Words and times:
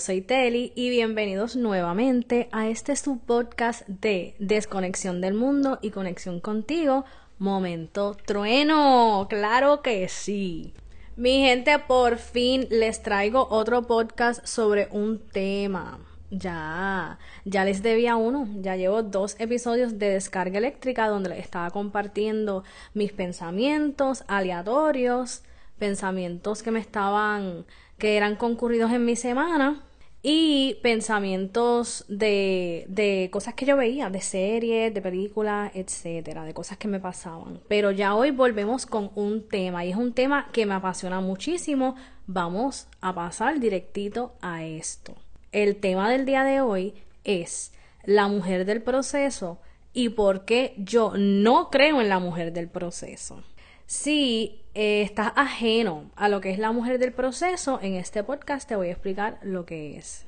Soy 0.00 0.22
Teli 0.22 0.72
y 0.74 0.90
bienvenidos 0.90 1.56
nuevamente 1.56 2.48
a 2.50 2.68
este 2.68 2.96
subpodcast 2.96 3.86
de 3.86 4.34
Desconexión 4.38 5.20
del 5.20 5.34
Mundo 5.34 5.78
y 5.82 5.90
Conexión 5.90 6.40
contigo. 6.40 7.04
Momento 7.38 8.16
trueno, 8.26 9.26
claro 9.28 9.82
que 9.82 10.08
sí. 10.08 10.74
Mi 11.16 11.44
gente, 11.44 11.78
por 11.78 12.18
fin 12.18 12.66
les 12.70 13.02
traigo 13.02 13.46
otro 13.50 13.82
podcast 13.82 14.44
sobre 14.44 14.88
un 14.90 15.20
tema. 15.20 16.00
Ya, 16.30 17.18
ya 17.44 17.64
les 17.64 17.82
debía 17.82 18.16
uno. 18.16 18.48
Ya 18.62 18.74
llevo 18.76 19.02
dos 19.02 19.36
episodios 19.38 19.98
de 19.98 20.10
descarga 20.10 20.58
eléctrica 20.58 21.08
donde 21.08 21.28
les 21.28 21.38
estaba 21.38 21.70
compartiendo 21.70 22.64
mis 22.94 23.12
pensamientos 23.12 24.24
aleatorios, 24.26 25.42
pensamientos 25.78 26.62
que 26.62 26.70
me 26.70 26.80
estaban, 26.80 27.64
que 27.98 28.16
eran 28.16 28.36
concurridos 28.36 28.92
en 28.92 29.04
mi 29.04 29.16
semana 29.16 29.84
y 30.26 30.78
pensamientos 30.82 32.06
de, 32.08 32.86
de 32.88 33.28
cosas 33.30 33.52
que 33.52 33.66
yo 33.66 33.76
veía, 33.76 34.08
de 34.08 34.22
series, 34.22 34.94
de 34.94 35.02
películas, 35.02 35.70
etcétera, 35.74 36.44
de 36.44 36.54
cosas 36.54 36.78
que 36.78 36.88
me 36.88 36.98
pasaban. 36.98 37.60
Pero 37.68 37.90
ya 37.90 38.14
hoy 38.14 38.30
volvemos 38.30 38.86
con 38.86 39.10
un 39.14 39.46
tema 39.46 39.84
y 39.84 39.90
es 39.90 39.96
un 39.96 40.14
tema 40.14 40.48
que 40.50 40.64
me 40.64 40.74
apasiona 40.74 41.20
muchísimo. 41.20 41.94
Vamos 42.26 42.88
a 43.02 43.14
pasar 43.14 43.60
directito 43.60 44.32
a 44.40 44.64
esto. 44.64 45.14
El 45.52 45.76
tema 45.76 46.10
del 46.10 46.24
día 46.24 46.42
de 46.42 46.62
hoy 46.62 46.94
es 47.24 47.72
la 48.04 48.26
mujer 48.26 48.64
del 48.64 48.82
proceso 48.82 49.58
y 49.92 50.08
por 50.08 50.46
qué 50.46 50.74
yo 50.78 51.12
no 51.16 51.70
creo 51.70 52.00
en 52.00 52.08
la 52.08 52.18
mujer 52.18 52.52
del 52.54 52.68
proceso. 52.68 53.42
Si 53.86 54.62
eh, 54.74 55.02
estás 55.02 55.32
ajeno 55.36 56.10
a 56.16 56.28
lo 56.28 56.40
que 56.40 56.50
es 56.50 56.58
la 56.58 56.72
mujer 56.72 56.98
del 56.98 57.12
proceso, 57.12 57.78
en 57.82 57.94
este 57.94 58.24
podcast 58.24 58.68
te 58.68 58.76
voy 58.76 58.88
a 58.88 58.92
explicar 58.92 59.38
lo 59.42 59.66
que 59.66 59.96
es. 59.96 60.26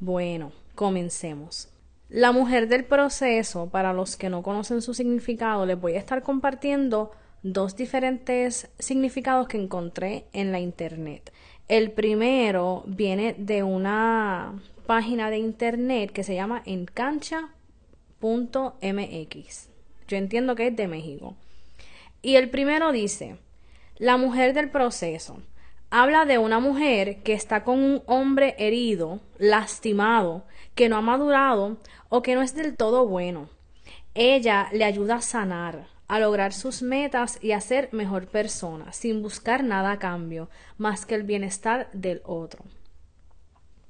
Bueno, 0.00 0.52
comencemos. 0.74 1.70
La 2.10 2.32
mujer 2.32 2.68
del 2.68 2.84
proceso, 2.84 3.70
para 3.70 3.94
los 3.94 4.16
que 4.16 4.28
no 4.28 4.42
conocen 4.42 4.82
su 4.82 4.92
significado, 4.92 5.64
les 5.64 5.80
voy 5.80 5.94
a 5.94 5.98
estar 5.98 6.22
compartiendo 6.22 7.12
dos 7.42 7.74
diferentes 7.74 8.70
significados 8.78 9.48
que 9.48 9.56
encontré 9.56 10.26
en 10.32 10.52
la 10.52 10.60
internet. 10.60 11.32
El 11.68 11.90
primero 11.92 12.84
viene 12.86 13.34
de 13.38 13.62
una 13.62 14.60
página 14.86 15.30
de 15.30 15.38
internet 15.38 16.12
que 16.12 16.22
se 16.22 16.34
llama 16.34 16.62
encancha.mx. 16.66 17.48
Yo 20.06 20.16
entiendo 20.18 20.54
que 20.54 20.66
es 20.66 20.76
de 20.76 20.86
México. 20.86 21.34
Y 22.24 22.36
el 22.36 22.48
primero 22.48 22.90
dice, 22.90 23.36
la 23.98 24.16
mujer 24.16 24.54
del 24.54 24.70
proceso. 24.70 25.42
Habla 25.90 26.24
de 26.24 26.38
una 26.38 26.58
mujer 26.58 27.22
que 27.22 27.34
está 27.34 27.64
con 27.64 27.78
un 27.78 28.02
hombre 28.06 28.54
herido, 28.58 29.20
lastimado, 29.36 30.46
que 30.74 30.88
no 30.88 30.96
ha 30.96 31.02
madurado 31.02 31.76
o 32.08 32.22
que 32.22 32.34
no 32.34 32.40
es 32.40 32.54
del 32.54 32.78
todo 32.78 33.06
bueno. 33.06 33.50
Ella 34.14 34.70
le 34.72 34.84
ayuda 34.84 35.16
a 35.16 35.20
sanar, 35.20 35.86
a 36.08 36.18
lograr 36.18 36.54
sus 36.54 36.80
metas 36.80 37.38
y 37.42 37.52
a 37.52 37.60
ser 37.60 37.90
mejor 37.92 38.26
persona, 38.26 38.94
sin 38.94 39.20
buscar 39.20 39.62
nada 39.62 39.92
a 39.92 39.98
cambio, 39.98 40.48
más 40.78 41.04
que 41.04 41.16
el 41.16 41.24
bienestar 41.24 41.90
del 41.92 42.22
otro. 42.24 42.64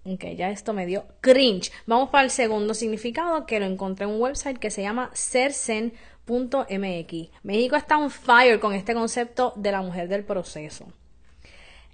Ok, 0.04 0.24
ya 0.36 0.50
esto 0.50 0.72
me 0.72 0.86
dio 0.86 1.06
cringe. 1.20 1.72
Vamos 1.86 2.10
para 2.10 2.24
el 2.24 2.30
segundo 2.30 2.74
significado 2.74 3.46
que 3.46 3.58
lo 3.58 3.66
encontré 3.66 4.04
en 4.04 4.12
un 4.12 4.20
website 4.20 4.58
que 4.58 4.70
se 4.70 4.82
llama 4.82 5.10
sersen.com 5.14 6.14
.mx. 6.26 7.30
México 7.42 7.76
está 7.76 7.98
on 7.98 8.10
fire 8.10 8.58
con 8.60 8.72
este 8.74 8.94
concepto 8.94 9.52
de 9.56 9.72
la 9.72 9.82
mujer 9.82 10.08
del 10.08 10.24
proceso. 10.24 10.86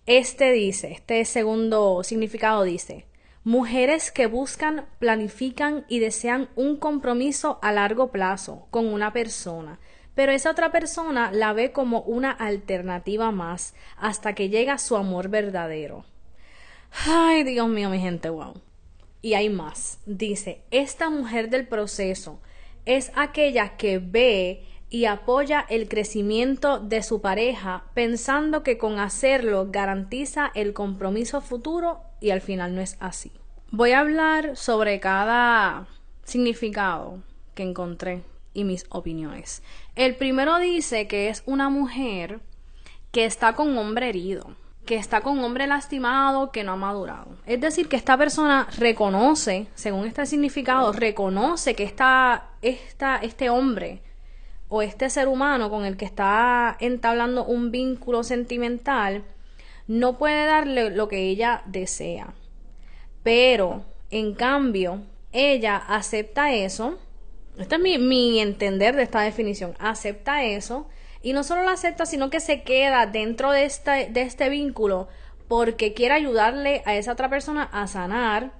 Este 0.07 0.53
dice, 0.53 0.93
este 0.93 1.25
segundo 1.25 2.03
significado 2.03 2.63
dice, 2.63 3.07
mujeres 3.45 4.11
que 4.11 4.27
buscan, 4.27 4.87
planifican 4.99 5.85
y 5.89 5.99
desean 5.99 6.49
un 6.57 6.77
compromiso 6.77 7.59
a 7.63 7.73
largo 7.73 8.11
plazo 8.11 8.67
con 8.71 8.87
una 8.87 9.13
persona, 9.13 9.79
pero 10.15 10.33
esa 10.33 10.51
otra 10.51 10.73
persona 10.73 11.31
la 11.33 11.53
ve 11.53 11.73
como 11.73 12.03
una 12.03 12.31
alternativa 12.31 13.31
más 13.31 13.75
hasta 13.97 14.35
que 14.35 14.49
llega 14.49 14.79
su 14.79 14.97
amor 14.97 15.29
verdadero. 15.29 16.05
Ay, 16.93 17.45
Dios 17.45 17.69
mío, 17.69 17.89
mi 17.89 17.99
gente, 17.99 18.31
wow. 18.31 18.55
Y 19.23 19.35
hay 19.35 19.49
más. 19.49 20.01
Dice, 20.07 20.63
esta 20.71 21.11
mujer 21.11 21.51
del 21.51 21.67
proceso 21.67 22.41
es 22.85 23.13
aquella 23.15 23.77
que 23.77 23.99
ve 23.99 24.65
y 24.89 25.05
apoya 25.05 25.65
el 25.69 25.89
crecimiento 25.89 26.81
de 26.81 27.03
su 27.03 27.21
pareja 27.21 27.85
pensando 27.95 28.63
que 28.63 28.77
con 28.77 28.99
hacerlo 28.99 29.69
garantiza 29.71 30.51
el 30.55 30.73
compromiso 30.73 31.41
futuro 31.41 32.01
y 32.21 32.31
al 32.31 32.41
final 32.41 32.75
no 32.75 32.81
es 32.81 32.97
así. 32.99 33.31
Voy 33.71 33.93
a 33.93 34.01
hablar 34.01 34.57
sobre 34.57 34.99
cada 34.99 35.87
significado 36.25 37.23
que 37.55 37.63
encontré 37.63 38.25
y 38.53 38.65
mis 38.65 38.85
opiniones. 38.89 39.63
El 39.95 40.17
primero 40.17 40.59
dice 40.59 41.07
que 41.07 41.29
es 41.29 41.45
una 41.47 41.69
mujer 41.69 42.41
que 43.13 43.25
está 43.25 43.55
con 43.55 43.79
hombre 43.79 44.09
herido 44.09 44.57
que 44.85 44.97
está 44.97 45.21
con 45.21 45.39
un 45.39 45.45
hombre 45.45 45.67
lastimado 45.67 46.51
que 46.51 46.65
no 46.65 46.73
ha 46.73 46.77
madurado. 46.77 47.37
Es 47.47 47.61
decir, 47.61 47.89
que 47.89 47.97
esta 47.97 48.17
persona 48.17 48.67
reconoce, 48.79 49.69
según 49.75 50.07
este 50.07 50.27
significado, 50.27 50.93
reconoce 50.93 51.75
que 51.75 51.85
esta, 51.85 52.49
este 52.63 53.51
hombre 53.51 54.03
o 54.69 54.83
este 54.83 55.11
ser 55.11 55.29
humano 55.29 55.71
con 55.71 55.85
el 55.85 55.97
que 55.97 56.05
está 56.05 56.77
entablando 56.81 57.45
un 57.45 57.71
vínculo 57.71 58.23
sentimental 58.23 59.25
no 59.87 60.19
puede 60.19 60.47
darle 60.47 60.91
lo 60.91 61.09
que 61.09 61.29
ella 61.29 61.63
desea. 61.67 62.35
Pero, 63.23 63.85
en 64.11 64.35
cambio, 64.35 65.03
ella 65.33 65.77
acepta 65.77 66.53
eso. 66.53 66.99
Este 67.59 67.75
es 67.75 68.01
mi 68.01 68.41
entender 68.41 68.97
de 68.97 69.03
esta 69.03 69.21
definición. 69.21 69.75
Acepta 69.79 70.45
eso 70.45 70.87
y 71.23 71.33
no 71.33 71.45
solo 71.45 71.63
lo 71.63 71.71
acepta, 71.71 72.07
sino 72.07 72.31
que 72.31 72.41
se 72.41 72.63
queda 72.63 73.07
dentro 73.07 73.53
de 73.53 73.65
este, 73.65 74.09
de 74.11 74.23
este 74.23 74.49
vínculo 74.49 75.09
porque 75.49 75.95
quiere 75.95 76.15
ayudarle 76.15 76.83
a 76.87 76.95
esa 76.95 77.13
otra 77.13 77.29
persona 77.29 77.65
a 77.73 77.87
sanar, 77.87 78.53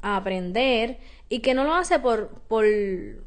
a 0.00 0.16
aprender 0.16 0.98
y 1.28 1.40
que 1.40 1.54
no 1.54 1.64
lo 1.64 1.74
hace 1.74 1.98
por, 1.98 2.28
por, 2.48 2.64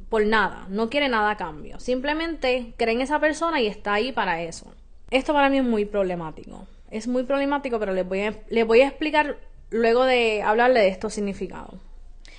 por 0.10 0.26
nada, 0.26 0.66
no 0.70 0.90
quiere 0.90 1.08
nada 1.08 1.32
a 1.32 1.38
cambio. 1.38 1.80
Simplemente 1.80 2.74
cree 2.78 2.96
en 2.96 3.02
esa 3.02 3.20
persona 3.20 3.62
y 3.62 3.68
está 3.68 3.94
ahí 3.94 4.12
para 4.12 4.42
eso. 4.42 4.74
Esto 5.12 5.34
para 5.34 5.50
mí 5.50 5.60
es 5.60 5.64
muy 5.64 5.86
problemático. 5.86 6.66
Es 6.90 7.08
muy 7.08 7.24
problemático, 7.24 7.80
pero 7.80 7.94
les 7.94 8.08
voy 8.08 8.22
a, 8.22 8.40
les 8.50 8.66
voy 8.66 8.82
a 8.82 8.88
explicar 8.88 9.38
luego 9.70 10.04
de 10.04 10.42
hablarle 10.42 10.80
de 10.80 10.88
estos 10.88 11.14
significados. 11.14 11.76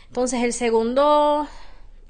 Entonces, 0.08 0.42
el 0.42 0.52
segundo, 0.52 1.46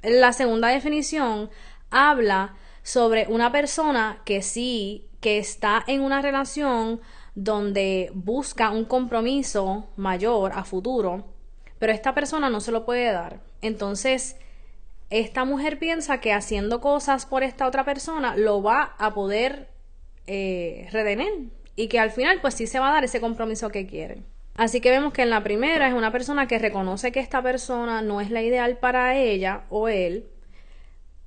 la 0.01 0.33
segunda 0.33 0.69
definición 0.69 1.49
habla 1.89 2.55
sobre 2.83 3.27
una 3.27 3.51
persona 3.51 4.21
que 4.25 4.41
sí, 4.41 5.07
que 5.21 5.37
está 5.39 5.83
en 5.87 6.01
una 6.01 6.21
relación 6.21 7.01
donde 7.33 8.11
busca 8.13 8.69
un 8.69 8.85
compromiso 8.85 9.89
mayor 9.95 10.51
a 10.53 10.63
futuro, 10.63 11.25
pero 11.79 11.93
esta 11.93 12.13
persona 12.13 12.49
no 12.49 12.59
se 12.59 12.71
lo 12.71 12.85
puede 12.85 13.11
dar. 13.11 13.39
Entonces, 13.61 14.35
esta 15.09 15.45
mujer 15.45 15.79
piensa 15.79 16.19
que 16.19 16.33
haciendo 16.33 16.81
cosas 16.81 17.25
por 17.25 17.43
esta 17.43 17.67
otra 17.67 17.85
persona 17.85 18.35
lo 18.35 18.61
va 18.61 18.95
a 18.97 19.13
poder 19.13 19.69
eh, 20.27 20.87
retener 20.91 21.31
y 21.75 21.87
que 21.87 21.99
al 21.99 22.11
final 22.11 22.39
pues 22.41 22.53
sí 22.55 22.67
se 22.67 22.79
va 22.79 22.89
a 22.89 22.93
dar 22.93 23.03
ese 23.03 23.21
compromiso 23.21 23.69
que 23.69 23.87
quiere. 23.87 24.23
Así 24.55 24.81
que 24.81 24.91
vemos 24.91 25.13
que 25.13 25.23
en 25.23 25.29
la 25.29 25.43
primera 25.43 25.87
es 25.87 25.93
una 25.93 26.11
persona 26.11 26.47
que 26.47 26.59
reconoce 26.59 27.11
que 27.11 27.19
esta 27.19 27.41
persona 27.41 28.01
no 28.01 28.21
es 28.21 28.29
la 28.29 28.43
ideal 28.43 28.77
para 28.77 29.15
ella 29.15 29.63
o 29.69 29.87
él 29.87 30.27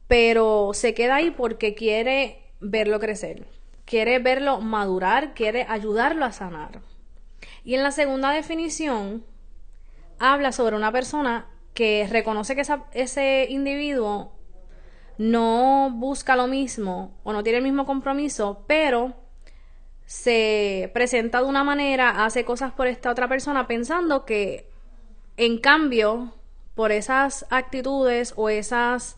pero 0.09 0.71
se 0.73 0.95
queda 0.95 1.17
ahí 1.17 1.31
porque 1.31 1.75
quiere 1.75 2.43
verlo 2.61 3.01
crecer, 3.01 3.47
quiere 3.85 4.19
verlo 4.19 4.61
madurar, 4.61 5.35
quiere 5.35 5.67
ayudarlo 5.69 6.25
a 6.25 6.33
sanar. 6.33 6.81
Y 7.65 7.75
en 7.75 7.83
la 7.83 7.91
segunda 7.91 8.31
definición 8.31 9.25
habla 10.19 10.53
sobre 10.53 10.77
una 10.77 10.93
persona 10.93 11.47
que 11.75 12.07
reconoce 12.11 12.55
que 12.55 12.63
ese 12.93 13.47
individuo 13.51 14.33
no 15.19 15.91
busca 15.93 16.37
lo 16.37 16.47
mismo 16.47 17.19
o 17.23 17.33
no 17.33 17.43
tiene 17.43 17.59
el 17.59 17.65
mismo 17.65 17.87
compromiso, 17.87 18.65
pero 18.67 19.15
se 20.07 20.91
presenta 20.95 21.41
de 21.41 21.47
una 21.47 21.65
manera, 21.65 22.25
hace 22.25 22.45
cosas 22.45 22.73
por 22.73 22.87
esta 22.87 23.11
otra 23.11 23.29
persona 23.29 23.67
pensando 23.67 24.25
que 24.25 24.71
en 25.37 25.59
cambio, 25.59 26.33
por 26.75 26.93
esas 26.93 27.47
actitudes 27.51 28.33
o 28.37 28.49
esas 28.49 29.17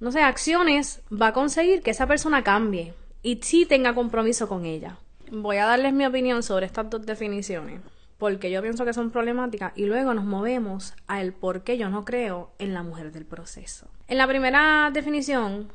no 0.00 0.12
sé, 0.12 0.20
acciones, 0.20 1.00
va 1.10 1.28
a 1.28 1.32
conseguir 1.32 1.82
que 1.82 1.90
esa 1.90 2.06
persona 2.06 2.44
cambie 2.44 2.94
y 3.22 3.40
sí 3.42 3.66
tenga 3.66 3.94
compromiso 3.94 4.48
con 4.48 4.66
ella. 4.66 4.98
Voy 5.30 5.56
a 5.56 5.66
darles 5.66 5.92
mi 5.92 6.06
opinión 6.06 6.42
sobre 6.42 6.66
estas 6.66 6.88
dos 6.90 7.04
definiciones, 7.04 7.80
porque 8.18 8.50
yo 8.50 8.62
pienso 8.62 8.84
que 8.84 8.92
son 8.92 9.10
problemáticas 9.10 9.72
y 9.74 9.86
luego 9.86 10.14
nos 10.14 10.24
movemos 10.24 10.94
al 11.06 11.32
por 11.32 11.62
qué 11.62 11.78
yo 11.78 11.88
no 11.88 12.04
creo 12.04 12.52
en 12.58 12.74
la 12.74 12.82
mujer 12.82 13.10
del 13.10 13.24
proceso. 13.24 13.88
En 14.06 14.18
la 14.18 14.28
primera 14.28 14.90
definición, 14.92 15.72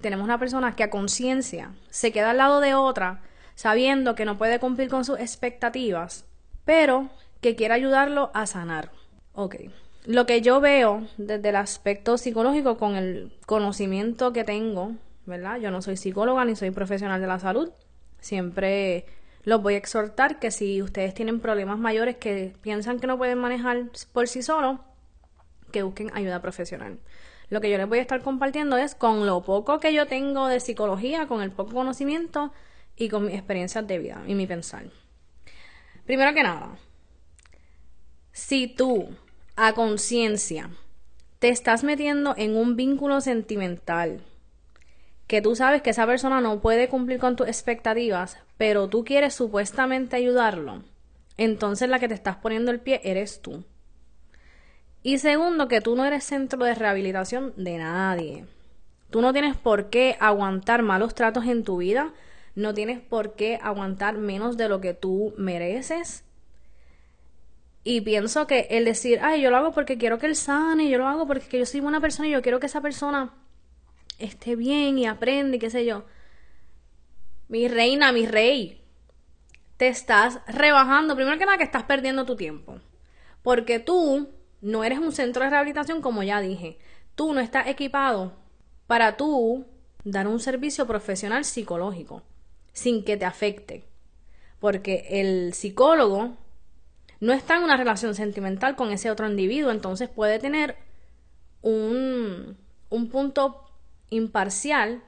tenemos 0.00 0.24
una 0.24 0.38
persona 0.38 0.74
que 0.74 0.82
a 0.82 0.90
conciencia 0.90 1.72
se 1.90 2.10
queda 2.10 2.30
al 2.30 2.38
lado 2.38 2.60
de 2.60 2.74
otra, 2.74 3.20
sabiendo 3.54 4.14
que 4.14 4.24
no 4.24 4.38
puede 4.38 4.58
cumplir 4.58 4.88
con 4.88 5.04
sus 5.04 5.18
expectativas, 5.18 6.24
pero 6.64 7.08
que 7.40 7.54
quiere 7.54 7.74
ayudarlo 7.74 8.30
a 8.34 8.46
sanar. 8.46 8.90
Ok. 9.32 9.56
Lo 10.08 10.24
que 10.24 10.40
yo 10.40 10.58
veo 10.58 11.06
desde 11.18 11.50
el 11.50 11.56
aspecto 11.56 12.16
psicológico 12.16 12.78
con 12.78 12.96
el 12.96 13.30
conocimiento 13.44 14.32
que 14.32 14.42
tengo, 14.42 14.92
¿verdad? 15.26 15.60
Yo 15.60 15.70
no 15.70 15.82
soy 15.82 15.98
psicóloga 15.98 16.46
ni 16.46 16.56
soy 16.56 16.70
profesional 16.70 17.20
de 17.20 17.26
la 17.26 17.38
salud. 17.38 17.70
Siempre 18.18 19.04
los 19.42 19.60
voy 19.60 19.74
a 19.74 19.76
exhortar 19.76 20.38
que 20.38 20.50
si 20.50 20.80
ustedes 20.80 21.12
tienen 21.12 21.40
problemas 21.40 21.78
mayores 21.78 22.16
que 22.16 22.54
piensan 22.62 23.00
que 23.00 23.06
no 23.06 23.18
pueden 23.18 23.36
manejar 23.36 23.90
por 24.14 24.28
sí 24.28 24.40
solos, 24.40 24.80
que 25.72 25.82
busquen 25.82 26.10
ayuda 26.14 26.40
profesional. 26.40 26.98
Lo 27.50 27.60
que 27.60 27.68
yo 27.70 27.76
les 27.76 27.86
voy 27.86 27.98
a 27.98 28.00
estar 28.00 28.22
compartiendo 28.22 28.78
es 28.78 28.94
con 28.94 29.26
lo 29.26 29.42
poco 29.42 29.78
que 29.78 29.92
yo 29.92 30.06
tengo 30.06 30.46
de 30.46 30.60
psicología, 30.60 31.26
con 31.26 31.42
el 31.42 31.50
poco 31.50 31.74
conocimiento 31.74 32.50
y 32.96 33.10
con 33.10 33.26
mis 33.26 33.34
experiencias 33.34 33.86
de 33.86 33.98
vida 33.98 34.22
y 34.26 34.34
mi 34.34 34.46
pensar. 34.46 34.86
Primero 36.06 36.32
que 36.32 36.44
nada, 36.44 36.78
si 38.32 38.68
tú 38.68 39.10
a 39.60 39.72
conciencia 39.72 40.70
te 41.40 41.48
estás 41.48 41.82
metiendo 41.82 42.32
en 42.36 42.56
un 42.56 42.76
vínculo 42.76 43.20
sentimental 43.20 44.22
que 45.26 45.42
tú 45.42 45.56
sabes 45.56 45.82
que 45.82 45.90
esa 45.90 46.06
persona 46.06 46.40
no 46.40 46.60
puede 46.60 46.88
cumplir 46.88 47.18
con 47.18 47.34
tus 47.34 47.48
expectativas, 47.48 48.38
pero 48.56 48.88
tú 48.88 49.04
quieres 49.04 49.34
supuestamente 49.34 50.14
ayudarlo, 50.14 50.84
entonces 51.36 51.88
la 51.88 51.98
que 51.98 52.06
te 52.06 52.14
estás 52.14 52.36
poniendo 52.36 52.70
el 52.70 52.78
pie 52.78 53.00
eres 53.02 53.42
tú. 53.42 53.64
Y 55.02 55.18
segundo, 55.18 55.66
que 55.66 55.80
tú 55.80 55.96
no 55.96 56.04
eres 56.04 56.22
centro 56.22 56.64
de 56.64 56.76
rehabilitación 56.76 57.52
de 57.56 57.78
nadie. 57.78 58.44
Tú 59.10 59.22
no 59.22 59.32
tienes 59.32 59.56
por 59.56 59.90
qué 59.90 60.16
aguantar 60.20 60.82
malos 60.82 61.16
tratos 61.16 61.46
en 61.46 61.64
tu 61.64 61.78
vida, 61.78 62.12
no 62.54 62.74
tienes 62.74 63.00
por 63.00 63.34
qué 63.34 63.58
aguantar 63.60 64.18
menos 64.18 64.56
de 64.56 64.68
lo 64.68 64.80
que 64.80 64.94
tú 64.94 65.34
mereces. 65.36 66.24
Y 67.84 68.00
pienso 68.00 68.46
que 68.46 68.66
el 68.70 68.84
decir, 68.84 69.20
ay, 69.22 69.40
yo 69.40 69.50
lo 69.50 69.56
hago 69.56 69.72
porque 69.72 69.98
quiero 69.98 70.18
que 70.18 70.26
él 70.26 70.36
sane, 70.36 70.90
yo 70.90 70.98
lo 70.98 71.06
hago 71.06 71.26
porque 71.26 71.58
yo 71.58 71.66
soy 71.66 71.80
buena 71.80 72.00
persona 72.00 72.28
y 72.28 72.32
yo 72.32 72.42
quiero 72.42 72.60
que 72.60 72.66
esa 72.66 72.80
persona 72.80 73.32
esté 74.18 74.56
bien 74.56 74.98
y 74.98 75.06
aprende 75.06 75.56
y 75.56 75.60
qué 75.60 75.70
sé 75.70 75.84
yo. 75.84 76.04
Mi 77.48 77.68
reina, 77.68 78.12
mi 78.12 78.26
rey, 78.26 78.82
te 79.78 79.88
estás 79.88 80.40
rebajando. 80.46 81.14
Primero 81.14 81.38
que 81.38 81.46
nada 81.46 81.56
que 81.56 81.64
estás 81.64 81.84
perdiendo 81.84 82.26
tu 82.26 82.36
tiempo. 82.36 82.78
Porque 83.42 83.78
tú 83.78 84.28
no 84.60 84.84
eres 84.84 84.98
un 84.98 85.12
centro 85.12 85.44
de 85.44 85.50
rehabilitación 85.50 86.02
como 86.02 86.22
ya 86.22 86.40
dije. 86.40 86.78
Tú 87.14 87.32
no 87.32 87.40
estás 87.40 87.68
equipado 87.68 88.32
para 88.86 89.16
tú 89.16 89.66
dar 90.04 90.28
un 90.28 90.40
servicio 90.40 90.86
profesional 90.86 91.44
psicológico 91.44 92.22
sin 92.72 93.04
que 93.04 93.16
te 93.16 93.24
afecte. 93.24 93.84
Porque 94.60 95.06
el 95.10 95.54
psicólogo 95.54 96.36
no 97.20 97.32
está 97.32 97.56
en 97.56 97.64
una 97.64 97.76
relación 97.76 98.14
sentimental 98.14 98.76
con 98.76 98.90
ese 98.90 99.10
otro 99.10 99.28
individuo, 99.28 99.70
entonces 99.70 100.08
puede 100.08 100.38
tener 100.38 100.76
un, 101.62 102.56
un 102.88 103.08
punto 103.08 103.64
imparcial 104.10 105.02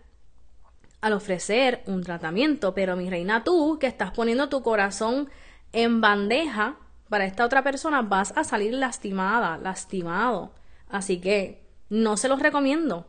al 1.00 1.12
ofrecer 1.14 1.82
un 1.86 2.02
tratamiento, 2.02 2.74
pero 2.74 2.96
mi 2.96 3.08
reina, 3.08 3.44
tú 3.44 3.78
que 3.78 3.86
estás 3.86 4.10
poniendo 4.10 4.48
tu 4.48 4.62
corazón 4.62 5.30
en 5.72 6.00
bandeja 6.00 6.76
para 7.08 7.24
esta 7.24 7.44
otra 7.44 7.62
persona, 7.62 8.02
vas 8.02 8.32
a 8.36 8.44
salir 8.44 8.74
lastimada, 8.74 9.58
lastimado. 9.58 10.52
Así 10.88 11.20
que 11.20 11.62
no 11.88 12.16
se 12.16 12.28
los 12.28 12.40
recomiendo. 12.40 13.06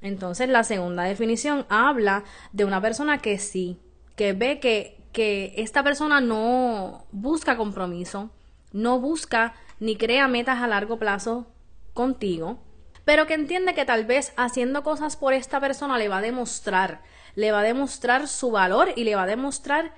Entonces 0.00 0.48
la 0.48 0.64
segunda 0.64 1.04
definición 1.04 1.66
habla 1.68 2.24
de 2.52 2.64
una 2.64 2.80
persona 2.80 3.18
que 3.18 3.38
sí, 3.38 3.80
que 4.14 4.32
ve 4.32 4.60
que, 4.60 4.97
que 5.18 5.52
esta 5.56 5.82
persona 5.82 6.20
no 6.20 7.04
busca 7.10 7.56
compromiso, 7.56 8.30
no 8.70 9.00
busca 9.00 9.52
ni 9.80 9.96
crea 9.96 10.28
metas 10.28 10.62
a 10.62 10.68
largo 10.68 11.00
plazo 11.00 11.48
contigo, 11.92 12.60
pero 13.04 13.26
que 13.26 13.34
entiende 13.34 13.74
que 13.74 13.84
tal 13.84 14.04
vez 14.04 14.32
haciendo 14.36 14.84
cosas 14.84 15.16
por 15.16 15.32
esta 15.32 15.58
persona 15.58 15.98
le 15.98 16.08
va 16.08 16.18
a 16.18 16.22
demostrar, 16.22 17.02
le 17.34 17.50
va 17.50 17.62
a 17.62 17.64
demostrar 17.64 18.28
su 18.28 18.52
valor 18.52 18.92
y 18.94 19.02
le 19.02 19.16
va 19.16 19.24
a 19.24 19.26
demostrar 19.26 19.92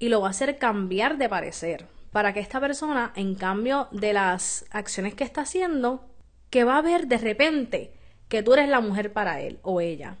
y 0.00 0.08
lo 0.08 0.20
va 0.20 0.26
a 0.26 0.30
hacer 0.30 0.58
cambiar 0.58 1.16
de 1.16 1.28
parecer, 1.28 1.86
para 2.10 2.34
que 2.34 2.40
esta 2.40 2.58
persona, 2.58 3.12
en 3.14 3.36
cambio 3.36 3.86
de 3.92 4.14
las 4.14 4.64
acciones 4.72 5.14
que 5.14 5.22
está 5.22 5.42
haciendo, 5.42 6.08
que 6.50 6.64
va 6.64 6.76
a 6.76 6.82
ver 6.82 7.06
de 7.06 7.18
repente 7.18 7.92
que 8.28 8.42
tú 8.42 8.54
eres 8.54 8.68
la 8.68 8.80
mujer 8.80 9.12
para 9.12 9.42
él 9.42 9.60
o 9.62 9.80
ella, 9.80 10.16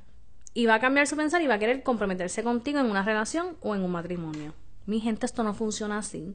y 0.54 0.66
va 0.66 0.74
a 0.74 0.80
cambiar 0.80 1.06
su 1.06 1.16
pensar 1.16 1.42
y 1.42 1.46
va 1.46 1.54
a 1.54 1.58
querer 1.58 1.82
comprometerse 1.82 2.42
contigo 2.42 2.78
en 2.80 2.86
una 2.86 3.02
relación 3.02 3.56
o 3.60 3.74
en 3.74 3.82
un 3.82 3.92
matrimonio. 3.92 4.54
Mi 4.86 5.00
gente, 5.00 5.26
esto 5.26 5.42
no 5.42 5.54
funciona 5.54 5.98
así. 5.98 6.34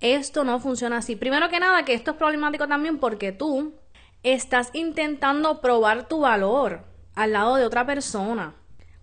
Esto 0.00 0.42
no 0.42 0.58
funciona 0.58 0.96
así. 0.98 1.14
Primero 1.14 1.48
que 1.48 1.60
nada, 1.60 1.84
que 1.84 1.94
esto 1.94 2.12
es 2.12 2.16
problemático 2.16 2.66
también 2.66 2.98
porque 2.98 3.30
tú 3.30 3.74
estás 4.22 4.70
intentando 4.72 5.60
probar 5.60 6.08
tu 6.08 6.20
valor 6.20 6.84
al 7.14 7.32
lado 7.32 7.56
de 7.56 7.64
otra 7.64 7.86
persona. 7.86 8.54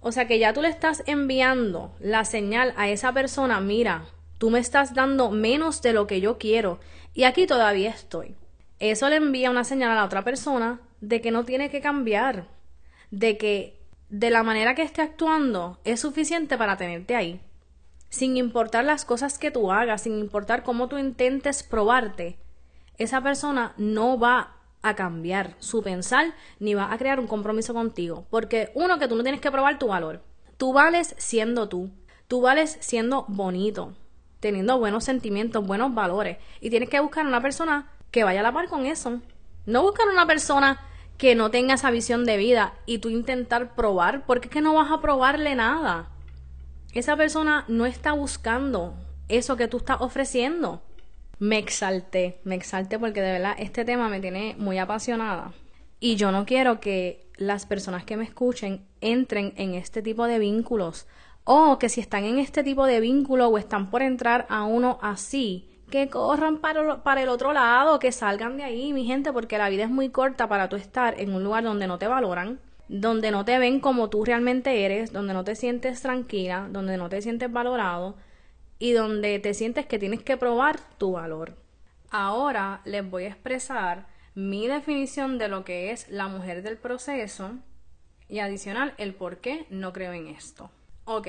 O 0.01 0.11
sea 0.11 0.27
que 0.27 0.39
ya 0.39 0.53
tú 0.53 0.61
le 0.61 0.69
estás 0.69 1.03
enviando 1.05 1.93
la 1.99 2.25
señal 2.25 2.73
a 2.77 2.89
esa 2.89 3.13
persona, 3.13 3.59
mira, 3.59 4.05
tú 4.37 4.49
me 4.49 4.59
estás 4.59 4.93
dando 4.93 5.29
menos 5.29 5.81
de 5.81 5.93
lo 5.93 6.07
que 6.07 6.21
yo 6.21 6.37
quiero 6.37 6.79
y 7.13 7.23
aquí 7.23 7.47
todavía 7.47 7.89
estoy. 7.89 8.35
Eso 8.79 9.09
le 9.09 9.17
envía 9.17 9.51
una 9.51 9.65
señal 9.65 9.91
a 9.91 9.95
la 9.95 10.05
otra 10.05 10.23
persona 10.23 10.79
de 11.01 11.19
que 11.19 11.31
no 11.31 11.43
tiene 11.43 11.69
que 11.69 11.81
cambiar, 11.81 12.47
de 13.11 13.37
que 13.37 13.78
de 14.09 14.29
la 14.29 14.43
manera 14.43 14.75
que 14.75 14.81
esté 14.81 15.01
actuando 15.01 15.79
es 15.83 15.99
suficiente 15.99 16.57
para 16.57 16.77
tenerte 16.77 17.15
ahí. 17.15 17.41
Sin 18.09 18.37
importar 18.37 18.83
las 18.85 19.05
cosas 19.05 19.37
que 19.37 19.51
tú 19.51 19.71
hagas, 19.71 20.01
sin 20.01 20.17
importar 20.17 20.63
cómo 20.63 20.87
tú 20.87 20.97
intentes 20.97 21.61
probarte, 21.61 22.39
esa 22.97 23.21
persona 23.21 23.73
no 23.77 24.17
va 24.17 24.55
a 24.81 24.95
cambiar 24.95 25.55
su 25.59 25.83
pensar 25.83 26.33
ni 26.59 26.73
va 26.73 26.91
a 26.91 26.97
crear 26.97 27.19
un 27.19 27.27
compromiso 27.27 27.73
contigo. 27.73 28.25
Porque 28.29 28.71
uno, 28.73 28.97
que 28.97 29.07
tú 29.07 29.15
no 29.15 29.23
tienes 29.23 29.41
que 29.41 29.51
probar 29.51 29.77
tu 29.77 29.87
valor. 29.87 30.23
Tú 30.57 30.73
vales 30.73 31.13
siendo 31.17 31.69
tú. 31.69 31.91
Tú 32.27 32.41
vales 32.41 32.77
siendo 32.79 33.25
bonito, 33.27 33.93
teniendo 34.39 34.77
buenos 34.77 35.03
sentimientos, 35.03 35.65
buenos 35.65 35.93
valores. 35.93 36.37
Y 36.61 36.69
tienes 36.69 36.89
que 36.89 36.99
buscar 36.99 37.25
una 37.25 37.41
persona 37.41 37.91
que 38.11 38.23
vaya 38.23 38.41
a 38.41 38.43
la 38.43 38.51
par 38.51 38.67
con 38.67 38.85
eso. 38.85 39.19
No 39.65 39.83
buscar 39.83 40.07
una 40.07 40.27
persona 40.27 40.79
que 41.19 41.35
no 41.35 41.51
tenga 41.51 41.75
esa 41.75 41.91
visión 41.91 42.25
de 42.25 42.37
vida 42.37 42.73
y 42.87 42.97
tú 42.97 43.09
intentar 43.09 43.75
probar, 43.75 44.25
porque 44.25 44.47
es 44.47 44.53
que 44.53 44.61
no 44.61 44.73
vas 44.73 44.91
a 44.91 45.01
probarle 45.01 45.53
nada. 45.53 46.09
Esa 46.93 47.15
persona 47.15 47.65
no 47.67 47.85
está 47.85 48.13
buscando 48.13 48.95
eso 49.27 49.55
que 49.55 49.67
tú 49.67 49.77
estás 49.77 50.01
ofreciendo 50.01 50.81
me 51.39 51.57
exalté, 51.57 52.41
me 52.43 52.55
exalté 52.55 52.99
porque 52.99 53.21
de 53.21 53.31
verdad 53.31 53.55
este 53.57 53.85
tema 53.85 54.09
me 54.09 54.19
tiene 54.19 54.55
muy 54.59 54.77
apasionada. 54.77 55.53
Y 55.99 56.15
yo 56.15 56.31
no 56.31 56.45
quiero 56.45 56.79
que 56.79 57.29
las 57.37 57.65
personas 57.65 58.03
que 58.03 58.17
me 58.17 58.25
escuchen 58.25 58.85
entren 59.01 59.53
en 59.55 59.73
este 59.73 60.01
tipo 60.01 60.25
de 60.27 60.39
vínculos. 60.39 61.07
O 61.45 61.79
que 61.79 61.89
si 61.89 62.01
están 62.01 62.25
en 62.25 62.37
este 62.37 62.63
tipo 62.63 62.85
de 62.85 62.99
vínculo 62.99 63.47
o 63.47 63.57
están 63.57 63.89
por 63.89 64.01
entrar 64.01 64.45
a 64.49 64.65
uno 64.65 64.99
así, 65.01 65.68
que 65.89 66.09
corran 66.09 66.57
para, 66.57 67.03
para 67.03 67.23
el 67.23 67.29
otro 67.29 67.53
lado, 67.53 67.99
que 67.99 68.11
salgan 68.11 68.57
de 68.57 68.63
ahí, 68.63 68.93
mi 68.93 69.05
gente, 69.05 69.33
porque 69.33 69.57
la 69.57 69.69
vida 69.69 69.83
es 69.83 69.89
muy 69.89 70.09
corta 70.09 70.47
para 70.47 70.69
tú 70.69 70.75
estar 70.75 71.19
en 71.19 71.33
un 71.33 71.43
lugar 71.43 71.63
donde 71.63 71.87
no 71.87 71.97
te 71.97 72.07
valoran, 72.07 72.59
donde 72.87 73.31
no 73.31 73.45
te 73.45 73.59
ven 73.59 73.79
como 73.79 74.09
tú 74.09 74.25
realmente 74.25 74.85
eres, 74.85 75.11
donde 75.11 75.33
no 75.33 75.43
te 75.43 75.55
sientes 75.55 76.01
tranquila, 76.01 76.67
donde 76.71 76.97
no 76.97 77.09
te 77.09 77.21
sientes 77.21 77.51
valorado 77.51 78.15
y 78.79 78.93
donde 78.93 79.39
te 79.39 79.53
sientes 79.53 79.85
que 79.85 79.99
tienes 79.99 80.23
que 80.23 80.37
probar 80.37 80.79
tu 80.97 81.11
valor. 81.13 81.55
Ahora 82.09 82.81
les 82.85 83.07
voy 83.07 83.25
a 83.25 83.29
expresar 83.29 84.07
mi 84.33 84.67
definición 84.67 85.37
de 85.37 85.49
lo 85.49 85.65
que 85.65 85.91
es 85.91 86.09
la 86.09 86.27
mujer 86.27 86.63
del 86.63 86.77
proceso 86.77 87.51
y 88.27 88.39
adicional 88.39 88.93
el 88.97 89.13
por 89.13 89.37
qué 89.37 89.67
no 89.69 89.93
creo 89.93 90.13
en 90.13 90.27
esto. 90.27 90.71
Ok, 91.05 91.27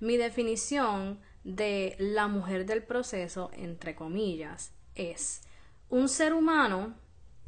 mi 0.00 0.16
definición 0.16 1.20
de 1.44 1.96
la 1.98 2.28
mujer 2.28 2.66
del 2.66 2.82
proceso, 2.82 3.50
entre 3.54 3.94
comillas, 3.94 4.72
es 4.94 5.42
un 5.88 6.08
ser 6.08 6.34
humano 6.34 6.94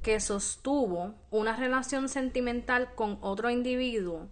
que 0.02 0.18
sostuvo 0.20 1.14
una 1.30 1.56
relación 1.56 2.08
sentimental 2.08 2.94
con 2.94 3.18
otro 3.20 3.50
individuo 3.50 4.28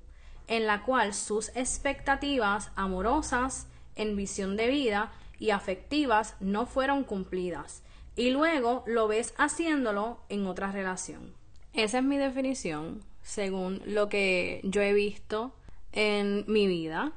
en 0.48 0.66
la 0.66 0.82
cual 0.82 1.14
sus 1.14 1.50
expectativas 1.54 2.72
amorosas 2.74 3.68
en 3.94 4.16
visión 4.16 4.56
de 4.56 4.66
vida 4.66 5.12
y 5.38 5.50
afectivas 5.50 6.34
no 6.40 6.66
fueron 6.66 7.04
cumplidas. 7.04 7.84
Y 8.16 8.30
luego 8.30 8.82
lo 8.86 9.06
ves 9.06 9.32
haciéndolo 9.38 10.20
en 10.28 10.46
otra 10.46 10.72
relación. 10.72 11.32
Esa 11.72 11.98
es 11.98 12.04
mi 12.04 12.18
definición, 12.18 13.04
según 13.22 13.80
lo 13.86 14.08
que 14.08 14.60
yo 14.64 14.82
he 14.82 14.92
visto 14.92 15.54
en 15.92 16.44
mi 16.48 16.66
vida 16.66 17.12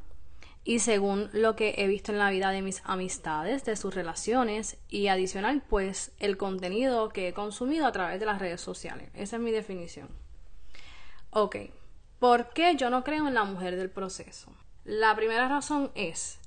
y 0.63 0.79
según 0.79 1.29
lo 1.34 1.55
que 1.55 1.75
he 1.77 1.88
visto 1.88 2.12
en 2.12 2.20
la 2.20 2.29
vida 2.29 2.51
de 2.51 2.62
mis 2.62 2.82
amistades, 2.86 3.65
de 3.65 3.75
sus 3.75 3.93
relaciones 3.93 4.77
y 4.88 5.08
adicional 5.08 5.62
pues 5.67 6.12
el 6.20 6.38
contenido 6.38 7.10
que 7.10 7.27
he 7.27 7.34
consumido 7.34 7.86
a 7.86 7.91
través 7.91 8.20
de 8.20 8.25
las 8.25 8.39
redes 8.39 8.62
sociales. 8.62 9.10
Esa 9.13 9.36
es 9.36 9.41
mi 9.41 9.51
definición. 9.51 10.10
Ok, 11.32 11.58
¿por 12.20 12.50
qué 12.50 12.75
yo 12.75 12.89
no 12.89 13.03
creo 13.03 13.27
en 13.27 13.34
la 13.34 13.43
mujer 13.43 13.75
del 13.75 13.89
proceso? 13.89 14.53
La 14.86 15.15
primera 15.15 15.48
razón 15.48 15.91
es 15.96 16.39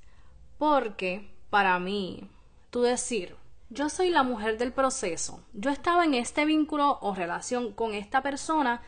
porque 0.59 1.31
para 1.51 1.79
mí, 1.79 2.31
tú 2.71 2.83
decir, 2.83 3.37
yo 3.69 3.89
soy 3.89 4.11
la 4.11 4.23
mujer 4.23 4.59
del 4.59 4.73
proceso. 4.73 5.43
Yo 5.53 5.71
estaba 5.71 6.05
en 6.05 6.15
este 6.15 6.45
vínculo 6.45 6.99
o 7.01 7.15
relación 7.15 7.73
con 7.73 7.95
esta 7.95 8.23
persona 8.23 8.81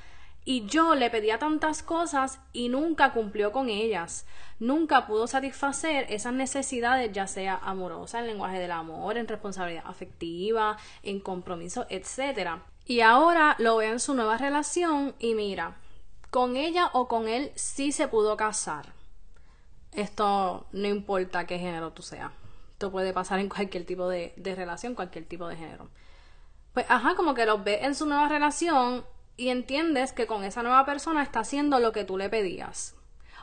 y 0.49 0.65
yo 0.65 0.95
le 0.95 1.11
pedía 1.11 1.39
tantas 1.39 1.83
cosas 1.83 2.41
y 2.55 2.71
nunca 2.71 3.13
cumplió 3.13 3.53
con 3.53 3.69
ellas. 3.69 4.25
Nunca 4.59 5.07
pudo 5.07 5.27
satisfacer 5.27 6.07
esas 6.09 6.33
necesidades, 6.33 7.13
ya 7.13 7.27
sea 7.27 7.57
amorosa, 7.63 8.21
en 8.21 8.29
lenguaje 8.29 8.59
del 8.59 8.71
amor, 8.71 9.19
en 9.19 9.29
responsabilidad 9.29 9.85
afectiva, 9.87 10.79
en 11.03 11.21
compromiso, 11.21 11.85
etc. 11.91 12.63
Y 12.87 13.03
ahora 13.03 13.57
lo 13.59 13.77
veo 13.77 13.93
en 13.93 14.01
su 14.01 14.15
nueva 14.15 14.39
relación 14.39 15.15
y 15.19 15.35
mira, 15.35 15.77
con 16.31 16.57
ella 16.57 16.89
o 16.95 17.09
con 17.09 17.29
él 17.29 17.53
sí 17.55 17.93
se 17.93 18.09
pudo 18.09 18.39
casar. 18.39 18.95
Esto 19.93 20.67
no 20.73 20.89
importa 20.89 21.47
qué 21.47 21.59
género 21.59 21.93
tú 21.93 22.01
seas. 22.01 22.33
Esto 22.73 22.91
puede 22.91 23.13
pasar 23.13 23.39
en 23.39 23.51
cualquier 23.51 23.85
tipo 23.85 24.09
de, 24.09 24.33
de 24.39 24.55
relación, 24.55 24.95
cualquier 24.95 25.27
tipo 25.27 25.47
de 25.47 25.57
género. 25.57 25.91
Pues, 26.73 26.87
ajá, 26.89 27.17
como 27.17 27.35
que 27.35 27.45
los 27.45 27.63
ve 27.63 27.85
en 27.85 27.95
su 27.95 28.07
nueva 28.07 28.31
relación 28.31 29.05
y 29.39 29.51
entiendes 29.51 30.13
que 30.13 30.27
con 30.27 30.45
esa 30.45 30.63
nueva 30.63 30.85
persona 30.85 31.23
está 31.23 31.41
haciendo 31.41 31.79
lo 31.79 31.93
que 31.93 32.05
tú 32.05 32.19
le 32.19 32.29
pedías. 32.29 32.97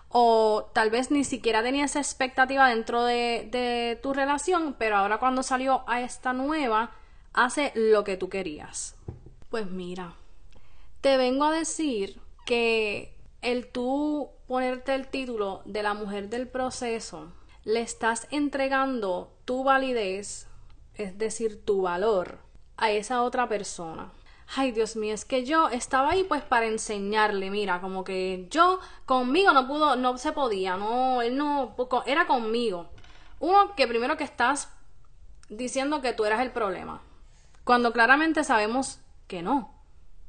O 0.10 0.70
tal 0.74 0.92
vez 0.92 1.10
ni 1.10 1.24
siquiera 1.24 1.64
tenía 1.64 1.86
esa 1.86 2.00
expectativa 2.00 2.70
dentro 2.70 3.06
de, 3.06 3.48
de 3.50 3.98
tu 4.04 4.14
relación, 4.14 4.76
pero 4.78 4.98
ahora 4.98 5.18
cuando 5.18 5.42
salió 5.42 5.84
a 5.88 6.02
esta 6.02 6.34
nueva, 6.34 6.92
hace 7.34 7.72
lo 7.76 8.04
que 8.04 8.18
tú 8.18 8.28
querías. 8.28 8.96
Pues 9.50 9.72
mira, 9.72 10.14
te 11.00 11.16
vengo 11.16 11.46
a 11.46 11.54
decir 11.54 12.20
que 12.46 13.16
el 13.42 13.68
tú 13.68 14.30
ponerte 14.48 14.94
el 14.96 15.08
título 15.08 15.62
de 15.64 15.82
la 15.82 15.94
mujer 15.94 16.28
del 16.28 16.48
proceso, 16.48 17.32
le 17.64 17.80
estás 17.80 18.28
entregando 18.32 19.34
tu 19.46 19.64
validez, 19.64 20.48
es 20.94 21.18
decir, 21.18 21.64
tu 21.64 21.84
valor, 21.84 22.40
a 22.76 22.92
esa 22.92 23.24
otra 23.24 23.48
persona 23.48 24.12
ay 24.56 24.72
Dios 24.72 24.96
mío, 24.96 25.14
es 25.14 25.26
que 25.26 25.46
yo 25.46 25.70
estaba 25.70 26.12
ahí 26.12 26.24
pues 26.24 26.44
para 26.44 26.68
enseñarle, 26.68 27.50
mira, 27.50 27.82
como 27.82 28.04
que 28.04 28.48
yo 28.50 28.80
conmigo 29.06 29.54
no 29.54 29.68
pudo, 29.68 29.96
no 29.96 30.18
se 30.18 30.32
podía, 30.32 30.78
no, 30.78 31.22
él 31.22 31.38
no, 31.38 31.76
era 32.06 32.28
conmigo. 32.28 32.90
Uno, 33.40 33.76
que 33.76 33.88
primero 33.88 34.18
que 34.18 34.24
estás 34.24 34.70
diciendo 35.50 36.02
que 36.02 36.14
tú 36.14 36.26
eras 36.26 36.42
el 36.42 36.52
problema, 36.52 37.02
cuando 37.64 37.92
claramente 37.92 38.44
sabemos 38.44 39.00
que 39.28 39.42
no, 39.42 39.74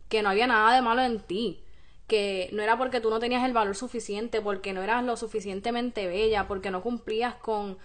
que 0.09 0.23
no 0.23 0.31
había 0.31 0.47
nada 0.47 0.75
de 0.75 0.83
malo 0.83 1.03
en 1.03 1.21
ti, 1.21 1.63
que 2.07 2.49
no 2.53 2.63
era 2.63 2.79
porque 2.79 3.01
tú 3.01 3.11
no 3.11 3.19
tenías 3.19 3.45
el 3.45 3.53
valor 3.53 3.77
suficiente, 3.77 4.41
porque 4.41 4.73
no 4.73 4.83
eras 4.83 5.05
lo 5.05 5.17
suficientemente 5.17 6.07
bella, 6.07 6.47
porque 6.47 6.71
no 6.71 6.83
cumplías 6.83 7.35
con, 7.35 7.79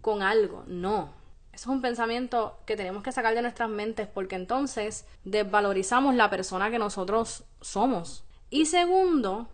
con 0.00 0.22
algo, 0.22 0.64
no 0.66 1.25
eso 1.56 1.70
es 1.70 1.74
un 1.74 1.80
pensamiento 1.80 2.58
que 2.66 2.76
tenemos 2.76 3.02
que 3.02 3.12
sacar 3.12 3.34
de 3.34 3.40
nuestras 3.40 3.70
mentes 3.70 4.06
porque 4.06 4.36
entonces 4.36 5.06
desvalorizamos 5.24 6.14
la 6.14 6.28
persona 6.28 6.70
que 6.70 6.78
nosotros 6.78 7.44
somos. 7.62 8.24
Y 8.50 8.66
segundo, 8.66 9.48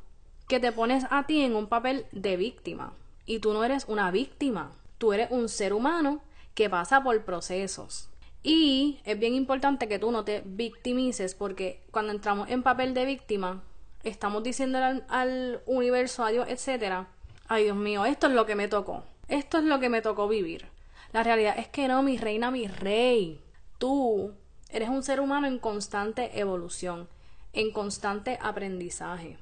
que 0.49 0.59
te 0.59 0.73
pones 0.73 1.05
a 1.11 1.29
ti 1.29 1.43
en 1.43 1.55
un 1.55 1.69
papel 1.69 2.07
de 2.11 2.37
víctima. 2.37 2.93
Y 3.25 3.39
tú 3.39 3.53
no 3.53 3.63
eres 3.63 3.85
una 3.87 4.11
víctima, 4.11 4.73
tú 4.99 5.13
eres 5.13 5.31
un 5.31 5.49
ser 5.49 5.73
humano 5.73 6.21
que 6.57 6.69
pasa 6.69 7.05
por 7.05 7.25
procesos. 7.25 8.09
Y 8.43 8.99
es 9.05 9.17
bien 9.17 9.35
importante 9.35 9.87
que 9.87 10.01
tú 10.01 10.11
no 10.11 10.25
te 10.25 10.43
victimices 10.45 11.37
porque 11.37 11.85
cuando 11.93 12.11
entramos 12.11 12.51
en 12.51 12.65
papel 12.65 12.95
de 12.95 13.05
víctima, 13.05 13.63
estamos 14.03 14.43
diciendo 14.43 14.81
al, 15.09 15.63
universo, 15.67 16.25
a 16.25 16.31
Dios, 16.31 16.49
etc. 16.49 17.07
Ay 17.47 17.63
Dios 17.63 17.77
mío, 17.77 18.05
esto 18.07 18.27
es 18.27 18.33
lo 18.33 18.45
que 18.45 18.57
me 18.57 18.67
tocó. 18.67 19.05
Esto 19.29 19.59
es 19.59 19.65
lo 19.65 19.79
que 19.79 19.89
me 19.89 20.03
tocó 20.03 20.27
vivir. 20.27 20.67
La 21.13 21.23
realidad 21.23 21.59
es 21.59 21.69
que 21.69 21.89
no, 21.89 22.03
mi 22.03 22.17
reina, 22.17 22.51
mi 22.51 22.67
rey. 22.67 23.45
Tú 23.77 24.33
eres 24.71 24.89
un 24.89 25.03
ser 25.03 25.21
humano 25.21 25.47
en 25.47 25.59
constante 25.59 26.41
evolución, 26.41 27.07
en 27.53 27.71
constante 27.71 28.39
aprendizaje. 28.41 29.37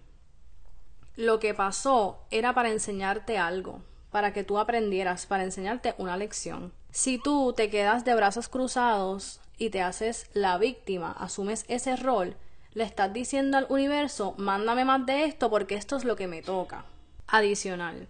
Lo 1.14 1.38
que 1.38 1.54
pasó 1.54 2.26
era 2.32 2.54
para 2.54 2.70
enseñarte 2.70 3.38
algo, 3.38 3.82
para 4.10 4.32
que 4.32 4.42
tú 4.42 4.58
aprendieras, 4.58 5.26
para 5.26 5.44
enseñarte 5.44 5.94
una 5.98 6.16
lección. 6.16 6.72
Si 6.90 7.18
tú 7.18 7.52
te 7.52 7.70
quedas 7.70 8.04
de 8.04 8.16
brazos 8.16 8.48
cruzados 8.48 9.40
y 9.56 9.70
te 9.70 9.80
haces 9.80 10.28
la 10.34 10.58
víctima, 10.58 11.12
asumes 11.12 11.64
ese 11.68 11.94
rol, 11.94 12.36
le 12.72 12.82
estás 12.82 13.12
diciendo 13.12 13.58
al 13.58 13.66
universo, 13.68 14.34
mándame 14.38 14.84
más 14.84 15.06
de 15.06 15.24
esto 15.24 15.50
porque 15.50 15.76
esto 15.76 15.96
es 15.96 16.04
lo 16.04 16.16
que 16.16 16.26
me 16.26 16.42
toca. 16.42 16.84
Adicional, 17.28 18.08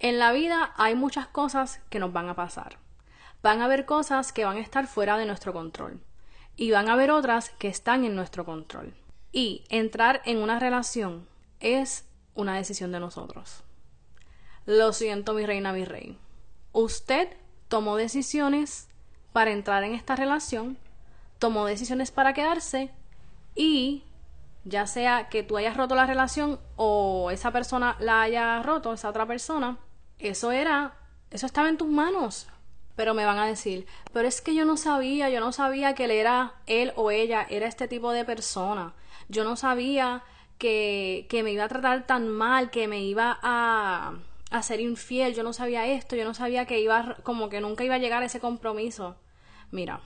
en 0.00 0.18
la 0.18 0.32
vida 0.32 0.72
hay 0.76 0.96
muchas 0.96 1.28
cosas 1.28 1.80
que 1.88 2.00
nos 2.00 2.12
van 2.12 2.28
a 2.28 2.34
pasar 2.34 2.84
van 3.42 3.60
a 3.60 3.66
haber 3.66 3.84
cosas 3.84 4.32
que 4.32 4.44
van 4.44 4.56
a 4.56 4.60
estar 4.60 4.86
fuera 4.86 5.16
de 5.16 5.26
nuestro 5.26 5.52
control 5.52 6.00
y 6.56 6.70
van 6.70 6.88
a 6.88 6.94
haber 6.94 7.10
otras 7.10 7.50
que 7.50 7.68
están 7.68 8.04
en 8.04 8.16
nuestro 8.16 8.44
control. 8.44 8.94
Y 9.32 9.64
entrar 9.68 10.22
en 10.24 10.38
una 10.38 10.58
relación 10.58 11.26
es 11.60 12.08
una 12.34 12.56
decisión 12.56 12.92
de 12.92 13.00
nosotros. 13.00 13.62
Lo 14.64 14.92
siento, 14.92 15.34
mi 15.34 15.44
reina, 15.46 15.72
mi 15.72 15.84
rey. 15.84 16.18
Usted 16.72 17.28
tomó 17.68 17.96
decisiones 17.96 18.88
para 19.32 19.50
entrar 19.50 19.84
en 19.84 19.94
esta 19.94 20.16
relación, 20.16 20.78
tomó 21.38 21.66
decisiones 21.66 22.10
para 22.10 22.32
quedarse 22.32 22.90
y 23.54 24.02
ya 24.64 24.86
sea 24.86 25.28
que 25.28 25.42
tú 25.42 25.56
hayas 25.56 25.76
roto 25.76 25.94
la 25.94 26.06
relación 26.06 26.58
o 26.76 27.30
esa 27.30 27.52
persona 27.52 27.96
la 28.00 28.22
haya 28.22 28.62
roto, 28.62 28.92
esa 28.92 29.08
otra 29.08 29.26
persona, 29.26 29.78
eso 30.18 30.50
era, 30.50 30.96
eso 31.30 31.46
estaba 31.46 31.68
en 31.68 31.76
tus 31.76 31.88
manos. 31.88 32.48
Pero 32.96 33.14
me 33.14 33.26
van 33.26 33.38
a 33.38 33.46
decir, 33.46 33.86
pero 34.12 34.26
es 34.26 34.40
que 34.40 34.54
yo 34.54 34.64
no 34.64 34.76
sabía, 34.76 35.28
yo 35.30 35.40
no 35.40 35.52
sabía 35.52 35.94
que 35.94 36.06
él 36.06 36.10
era, 36.10 36.54
él 36.66 36.92
o 36.96 37.10
ella 37.10 37.46
era 37.48 37.66
este 37.66 37.88
tipo 37.88 38.10
de 38.10 38.24
persona. 38.24 38.94
Yo 39.28 39.44
no 39.44 39.56
sabía 39.56 40.24
que, 40.58 41.26
que 41.28 41.42
me 41.42 41.52
iba 41.52 41.64
a 41.64 41.68
tratar 41.68 42.06
tan 42.06 42.28
mal, 42.28 42.70
que 42.70 42.88
me 42.88 43.02
iba 43.04 43.38
a, 43.42 44.14
a 44.50 44.62
ser 44.62 44.80
infiel, 44.80 45.34
yo 45.34 45.42
no 45.42 45.52
sabía 45.52 45.86
esto, 45.86 46.16
yo 46.16 46.24
no 46.24 46.34
sabía 46.34 46.64
que 46.64 46.80
iba, 46.80 47.16
como 47.22 47.48
que 47.48 47.60
nunca 47.60 47.84
iba 47.84 47.96
a 47.96 47.98
llegar 47.98 48.22
a 48.22 48.26
ese 48.26 48.40
compromiso. 48.40 49.16
Mira, 49.70 50.00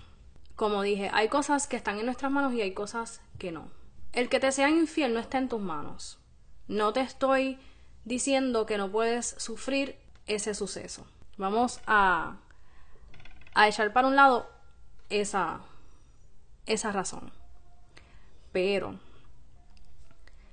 como 0.57 0.83
dije, 0.83 1.11
hay 1.13 1.29
cosas 1.29 1.67
que 1.67 1.77
están 1.77 1.99
en 1.99 2.07
nuestras 2.07 2.33
manos 2.33 2.53
y 2.55 2.61
hay 2.61 2.73
cosas 2.73 3.21
que 3.39 3.53
no. 3.53 3.71
El 4.13 4.29
que 4.29 4.41
te 4.41 4.51
sean 4.51 4.77
infiel 4.77 5.15
no 5.15 5.21
está 5.21 5.39
en 5.39 5.49
tus 5.49 5.61
manos. 5.61 6.19
No 6.67 6.93
te 6.93 7.01
estoy 7.01 7.59
diciendo 8.05 8.67
que 8.67 8.77
no 8.79 8.91
puedes 8.91 9.37
sufrir 9.39 9.97
ese 10.27 10.55
suceso. 10.55 11.07
Vamos 11.37 11.81
a 11.87 12.37
a 13.55 13.69
echar 13.69 13.93
para 13.93 14.09
un 14.09 14.17
lado 14.17 14.49
esa, 15.09 15.61
esa 16.67 16.93
razón. 16.93 17.33
Pero 18.53 18.99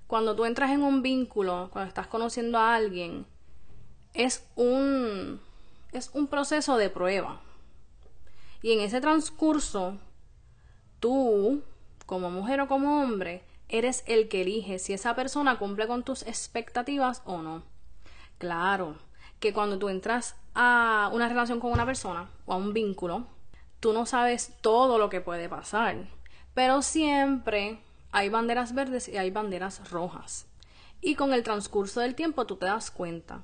cuando 0.08 0.36
tú 0.36 0.46
entras 0.46 0.72
en 0.72 0.84
un 0.84 1.01
vínculo, 1.01 1.70
cuando 1.72 1.89
estás 1.89 2.08
conociendo 2.08 2.58
a 2.58 2.75
alguien, 2.75 3.25
es 4.13 4.48
un, 4.56 5.39
es 5.92 6.10
un 6.13 6.27
proceso 6.27 6.77
de 6.77 6.89
prueba. 6.89 7.42
Y 8.62 8.72
en 8.72 8.80
ese 8.80 9.01
transcurso, 9.01 9.98
tú, 11.00 11.62
como 12.06 12.32
mujer 12.32 12.62
o 12.62 12.68
como 12.68 13.01
hombre, 13.01 13.44
eres 13.70 14.04
el 14.08 14.30
que 14.30 14.42
elige 14.42 14.80
si 14.80 14.94
esa 14.94 15.16
persona 15.16 15.60
cumple 15.60 15.88
con 15.88 16.04
tus 16.04 16.24
expectativas 16.24 17.22
o 17.25 17.42
no. 17.42 17.63
Claro, 18.38 18.96
que 19.39 19.53
cuando 19.53 19.77
tú 19.77 19.89
entras 19.89 20.36
a 20.53 21.10
una 21.13 21.29
relación 21.29 21.60
con 21.60 21.72
una 21.72 21.86
persona 21.86 22.29
o 22.46 22.53
a 22.53 22.58
un 22.58 22.74
vínculo, 22.74 23.27
tú 23.79 23.94
no 23.94 24.06
sabes 24.06 24.53
todo 24.62 24.98
lo 24.98 25.10
que 25.10 25.22
puede 25.22 25.50
pasar. 25.50 26.08
Pero 26.53 26.82
siempre 26.82 27.79
hay 28.12 28.29
banderas 28.29 28.74
verdes 28.74 29.08
y 29.08 29.17
hay 29.17 29.29
banderas 29.29 29.89
rojas. 29.91 30.48
Y 31.01 31.15
con 31.15 31.34
el 31.34 31.44
transcurso 31.44 32.00
del 32.00 32.15
tiempo 32.15 32.46
tú 32.46 32.56
te 32.56 32.65
das 32.65 32.89
cuenta. 32.89 33.44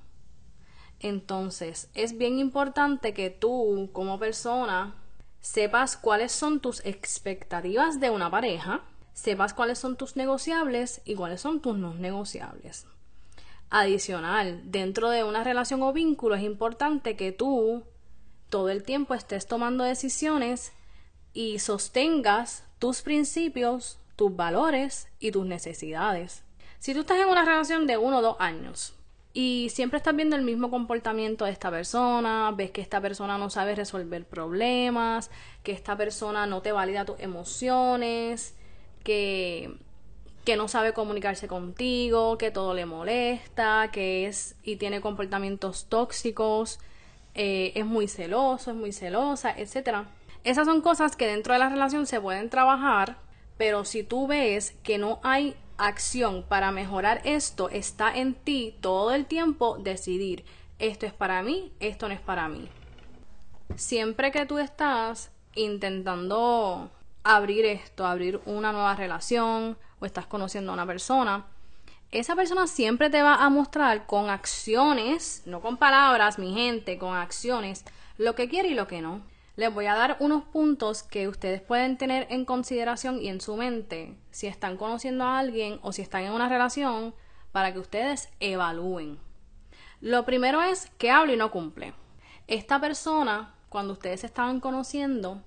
Entonces, 0.99 1.89
es 1.93 2.17
bien 2.17 2.39
importante 2.39 3.13
que 3.13 3.29
tú, 3.29 3.89
como 3.93 4.17
persona, 4.17 4.95
sepas 5.41 5.97
cuáles 5.97 6.31
son 6.31 6.61
tus 6.61 6.83
expectativas 6.85 7.99
de 7.99 8.09
una 8.09 8.31
pareja, 8.31 8.81
sepas 9.13 9.53
cuáles 9.53 9.77
son 9.77 9.97
tus 9.97 10.15
negociables 10.15 11.01
y 11.05 11.15
cuáles 11.15 11.41
son 11.41 11.61
tus 11.61 11.77
no 11.77 11.93
negociables. 11.93 12.87
Adicional, 13.69 14.61
dentro 14.65 15.09
de 15.09 15.23
una 15.23 15.43
relación 15.43 15.81
o 15.81 15.93
vínculo 15.93 16.35
es 16.35 16.43
importante 16.43 17.15
que 17.15 17.31
tú 17.31 17.83
todo 18.49 18.69
el 18.69 18.83
tiempo 18.83 19.15
estés 19.15 19.47
tomando 19.47 19.83
decisiones 19.83 20.73
y 21.33 21.57
sostengas 21.57 22.63
tus 22.77 23.01
principios, 23.01 23.97
tus 24.15 24.35
valores 24.35 25.07
y 25.19 25.31
tus 25.31 25.45
necesidades. 25.45 26.43
Si 26.77 26.93
tú 26.93 26.99
estás 26.99 27.17
en 27.17 27.29
una 27.29 27.45
relación 27.45 27.87
de 27.87 27.97
uno 27.97 28.19
o 28.19 28.21
dos 28.21 28.35
años 28.39 28.93
y 29.33 29.69
siempre 29.71 29.97
estás 29.97 30.15
viendo 30.15 30.35
el 30.35 30.43
mismo 30.43 30.69
comportamiento 30.69 31.45
de 31.45 31.51
esta 31.51 31.71
persona, 31.71 32.53
ves 32.55 32.69
que 32.69 32.81
esta 32.81 33.01
persona 33.01 33.37
no 33.37 33.49
sabe 33.49 33.73
resolver 33.73 34.25
problemas, 34.25 35.31
que 35.63 35.71
esta 35.71 35.97
persona 35.97 36.45
no 36.45 36.61
te 36.61 36.71
valida 36.71 37.05
tus 37.05 37.19
emociones, 37.19 38.53
que 39.03 39.79
que 40.45 40.57
no 40.57 40.67
sabe 40.67 40.93
comunicarse 40.93 41.47
contigo, 41.47 42.37
que 42.37 42.51
todo 42.51 42.73
le 42.73 42.85
molesta, 42.85 43.89
que 43.91 44.27
es 44.27 44.55
y 44.63 44.75
tiene 44.75 45.01
comportamientos 45.01 45.87
tóxicos, 45.87 46.79
eh, 47.33 47.71
es 47.75 47.85
muy 47.85 48.07
celoso, 48.07 48.71
es 48.71 48.77
muy 48.77 48.91
celosa, 48.91 49.53
etc. 49.57 50.05
Esas 50.43 50.65
son 50.65 50.81
cosas 50.81 51.15
que 51.15 51.27
dentro 51.27 51.53
de 51.53 51.59
la 51.59 51.69
relación 51.69 52.05
se 52.05 52.19
pueden 52.19 52.49
trabajar, 52.49 53.17
pero 53.57 53.85
si 53.85 54.03
tú 54.03 54.27
ves 54.27 54.75
que 54.83 54.97
no 54.97 55.19
hay 55.23 55.55
acción 55.77 56.43
para 56.47 56.71
mejorar 56.71 57.21
esto, 57.23 57.69
está 57.69 58.15
en 58.15 58.35
ti 58.35 58.75
todo 58.81 59.13
el 59.13 59.25
tiempo 59.25 59.77
decidir, 59.79 60.43
esto 60.79 61.05
es 61.05 61.13
para 61.13 61.41
mí, 61.41 61.71
esto 61.79 62.07
no 62.07 62.13
es 62.13 62.19
para 62.19 62.49
mí. 62.49 62.67
Siempre 63.75 64.31
que 64.31 64.45
tú 64.45 64.59
estás 64.59 65.31
intentando 65.55 66.91
abrir 67.23 67.65
esto, 67.65 68.05
abrir 68.05 68.41
una 68.45 68.71
nueva 68.71 68.95
relación 68.95 69.77
o 70.03 70.05
estás 70.05 70.27
conociendo 70.27 70.71
a 70.71 70.73
una 70.73 70.85
persona, 70.85 71.45
esa 72.11 72.35
persona 72.35 72.67
siempre 72.67 73.09
te 73.09 73.23
va 73.23 73.35
a 73.35 73.49
mostrar 73.49 74.05
con 74.05 74.29
acciones, 74.29 75.43
no 75.45 75.61
con 75.61 75.77
palabras, 75.77 76.37
mi 76.37 76.53
gente, 76.53 76.97
con 76.97 77.15
acciones, 77.15 77.85
lo 78.17 78.35
que 78.35 78.49
quiere 78.49 78.67
y 78.67 78.73
lo 78.73 78.85
que 78.85 79.01
no. 79.01 79.21
Les 79.55 79.73
voy 79.73 79.85
a 79.85 79.95
dar 79.95 80.17
unos 80.19 80.43
puntos 80.43 81.03
que 81.03 81.29
ustedes 81.29 81.61
pueden 81.61 81.97
tener 81.97 82.27
en 82.29 82.43
consideración 82.43 83.21
y 83.21 83.29
en 83.29 83.39
su 83.39 83.55
mente 83.55 84.17
si 84.29 84.47
están 84.47 84.75
conociendo 84.75 85.23
a 85.23 85.39
alguien 85.39 85.79
o 85.83 85.93
si 85.93 86.01
están 86.01 86.23
en 86.23 86.33
una 86.33 86.49
relación 86.49 87.15
para 87.53 87.71
que 87.71 87.79
ustedes 87.79 88.27
evalúen. 88.41 89.19
Lo 90.01 90.25
primero 90.25 90.61
es 90.61 90.91
que 90.97 91.11
habla 91.11 91.33
y 91.33 91.37
no 91.37 91.49
cumple. 91.49 91.93
Esta 92.47 92.81
persona, 92.81 93.55
cuando 93.69 93.93
ustedes 93.93 94.25
estaban 94.25 94.59
conociendo, 94.59 95.41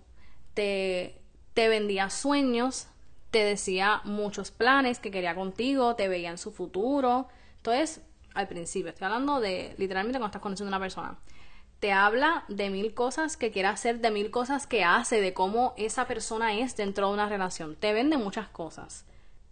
te, 0.55 1.21
te 1.53 1.69
vendía 1.69 2.09
sueños, 2.09 2.89
te 3.31 3.45
decía 3.45 4.01
muchos 4.05 4.51
planes 4.51 4.99
que 4.99 5.11
quería 5.11 5.35
contigo, 5.35 5.97
te 5.97 6.09
veía 6.09 6.31
en 6.31 6.39
su 6.39 6.53
futuro. 6.53 7.29
Entonces, 7.57 8.01
al 8.35 8.49
principio, 8.49 8.91
estoy 8.91 9.07
hablando 9.07 9.41
de 9.41 9.75
literalmente 9.79 10.19
cuando 10.19 10.27
estás 10.29 10.43
conociendo 10.43 10.75
a 10.75 10.77
una 10.77 10.85
persona. 10.85 11.19
Te 11.81 11.93
habla 11.93 12.45
de 12.49 12.71
mil 12.71 12.95
cosas 12.95 13.37
que 13.37 13.51
quiere 13.51 13.69
hacer, 13.69 14.01
de 14.01 14.11
mil 14.11 14.31
cosas 14.31 14.67
que 14.67 14.85
hace, 14.85 15.21
de 15.21 15.35
cómo 15.35 15.75
esa 15.77 16.07
persona 16.07 16.55
es 16.55 16.77
dentro 16.77 17.09
de 17.09 17.15
una 17.15 17.29
relación. 17.29 17.77
Te 17.77 17.93
vende 17.93 18.17
muchas 18.17 18.49
cosas. 18.49 19.05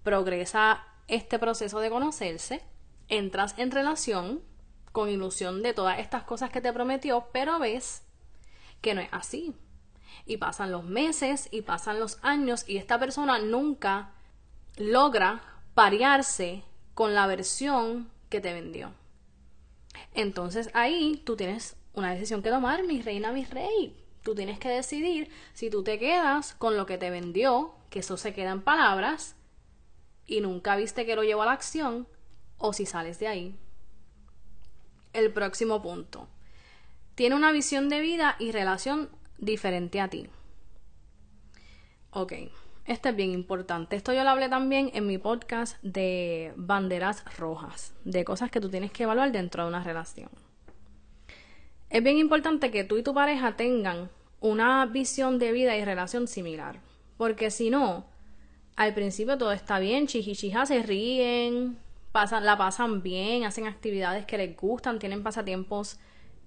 Progresa 0.02 0.84
este 1.06 1.38
proceso 1.38 1.80
de 1.80 1.90
conocerse, 1.90 2.62
entras 3.08 3.54
en 3.58 3.70
relación 3.70 4.42
con 4.92 5.10
ilusión 5.10 5.62
de 5.62 5.74
todas 5.74 5.98
estas 5.98 6.22
cosas 6.22 6.50
que 6.50 6.60
te 6.60 6.72
prometió, 6.72 7.28
pero 7.32 7.58
ves 7.58 8.02
que 8.80 8.94
no 8.94 9.00
es 9.00 9.08
así 9.10 9.54
y 10.26 10.38
pasan 10.38 10.72
los 10.72 10.84
meses 10.84 11.48
y 11.50 11.62
pasan 11.62 12.00
los 12.00 12.18
años 12.22 12.64
y 12.66 12.78
esta 12.78 12.98
persona 12.98 13.38
nunca 13.38 14.12
logra 14.76 15.42
parearse 15.74 16.64
con 16.94 17.14
la 17.14 17.26
versión 17.26 18.10
que 18.28 18.40
te 18.40 18.52
vendió. 18.52 18.92
Entonces 20.14 20.70
ahí 20.74 21.22
tú 21.24 21.36
tienes 21.36 21.76
una 21.92 22.12
decisión 22.12 22.42
que 22.42 22.50
tomar, 22.50 22.84
mi 22.84 23.02
reina, 23.02 23.32
mi 23.32 23.44
rey. 23.44 23.96
Tú 24.22 24.34
tienes 24.34 24.58
que 24.58 24.68
decidir 24.68 25.30
si 25.52 25.70
tú 25.70 25.82
te 25.82 25.98
quedas 25.98 26.54
con 26.54 26.76
lo 26.76 26.86
que 26.86 26.98
te 26.98 27.10
vendió, 27.10 27.74
que 27.90 28.00
eso 28.00 28.16
se 28.16 28.32
queda 28.32 28.50
en 28.50 28.62
palabras, 28.62 29.36
y 30.26 30.40
nunca 30.40 30.76
viste 30.76 31.04
que 31.04 31.14
lo 31.14 31.22
llevó 31.22 31.42
a 31.42 31.46
la 31.46 31.52
acción, 31.52 32.08
o 32.58 32.72
si 32.72 32.86
sales 32.86 33.18
de 33.18 33.28
ahí. 33.28 33.56
El 35.12 35.32
próximo 35.32 35.82
punto. 35.82 36.26
Tiene 37.14 37.36
una 37.36 37.52
visión 37.52 37.88
de 37.88 38.00
vida 38.00 38.36
y 38.38 38.50
relación 38.50 39.10
diferente 39.44 40.00
a 40.00 40.08
ti. 40.08 40.26
Ok, 42.10 42.32
esto 42.86 43.08
es 43.08 43.16
bien 43.16 43.30
importante. 43.30 43.96
Esto 43.96 44.12
yo 44.12 44.24
lo 44.24 44.30
hablé 44.30 44.48
también 44.48 44.90
en 44.94 45.06
mi 45.06 45.18
podcast 45.18 45.82
de 45.82 46.52
banderas 46.56 47.24
rojas, 47.38 47.94
de 48.04 48.24
cosas 48.24 48.50
que 48.50 48.60
tú 48.60 48.68
tienes 48.68 48.92
que 48.92 49.04
evaluar 49.04 49.32
dentro 49.32 49.62
de 49.62 49.68
una 49.68 49.82
relación. 49.82 50.28
Es 51.90 52.02
bien 52.02 52.18
importante 52.18 52.70
que 52.70 52.84
tú 52.84 52.96
y 52.98 53.02
tu 53.02 53.14
pareja 53.14 53.56
tengan 53.56 54.10
una 54.40 54.84
visión 54.86 55.38
de 55.38 55.52
vida 55.52 55.76
y 55.76 55.84
relación 55.84 56.28
similar, 56.28 56.80
porque 57.16 57.50
si 57.50 57.70
no, 57.70 58.04
al 58.76 58.92
principio 58.92 59.38
todo 59.38 59.52
está 59.52 59.78
bien, 59.78 60.06
chichichija, 60.06 60.66
se 60.66 60.82
ríen, 60.82 61.78
pasan, 62.12 62.44
la 62.44 62.58
pasan 62.58 63.02
bien, 63.02 63.44
hacen 63.44 63.66
actividades 63.66 64.26
que 64.26 64.38
les 64.38 64.56
gustan, 64.56 64.98
tienen 64.98 65.22
pasatiempos 65.22 65.98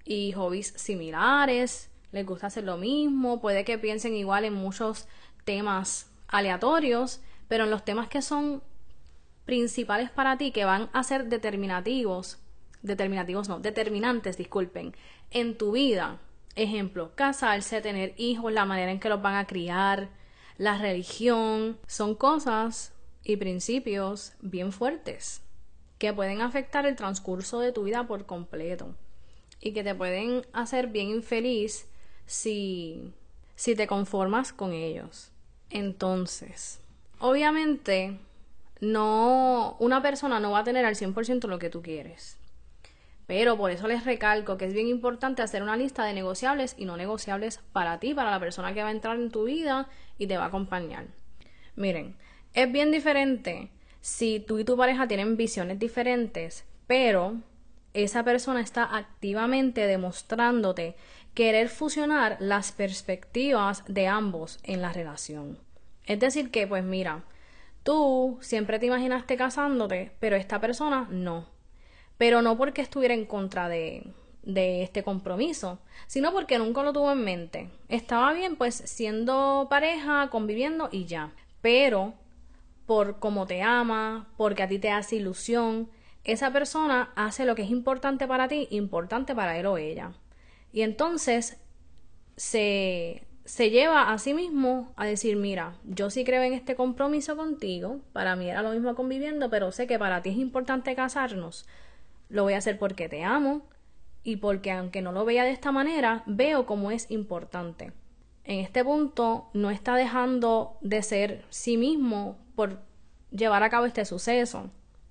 y 0.04 0.32
hobbies 0.32 0.74
similares, 0.76 1.87
les 2.12 2.26
gusta 2.26 2.48
hacer 2.48 2.64
lo 2.64 2.76
mismo, 2.76 3.40
puede 3.40 3.64
que 3.64 3.78
piensen 3.78 4.14
igual 4.14 4.44
en 4.44 4.54
muchos 4.54 5.06
temas 5.44 6.10
aleatorios, 6.28 7.20
pero 7.48 7.64
en 7.64 7.70
los 7.70 7.84
temas 7.84 8.08
que 8.08 8.22
son 8.22 8.62
principales 9.44 10.10
para 10.10 10.36
ti, 10.36 10.50
que 10.50 10.64
van 10.64 10.90
a 10.92 11.02
ser 11.02 11.26
determinativos, 11.26 12.38
determinativos 12.82 13.48
no, 13.48 13.60
determinantes, 13.60 14.36
disculpen, 14.36 14.94
en 15.30 15.56
tu 15.56 15.72
vida, 15.72 16.20
ejemplo, 16.54 17.12
casarse, 17.14 17.80
tener 17.80 18.14
hijos, 18.16 18.52
la 18.52 18.64
manera 18.64 18.92
en 18.92 19.00
que 19.00 19.08
los 19.08 19.22
van 19.22 19.36
a 19.36 19.46
criar, 19.46 20.10
la 20.58 20.76
religión, 20.76 21.78
son 21.86 22.14
cosas 22.14 22.92
y 23.22 23.36
principios 23.36 24.32
bien 24.40 24.72
fuertes 24.72 25.42
que 25.98 26.12
pueden 26.12 26.40
afectar 26.40 26.86
el 26.86 26.96
transcurso 26.96 27.60
de 27.60 27.72
tu 27.72 27.84
vida 27.84 28.06
por 28.06 28.26
completo 28.26 28.94
y 29.60 29.72
que 29.72 29.82
te 29.82 29.94
pueden 29.94 30.46
hacer 30.52 30.88
bien 30.88 31.10
infeliz 31.10 31.88
si, 32.28 33.12
si 33.56 33.74
te 33.74 33.88
conformas 33.88 34.52
con 34.52 34.72
ellos. 34.72 35.32
Entonces, 35.70 36.80
obviamente, 37.18 38.18
no, 38.80 39.76
una 39.80 40.00
persona 40.00 40.38
no 40.38 40.52
va 40.52 40.60
a 40.60 40.64
tener 40.64 40.84
al 40.84 40.94
100% 40.94 41.48
lo 41.48 41.58
que 41.58 41.70
tú 41.70 41.82
quieres. 41.82 42.38
Pero 43.26 43.58
por 43.58 43.70
eso 43.70 43.88
les 43.88 44.04
recalco 44.04 44.56
que 44.56 44.66
es 44.66 44.72
bien 44.72 44.88
importante 44.88 45.42
hacer 45.42 45.62
una 45.62 45.76
lista 45.76 46.04
de 46.04 46.14
negociables 46.14 46.74
y 46.78 46.84
no 46.84 46.96
negociables 46.96 47.60
para 47.72 47.98
ti, 47.98 48.14
para 48.14 48.30
la 48.30 48.40
persona 48.40 48.72
que 48.72 48.82
va 48.82 48.88
a 48.88 48.92
entrar 48.92 49.18
en 49.18 49.30
tu 49.30 49.44
vida 49.44 49.88
y 50.16 50.26
te 50.26 50.38
va 50.38 50.44
a 50.44 50.48
acompañar. 50.48 51.06
Miren, 51.76 52.16
es 52.54 52.70
bien 52.70 52.90
diferente 52.90 53.70
si 54.00 54.40
tú 54.40 54.58
y 54.58 54.64
tu 54.64 54.76
pareja 54.76 55.08
tienen 55.08 55.36
visiones 55.36 55.78
diferentes, 55.78 56.64
pero 56.86 57.36
esa 57.92 58.22
persona 58.22 58.60
está 58.60 58.96
activamente 58.96 59.86
demostrándote 59.86 60.96
querer 61.38 61.68
fusionar 61.68 62.36
las 62.40 62.72
perspectivas 62.72 63.84
de 63.86 64.08
ambos 64.08 64.58
en 64.64 64.82
la 64.82 64.92
relación. 64.92 65.56
Es 66.04 66.18
decir, 66.18 66.50
que 66.50 66.66
pues 66.66 66.82
mira, 66.82 67.22
tú 67.84 68.38
siempre 68.40 68.80
te 68.80 68.86
imaginaste 68.86 69.36
casándote, 69.36 70.10
pero 70.18 70.34
esta 70.34 70.60
persona 70.60 71.06
no. 71.12 71.46
Pero 72.16 72.42
no 72.42 72.58
porque 72.58 72.82
estuviera 72.82 73.14
en 73.14 73.24
contra 73.24 73.68
de, 73.68 74.12
de 74.42 74.82
este 74.82 75.04
compromiso, 75.04 75.78
sino 76.08 76.32
porque 76.32 76.58
nunca 76.58 76.82
lo 76.82 76.92
tuvo 76.92 77.12
en 77.12 77.22
mente. 77.22 77.70
Estaba 77.88 78.32
bien 78.32 78.56
pues 78.56 78.74
siendo 78.74 79.68
pareja, 79.70 80.30
conviviendo 80.30 80.88
y 80.90 81.04
ya. 81.04 81.30
Pero 81.60 82.14
por 82.84 83.20
cómo 83.20 83.46
te 83.46 83.62
ama, 83.62 84.26
porque 84.36 84.64
a 84.64 84.68
ti 84.68 84.80
te 84.80 84.90
hace 84.90 85.14
ilusión, 85.14 85.88
esa 86.24 86.52
persona 86.52 87.12
hace 87.14 87.44
lo 87.44 87.54
que 87.54 87.62
es 87.62 87.70
importante 87.70 88.26
para 88.26 88.48
ti, 88.48 88.66
importante 88.72 89.36
para 89.36 89.56
él 89.56 89.66
o 89.66 89.78
ella. 89.78 90.14
Y 90.72 90.82
entonces 90.82 91.58
se, 92.36 93.26
se 93.44 93.70
lleva 93.70 94.12
a 94.12 94.18
sí 94.18 94.34
mismo 94.34 94.92
a 94.96 95.06
decir, 95.06 95.36
mira, 95.36 95.76
yo 95.84 96.10
sí 96.10 96.24
creo 96.24 96.42
en 96.42 96.52
este 96.52 96.76
compromiso 96.76 97.36
contigo, 97.36 98.00
para 98.12 98.36
mí 98.36 98.48
era 98.48 98.62
lo 98.62 98.72
mismo 98.72 98.94
conviviendo, 98.94 99.50
pero 99.50 99.72
sé 99.72 99.86
que 99.86 99.98
para 99.98 100.22
ti 100.22 100.30
es 100.30 100.36
importante 100.36 100.94
casarnos, 100.94 101.66
lo 102.28 102.42
voy 102.42 102.52
a 102.52 102.58
hacer 102.58 102.78
porque 102.78 103.08
te 103.08 103.24
amo 103.24 103.62
y 104.22 104.36
porque 104.36 104.70
aunque 104.72 105.02
no 105.02 105.12
lo 105.12 105.24
vea 105.24 105.44
de 105.44 105.50
esta 105.50 105.72
manera, 105.72 106.22
veo 106.26 106.66
cómo 106.66 106.90
es 106.90 107.10
importante. 107.10 107.92
En 108.44 108.60
este 108.60 108.84
punto 108.84 109.48
no 109.54 109.70
está 109.70 109.94
dejando 109.96 110.78
de 110.80 111.02
ser 111.02 111.44
sí 111.50 111.76
mismo 111.76 112.38
por 112.54 112.80
llevar 113.30 113.62
a 113.62 113.70
cabo 113.70 113.86
este 113.86 114.04
suceso 114.04 114.70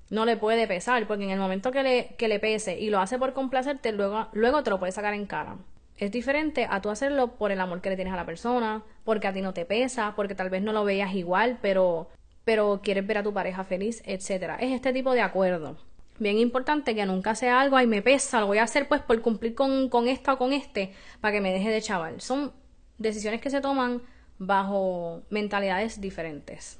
no 0.09 0.25
le 0.25 0.37
puede 0.37 0.67
pesar, 0.67 1.07
porque 1.07 1.23
en 1.25 1.31
el 1.31 1.39
momento 1.39 1.71
que 1.71 1.83
le, 1.83 2.15
que 2.17 2.27
le 2.27 2.39
pese 2.39 2.79
y 2.79 2.89
lo 2.89 2.99
hace 2.99 3.17
por 3.17 3.33
complacerte, 3.33 3.91
luego, 3.91 4.27
luego 4.33 4.63
te 4.63 4.69
lo 4.69 4.79
puede 4.79 4.91
sacar 4.91 5.13
en 5.13 5.25
cara. 5.25 5.57
Es 5.97 6.11
diferente 6.11 6.67
a 6.69 6.81
tú 6.81 6.89
hacerlo 6.89 7.35
por 7.37 7.51
el 7.51 7.59
amor 7.59 7.81
que 7.81 7.89
le 7.89 7.95
tienes 7.95 8.13
a 8.13 8.17
la 8.17 8.25
persona, 8.25 8.83
porque 9.03 9.27
a 9.27 9.33
ti 9.33 9.41
no 9.41 9.53
te 9.53 9.65
pesa, 9.65 10.13
porque 10.15 10.35
tal 10.35 10.49
vez 10.49 10.61
no 10.61 10.71
lo 10.71 10.83
veas 10.83 11.13
igual, 11.15 11.57
pero, 11.61 12.07
pero 12.45 12.81
quieres 12.83 13.05
ver 13.05 13.17
a 13.17 13.23
tu 13.23 13.33
pareja 13.33 13.63
feliz, 13.63 14.03
etcétera. 14.05 14.57
Es 14.59 14.71
este 14.71 14.93
tipo 14.93 15.13
de 15.13 15.21
acuerdo. 15.21 15.77
Bien 16.19 16.37
importante 16.37 16.95
que 16.95 17.05
nunca 17.05 17.35
sea 17.35 17.59
algo, 17.59 17.77
ay, 17.77 17.87
me 17.87 18.01
pesa, 18.01 18.39
lo 18.39 18.47
voy 18.47 18.59
a 18.59 18.63
hacer 18.63 18.87
pues 18.87 19.01
por 19.01 19.21
cumplir 19.21 19.55
con, 19.55 19.89
con 19.89 20.07
esta 20.07 20.33
o 20.33 20.37
con 20.37 20.53
este, 20.53 20.93
para 21.19 21.31
que 21.33 21.41
me 21.41 21.51
deje 21.51 21.69
de 21.69 21.81
chaval. 21.81 22.21
Son 22.21 22.53
decisiones 22.97 23.41
que 23.41 23.49
se 23.49 23.61
toman 23.61 24.01
bajo 24.39 25.23
mentalidades 25.29 25.99
diferentes. 25.99 26.79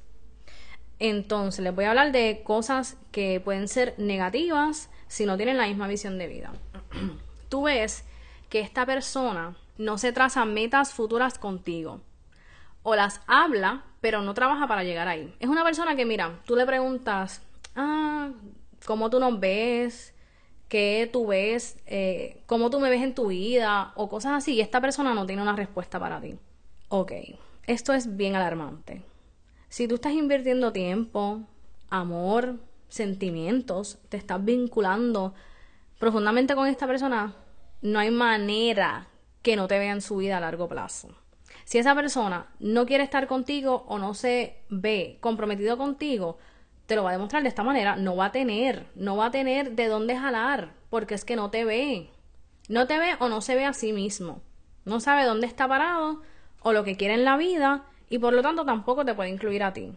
Entonces, 1.00 1.64
les 1.64 1.76
voy 1.76 1.86
a 1.86 1.90
hablar 1.90 2.12
de 2.12 2.42
cosas 2.44 2.98
que 3.12 3.40
pueden 3.40 3.68
ser 3.68 3.94
negativas 3.98 4.90
si 5.08 5.26
no 5.26 5.38
tienen 5.38 5.58
la 5.58 5.68
misma 5.68 5.88
visión 5.88 6.18
de 6.18 6.28
vida. 6.28 6.52
Tú 7.50 7.64
ves 7.64 8.04
que 8.50 8.60
esta 8.60 8.86
persona 8.86 9.56
no 9.78 9.98
se 9.98 10.12
traza 10.12 10.46
metas 10.46 10.94
futuras 10.94 11.38
contigo 11.38 12.02
o 12.84 12.96
las 12.96 13.22
habla, 13.28 13.84
pero 14.02 14.22
no 14.22 14.34
trabaja 14.34 14.68
para 14.68 14.84
llegar 14.84 15.08
ahí. 15.08 15.34
Es 15.40 15.50
una 15.50 15.64
persona 15.64 15.96
que, 15.96 16.06
mira, 16.06 16.40
tú 16.46 16.56
le 16.56 16.66
preguntas, 16.66 17.42
ah, 17.76 18.30
¿cómo 18.86 19.10
tú 19.10 19.20
nos 19.20 19.40
ves? 19.40 20.14
¿Qué 20.70 21.10
tú 21.12 21.28
ves? 21.28 21.78
Eh, 21.86 22.42
¿Cómo 22.46 22.70
tú 22.70 22.80
me 22.80 22.90
ves 22.90 23.02
en 23.02 23.14
tu 23.14 23.28
vida? 23.28 23.92
O 23.96 24.10
cosas 24.10 24.34
así. 24.34 24.54
Y 24.54 24.62
esta 24.62 24.80
persona 24.80 25.14
no 25.14 25.26
tiene 25.26 25.42
una 25.42 25.56
respuesta 25.56 26.00
para 26.00 26.22
ti. 26.22 26.36
Ok, 26.90 27.12
esto 27.66 27.94
es 27.94 28.16
bien 28.16 28.36
alarmante. 28.36 29.04
Si 29.70 29.88
tú 29.88 29.96
estás 29.96 30.14
invirtiendo 30.14 30.72
tiempo, 30.72 31.42
amor, 31.90 32.56
sentimientos, 32.88 34.00
te 34.10 34.18
estás 34.18 34.44
vinculando 34.44 35.34
profundamente 36.00 36.56
con 36.56 36.68
esta 36.68 36.88
persona, 36.88 37.36
no 37.82 38.00
hay 38.00 38.12
manera 38.12 39.08
que 39.42 39.56
no 39.56 39.68
te 39.68 39.80
vea 39.80 39.92
en 39.92 40.02
su 40.02 40.18
vida 40.18 40.38
a 40.38 40.42
largo 40.42 40.68
plazo. 40.68 41.10
Si 41.66 41.78
esa 41.78 41.96
persona 41.96 42.48
no 42.60 42.86
quiere 42.86 43.04
estar 43.04 43.28
contigo 43.28 43.84
o 43.88 44.00
no 44.00 44.14
se 44.14 44.62
ve 44.70 45.18
comprometido 45.20 45.78
contigo, 45.78 46.38
te 46.86 46.96
lo 46.96 47.04
va 47.04 47.10
a 47.10 47.14
demostrar 47.14 47.44
de 47.44 47.50
esta 47.50 47.64
manera. 47.64 47.98
No 47.98 48.16
va 48.16 48.26
a 48.26 48.32
tener, 48.32 48.88
no 48.96 49.18
va 49.18 49.28
a 49.28 49.32
tener 49.32 49.74
de 49.74 49.88
dónde 49.88 50.18
jalar, 50.18 50.74
porque 50.90 51.14
es 51.16 51.26
que 51.26 51.36
no 51.36 51.50
te 51.50 51.66
ve. 51.66 52.10
No 52.70 52.88
te 52.88 52.98
ve 52.98 53.16
o 53.20 53.28
no 53.28 53.42
se 53.42 53.56
ve 53.56 53.66
a 53.66 53.74
sí 53.74 53.92
mismo. 53.92 54.42
No 54.86 55.02
sabe 55.02 55.26
dónde 55.26 55.48
está 55.48 55.68
parado 55.68 56.22
o 56.62 56.72
lo 56.72 56.86
que 56.86 56.96
quiere 56.96 57.16
en 57.16 57.26
la 57.26 57.36
vida 57.36 57.86
y 58.10 58.20
por 58.20 58.34
lo 58.34 58.42
tanto 58.42 58.66
tampoco 58.66 59.06
te 59.06 59.14
puede 59.14 59.30
incluir 59.30 59.64
a 59.64 59.74
ti. 59.74 59.94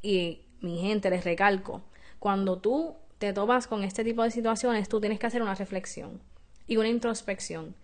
Y 0.00 0.42
mi 0.60 0.80
gente, 0.80 1.10
les 1.10 1.24
recalco, 1.24 1.82
cuando 2.18 2.58
tú 2.58 2.96
te 3.18 3.32
topas 3.32 3.66
con 3.66 3.84
este 3.84 4.04
tipo 4.04 4.22
de 4.22 4.30
situaciones, 4.30 4.88
tú 4.88 5.00
tienes 5.00 5.18
que 5.18 5.26
hacer 5.26 5.42
una 5.42 5.54
reflexión 5.54 6.20
y 6.66 6.76
una 6.76 6.88
introspección 6.88 7.74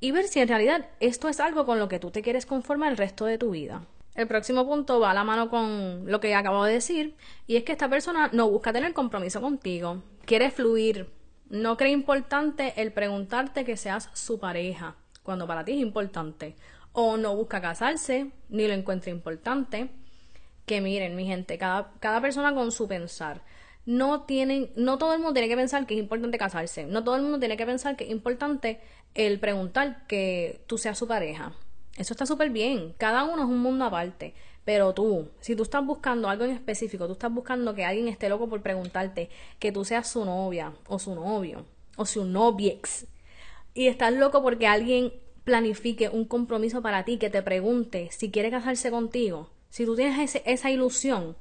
y 0.00 0.10
ver 0.10 0.28
si 0.28 0.40
en 0.40 0.48
realidad 0.48 0.86
esto 1.00 1.28
es 1.28 1.40
algo 1.40 1.64
con 1.64 1.78
lo 1.78 1.88
que 1.88 1.98
tú 1.98 2.10
te 2.10 2.22
quieres 2.22 2.46
conformar 2.46 2.90
el 2.90 2.98
resto 2.98 3.24
de 3.24 3.38
tu 3.38 3.50
vida. 3.50 3.82
El 4.14 4.26
próximo 4.26 4.66
punto 4.66 4.98
va 5.00 5.10
a 5.10 5.14
la 5.14 5.24
mano 5.24 5.50
con 5.50 6.10
lo 6.10 6.20
que 6.20 6.34
acabo 6.34 6.64
de 6.64 6.74
decir, 6.74 7.16
y 7.46 7.56
es 7.56 7.64
que 7.64 7.72
esta 7.72 7.88
persona 7.88 8.30
no 8.32 8.48
busca 8.48 8.72
tener 8.72 8.94
compromiso 8.94 9.40
contigo, 9.40 10.02
quiere 10.24 10.50
fluir, 10.50 11.10
no 11.50 11.76
cree 11.76 11.92
importante 11.92 12.72
el 12.76 12.92
preguntarte 12.92 13.64
que 13.64 13.76
seas 13.76 14.10
su 14.14 14.38
pareja, 14.38 14.96
cuando 15.22 15.46
para 15.46 15.64
ti 15.64 15.72
es 15.72 15.80
importante, 15.80 16.56
o 16.98 17.18
no 17.18 17.36
busca 17.36 17.60
casarse, 17.60 18.30
ni 18.48 18.66
lo 18.66 18.72
encuentra 18.72 19.10
importante. 19.10 19.90
Que 20.64 20.80
miren, 20.80 21.14
mi 21.14 21.26
gente, 21.26 21.58
cada, 21.58 21.92
cada 22.00 22.22
persona 22.22 22.54
con 22.54 22.72
su 22.72 22.88
pensar 22.88 23.42
no 23.84 24.22
tienen, 24.22 24.70
no 24.76 24.96
todo 24.96 25.12
el 25.12 25.18
mundo 25.18 25.34
tiene 25.34 25.48
que 25.48 25.56
pensar 25.56 25.86
que 25.86 25.92
es 25.92 26.00
importante 26.00 26.38
casarse, 26.38 26.86
no 26.86 27.04
todo 27.04 27.16
el 27.16 27.22
mundo 27.22 27.38
tiene 27.38 27.58
que 27.58 27.66
pensar 27.66 27.96
que 27.96 28.04
es 28.04 28.10
importante 28.10 28.80
el 29.14 29.38
preguntar 29.38 30.06
que 30.06 30.62
tú 30.66 30.78
seas 30.78 30.96
su 30.96 31.06
pareja. 31.06 31.52
Eso 31.98 32.14
está 32.14 32.24
súper 32.24 32.48
bien. 32.48 32.94
Cada 32.96 33.24
uno 33.24 33.42
es 33.42 33.48
un 33.48 33.58
mundo 33.58 33.84
aparte. 33.84 34.34
Pero 34.64 34.94
tú, 34.94 35.28
si 35.40 35.54
tú 35.54 35.64
estás 35.64 35.84
buscando 35.84 36.30
algo 36.30 36.44
en 36.44 36.50
específico, 36.50 37.06
tú 37.06 37.12
estás 37.12 37.32
buscando 37.32 37.74
que 37.74 37.84
alguien 37.84 38.08
esté 38.08 38.30
loco 38.30 38.48
por 38.48 38.62
preguntarte 38.62 39.28
que 39.58 39.70
tú 39.70 39.84
seas 39.84 40.08
su 40.08 40.24
novia 40.24 40.72
o 40.88 40.98
su 40.98 41.14
novio 41.14 41.66
o 41.96 42.06
su 42.06 42.24
noviex. 42.24 43.06
Y 43.74 43.86
estás 43.86 44.14
loco 44.14 44.42
porque 44.42 44.66
alguien 44.66 45.12
planifique 45.46 46.08
un 46.08 46.24
compromiso 46.24 46.82
para 46.82 47.04
ti, 47.04 47.18
que 47.18 47.30
te 47.30 47.40
pregunte 47.40 48.08
si 48.10 48.32
quiere 48.32 48.50
casarse 48.50 48.90
contigo. 48.90 49.48
Si 49.70 49.86
tú 49.86 49.94
tienes 49.94 50.42
esa 50.44 50.70
ilusión 50.72 51.36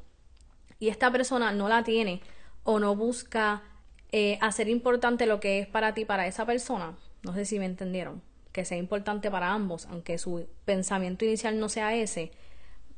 y 0.80 0.90
esta 0.90 1.12
persona 1.12 1.52
no 1.52 1.68
la 1.68 1.84
tiene 1.84 2.22
o 2.64 2.80
no 2.80 2.96
busca 2.96 3.64
eh, 4.12 4.38
hacer 4.42 4.70
importante 4.70 5.26
lo 5.26 5.40
que 5.40 5.58
es 5.58 5.68
para 5.68 5.96
ti, 5.96 6.06
para 6.06 6.28
esa 6.28 6.46
persona, 6.46 6.96
no 7.24 7.34
sé 7.34 7.46
si 7.46 7.58
me 7.58 7.66
entendieron. 7.66 8.22
Que 8.52 8.64
sea 8.64 8.78
importante 8.78 9.32
para 9.32 9.52
ambos, 9.52 9.88
aunque 9.88 10.20
su 10.20 10.48
pensamiento 10.66 11.26
inicial 11.26 11.60
no 11.60 11.68
sea 11.68 11.96
ese. 11.96 12.32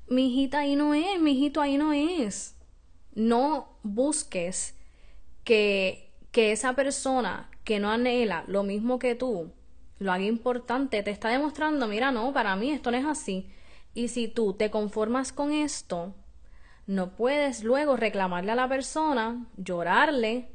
Mi 0.10 0.28
hijita 0.28 0.60
ahí 0.60 0.76
no 0.76 0.94
es, 0.94 1.22
mi 1.22 1.32
hijito 1.32 1.62
ahí 1.62 1.78
no 1.78 1.94
es. 1.94 2.58
No 3.16 3.80
busques 3.82 4.76
que, 5.46 6.12
que 6.32 6.52
esa 6.52 6.74
persona 6.74 7.50
que 7.64 7.80
no 7.80 7.90
anhela 7.92 8.44
lo 8.48 8.64
mismo 8.64 9.00
que 9.00 9.16
tú, 9.16 9.54
lo 10.00 10.12
haga 10.12 10.24
importante, 10.24 11.02
te 11.04 11.12
está 11.12 11.30
demostrando, 11.30 11.88
mira, 11.88 12.12
no, 12.12 12.34
para 12.34 12.56
mí 12.56 12.72
esto 12.72 12.92
no 12.92 12.98
es 12.98 13.06
así. 13.06 13.50
Y 13.94 14.10
si 14.10 14.28
tú 14.28 14.54
te 14.54 14.70
conformas 14.70 15.32
con 15.34 15.52
esto, 15.52 16.14
no 16.86 17.16
puedes 17.16 17.64
luego 17.64 17.98
reclamarle 17.98 18.52
a 18.52 18.56
la 18.56 18.70
persona, 18.70 19.46
llorarle 19.58 20.50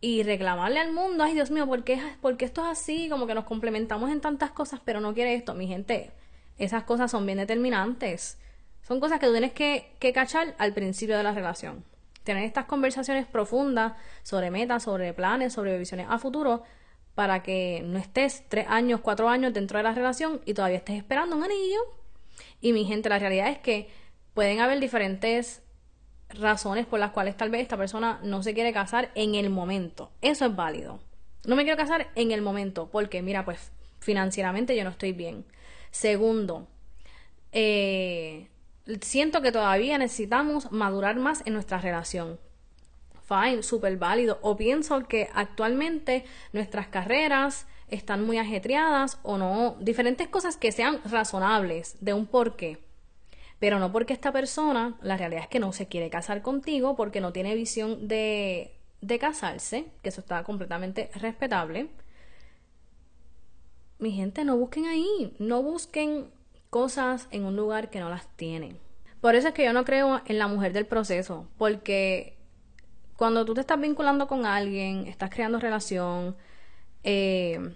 y 0.00 0.22
reclamarle 0.22 0.80
al 0.80 0.92
mundo, 0.92 1.24
ay 1.24 1.34
Dios 1.34 1.50
mío, 1.50 1.66
¿por 1.66 1.84
qué, 1.84 2.00
esto 2.40 2.62
es 2.62 2.68
así? 2.68 3.08
Como 3.08 3.26
que 3.26 3.34
nos 3.34 3.44
complementamos 3.44 4.10
en 4.10 4.20
tantas 4.20 4.50
cosas, 4.50 4.80
pero 4.84 5.00
no 5.00 5.14
quiere 5.14 5.34
esto. 5.34 5.54
Mi 5.54 5.66
gente, 5.66 6.10
esas 6.58 6.84
cosas 6.84 7.10
son 7.10 7.24
bien 7.26 7.38
determinantes. 7.38 8.38
Son 8.82 8.98
cosas 8.98 9.20
que 9.20 9.26
tú 9.26 9.32
tienes 9.32 9.52
que, 9.52 9.94
que 9.98 10.12
cachar 10.12 10.54
al 10.58 10.72
principio 10.72 11.16
de 11.16 11.22
la 11.22 11.32
relación. 11.32 11.84
Tener 12.24 12.44
estas 12.44 12.64
conversaciones 12.64 13.26
profundas 13.26 13.92
sobre 14.22 14.50
metas, 14.50 14.82
sobre 14.82 15.12
planes, 15.12 15.52
sobre 15.52 15.78
visiones 15.78 16.06
a 16.10 16.18
futuro, 16.18 16.64
para 17.20 17.42
que 17.42 17.82
no 17.84 17.98
estés 17.98 18.44
tres 18.48 18.64
años, 18.66 19.00
cuatro 19.02 19.28
años 19.28 19.52
dentro 19.52 19.76
de 19.76 19.82
la 19.82 19.92
relación 19.92 20.40
y 20.46 20.54
todavía 20.54 20.78
estés 20.78 20.96
esperando 20.96 21.36
un 21.36 21.44
anillo. 21.44 21.78
Y 22.62 22.72
mi 22.72 22.86
gente, 22.86 23.10
la 23.10 23.18
realidad 23.18 23.50
es 23.50 23.58
que 23.58 23.90
pueden 24.32 24.60
haber 24.60 24.80
diferentes 24.80 25.62
razones 26.30 26.86
por 26.86 26.98
las 26.98 27.10
cuales 27.10 27.36
tal 27.36 27.50
vez 27.50 27.60
esta 27.60 27.76
persona 27.76 28.20
no 28.22 28.42
se 28.42 28.54
quiere 28.54 28.72
casar 28.72 29.10
en 29.14 29.34
el 29.34 29.50
momento. 29.50 30.10
Eso 30.22 30.46
es 30.46 30.56
válido. 30.56 30.98
No 31.44 31.56
me 31.56 31.64
quiero 31.64 31.76
casar 31.76 32.08
en 32.14 32.30
el 32.30 32.40
momento 32.40 32.88
porque, 32.90 33.20
mira, 33.20 33.44
pues 33.44 33.70
financieramente 33.98 34.74
yo 34.74 34.84
no 34.84 34.88
estoy 34.88 35.12
bien. 35.12 35.44
Segundo, 35.90 36.68
eh, 37.52 38.48
siento 39.02 39.42
que 39.42 39.52
todavía 39.52 39.98
necesitamos 39.98 40.72
madurar 40.72 41.16
más 41.16 41.42
en 41.44 41.52
nuestra 41.52 41.76
relación. 41.82 42.40
Súper 43.62 43.96
válido. 43.96 44.38
O 44.42 44.56
pienso 44.56 45.06
que 45.06 45.28
actualmente 45.34 46.24
nuestras 46.52 46.88
carreras 46.88 47.66
están 47.88 48.24
muy 48.24 48.38
ajetreadas 48.38 49.18
o 49.22 49.38
no. 49.38 49.76
Diferentes 49.80 50.28
cosas 50.28 50.56
que 50.56 50.72
sean 50.72 51.00
razonables 51.04 51.96
de 52.00 52.14
un 52.14 52.26
porqué 52.26 52.78
pero 53.60 53.78
no 53.78 53.92
porque 53.92 54.14
esta 54.14 54.32
persona, 54.32 54.96
la 55.02 55.18
realidad 55.18 55.42
es 55.42 55.48
que 55.48 55.60
no 55.60 55.72
se 55.72 55.86
quiere 55.86 56.10
casar 56.10 56.42
contigo 56.42 56.96
porque 56.96 57.20
no 57.20 57.32
tiene 57.32 57.54
visión 57.54 58.08
de, 58.08 58.72
de 59.02 59.18
casarse, 59.18 59.84
que 60.02 60.08
eso 60.08 60.22
está 60.22 60.42
completamente 60.44 61.10
respetable. 61.14 61.88
Mi 63.98 64.12
gente, 64.12 64.44
no 64.44 64.56
busquen 64.56 64.86
ahí, 64.86 65.36
no 65.38 65.62
busquen 65.62 66.30
cosas 66.70 67.28
en 67.32 67.44
un 67.44 67.54
lugar 67.54 67.90
que 67.90 68.00
no 68.00 68.08
las 68.08 68.26
tienen. 68.36 68.78
Por 69.20 69.34
eso 69.34 69.48
es 69.48 69.54
que 69.54 69.64
yo 69.64 69.74
no 69.74 69.84
creo 69.84 70.22
en 70.24 70.38
la 70.38 70.48
mujer 70.48 70.72
del 70.72 70.86
proceso, 70.86 71.46
porque 71.58 72.38
cuando 73.20 73.44
tú 73.44 73.52
te 73.52 73.60
estás 73.60 73.78
vinculando 73.78 74.26
con 74.26 74.46
alguien, 74.46 75.06
estás 75.06 75.28
creando 75.28 75.60
relación, 75.60 76.38
eh, 77.04 77.74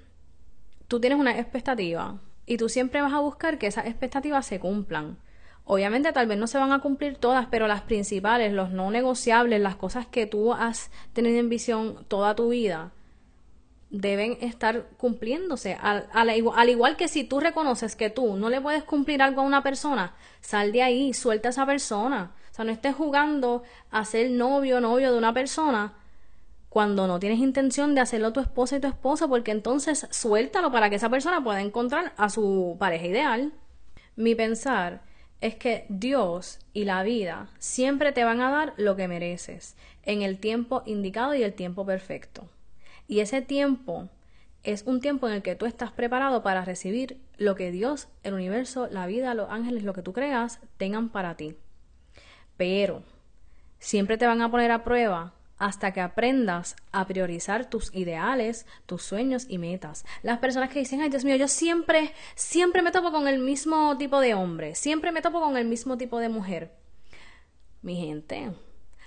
tú 0.89 1.01
tienes 1.01 1.19
una 1.19 1.39
expectativa 1.39 2.19
y 2.47 2.57
tú 2.57 2.71
siempre 2.71 3.03
vas 3.03 3.13
a 3.13 3.19
buscar 3.19 3.59
que 3.59 3.67
esas 3.67 3.85
expectativas 3.85 4.47
se 4.47 4.59
cumplan. 4.59 5.19
Obviamente 5.67 6.15
tal 6.15 6.29
vez 6.29 6.39
no 6.39 6.47
se 6.47 6.57
van 6.57 6.73
a 6.73 6.79
cumplir 6.79 7.19
todas, 7.19 7.47
pero 7.51 7.69
las 7.69 7.83
principales, 7.83 8.55
los 8.55 8.71
no 8.71 8.91
negociables, 8.91 9.61
las 9.61 9.77
cosas 9.77 10.07
que 10.07 10.25
tú 10.25 10.55
has 10.55 10.91
tenido 11.13 11.39
en 11.39 11.51
visión 11.51 12.07
toda 12.09 12.35
tu 12.35 12.49
vida, 12.49 12.93
deben 13.91 14.39
estar 14.41 14.87
cumpliéndose. 14.97 15.77
Al, 15.79 16.09
al, 16.15 16.71
igual 16.71 16.97
que 16.97 17.07
si 17.07 17.23
tú 17.23 17.39
reconoces 17.39 17.97
que 17.97 18.09
tú 18.09 18.37
no 18.37 18.49
le 18.49 18.63
puedes 18.63 18.85
cumplir 18.85 19.21
algo 19.21 19.43
a 19.43 19.45
una 19.45 19.63
persona, 19.63 20.15
sal 20.41 20.73
de 20.73 20.83
ahí, 20.83 21.13
suelta 21.13 21.49
a 21.49 21.51
esa 21.51 21.67
persona. 21.67 22.33
Sea, 22.55 22.65
no 22.65 22.71
estés 22.71 22.95
jugando 22.95 23.65
a 23.91 24.05
ser 24.05 24.31
novio 24.31 24.81
novio 24.81 25.11
de 25.11 25.19
una 25.19 25.35
persona 25.35 25.95
cuando 26.69 27.09
no 27.09 27.19
tienes 27.19 27.41
intención 27.41 27.97
de 27.97 28.01
hacerlo 28.01 28.33
tu 28.33 28.39
esposa 28.39 28.77
y 28.77 28.81
tu 28.81 28.87
esposo, 28.87 29.29
porque 29.29 29.51
entonces 29.51 30.07
suéltalo 30.13 30.71
para 30.71 30.89
que 30.89 30.95
esa 30.95 31.11
persona 31.11 31.43
pueda 31.43 31.61
encontrar 31.61 32.13
a 32.17 32.31
su 32.31 32.77
pareja 32.79 33.07
ideal. 33.07 33.53
Mi 34.15 34.37
pensar 34.37 35.03
es 35.41 35.57
que 35.57 35.87
Dios 35.89 36.61
y 36.73 36.85
la 36.85 37.03
vida 37.03 37.49
siempre 37.59 38.13
te 38.13 38.23
van 38.23 38.41
a 38.41 38.53
dar 38.53 38.73
lo 38.77 38.95
que 38.95 39.09
mereces 39.09 39.75
en 40.05 40.23
el 40.23 40.39
tiempo 40.39 40.85
indicado 40.87 41.35
y 41.35 41.43
el 41.43 41.55
tiempo 41.55 41.85
perfecto. 41.85 42.49
Y 43.09 43.19
ese 43.19 43.43
tiempo 43.43 44.11
es 44.63 44.85
un 44.85 45.01
tiempo 45.01 45.27
en 45.27 45.35
el 45.35 45.43
que 45.43 45.57
tú 45.57 45.67
estás 45.67 45.91
preparado 45.91 46.45
para 46.45 46.65
recibir 46.65 47.21
lo 47.37 47.57
que 47.57 47.73
Dios, 47.73 48.07
el 48.23 48.35
universo, 48.35 48.87
la 48.93 49.09
vida, 49.09 49.35
los 49.35 49.51
ángeles, 49.51 49.83
lo 49.83 49.93
que 49.93 50.03
tú 50.03 50.13
creas, 50.13 50.61
tengan 50.77 51.09
para 51.09 51.37
ti. 51.37 51.57
Pero 52.57 53.03
siempre 53.79 54.17
te 54.17 54.27
van 54.27 54.43
a 54.43 54.51
poner 54.51 54.71
a 54.71 54.85
prueba 54.85 55.35
hasta 55.59 55.93
que 55.93 56.01
aprendas 56.01 56.77
a 56.93 57.07
priorizar 57.07 57.71
tus 57.71 57.95
ideales, 57.95 58.67
tus 58.87 59.03
sueños 59.03 59.47
y 59.49 59.59
metas. 59.59 60.05
Las 60.23 60.39
personas 60.39 60.71
que 60.71 60.81
dicen, 60.81 61.01
ay 61.01 61.11
Dios 61.11 61.25
mío, 61.25 61.37
yo 61.37 61.49
siempre, 61.49 62.13
siempre 62.35 62.83
me 62.83 62.91
topo 62.91 63.13
con 63.13 63.29
el 63.29 63.39
mismo 63.39 63.97
tipo 63.97 64.21
de 64.21 64.35
hombre, 64.35 64.75
siempre 64.75 65.13
me 65.13 65.23
topo 65.23 65.41
con 65.41 65.57
el 65.57 65.67
mismo 65.67 65.97
tipo 65.97 66.19
de 66.19 66.29
mujer. 66.29 66.73
Mi 67.83 67.97
gente, 67.97 68.53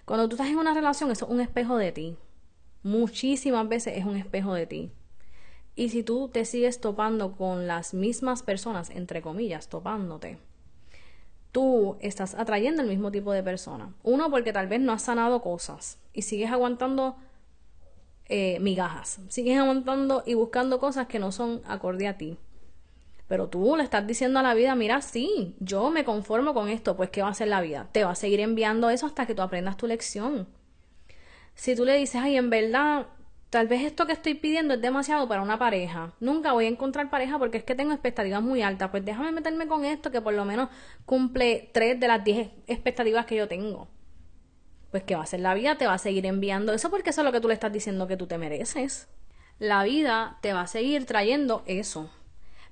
cuando 0.05 0.29
tú 0.29 0.35
estás 0.35 0.49
en 0.49 0.57
una 0.57 0.73
relación, 0.73 1.11
eso 1.11 1.25
es 1.25 1.31
un 1.31 1.41
espejo 1.41 1.77
de 1.77 1.91
ti. 1.91 2.17
Muchísimas 2.83 3.67
veces 3.67 3.97
es 3.97 4.05
un 4.05 4.15
espejo 4.15 4.53
de 4.53 4.65
ti. 4.65 4.91
Y 5.75 5.89
si 5.89 6.01
tú 6.01 6.29
te 6.29 6.45
sigues 6.45 6.79
topando 6.79 7.35
con 7.35 7.67
las 7.67 7.93
mismas 7.93 8.41
personas, 8.41 8.89
entre 8.89 9.21
comillas, 9.21 9.67
topándote, 9.67 10.39
tú 11.51 11.97
estás 12.01 12.35
atrayendo 12.35 12.81
el 12.81 12.87
mismo 12.87 13.11
tipo 13.11 13.31
de 13.31 13.43
persona. 13.43 13.93
Uno, 14.03 14.29
porque 14.29 14.53
tal 14.53 14.67
vez 14.67 14.79
no 14.79 14.93
has 14.93 15.03
sanado 15.03 15.41
cosas 15.41 15.99
y 16.13 16.23
sigues 16.23 16.51
aguantando 16.51 17.17
eh, 18.29 18.59
migajas, 18.59 19.19
sigues 19.29 19.57
aguantando 19.57 20.23
y 20.25 20.33
buscando 20.33 20.79
cosas 20.79 21.07
que 21.07 21.19
no 21.19 21.31
son 21.31 21.61
acorde 21.65 22.07
a 22.07 22.17
ti. 22.17 22.37
Pero 23.27 23.49
tú 23.49 23.75
le 23.75 23.83
estás 23.83 24.07
diciendo 24.07 24.39
a 24.39 24.43
la 24.43 24.53
vida, 24.53 24.75
mira, 24.75 25.01
sí, 25.01 25.55
yo 25.59 25.89
me 25.89 26.05
conformo 26.05 26.53
con 26.53 26.69
esto, 26.69 26.95
pues 26.95 27.09
¿qué 27.09 27.21
va 27.21 27.27
a 27.27 27.31
hacer 27.31 27.49
la 27.49 27.61
vida? 27.61 27.89
Te 27.91 28.03
va 28.03 28.11
a 28.11 28.15
seguir 28.15 28.39
enviando 28.39 28.89
eso 28.89 29.05
hasta 29.05 29.25
que 29.25 29.35
tú 29.35 29.41
aprendas 29.41 29.77
tu 29.77 29.87
lección. 29.87 30.47
Si 31.55 31.75
tú 31.75 31.85
le 31.85 31.97
dices, 31.97 32.21
ay, 32.21 32.37
en 32.37 32.49
verdad, 32.49 33.07
tal 33.49 33.67
vez 33.67 33.83
esto 33.83 34.05
que 34.05 34.13
estoy 34.13 34.33
pidiendo 34.33 34.73
es 34.73 34.81
demasiado 34.81 35.27
para 35.27 35.41
una 35.41 35.57
pareja. 35.57 36.13
Nunca 36.19 36.51
voy 36.53 36.65
a 36.65 36.69
encontrar 36.69 37.09
pareja 37.09 37.39
porque 37.39 37.57
es 37.57 37.63
que 37.63 37.75
tengo 37.75 37.93
expectativas 37.93 38.41
muy 38.41 38.61
altas. 38.61 38.89
Pues 38.89 39.05
déjame 39.05 39.31
meterme 39.31 39.67
con 39.67 39.85
esto 39.85 40.11
que 40.11 40.21
por 40.21 40.33
lo 40.33 40.45
menos 40.45 40.69
cumple 41.05 41.69
tres 41.73 41.99
de 41.99 42.07
las 42.07 42.23
diez 42.23 42.49
expectativas 42.67 43.25
que 43.25 43.35
yo 43.35 43.47
tengo. 43.47 43.87
Pues 44.91 45.03
¿qué 45.03 45.15
va 45.15 45.21
a 45.21 45.23
hacer 45.23 45.39
la 45.39 45.53
vida? 45.53 45.77
Te 45.77 45.87
va 45.87 45.93
a 45.93 45.97
seguir 45.97 46.25
enviando 46.25 46.73
eso 46.73 46.89
porque 46.89 47.09
eso 47.09 47.21
es 47.21 47.25
lo 47.25 47.31
que 47.31 47.41
tú 47.41 47.47
le 47.47 47.53
estás 47.53 47.71
diciendo 47.71 48.07
que 48.07 48.17
tú 48.17 48.27
te 48.27 48.37
mereces. 48.37 49.07
La 49.59 49.83
vida 49.83 50.37
te 50.41 50.53
va 50.53 50.61
a 50.61 50.67
seguir 50.67 51.05
trayendo 51.05 51.63
eso. 51.65 52.09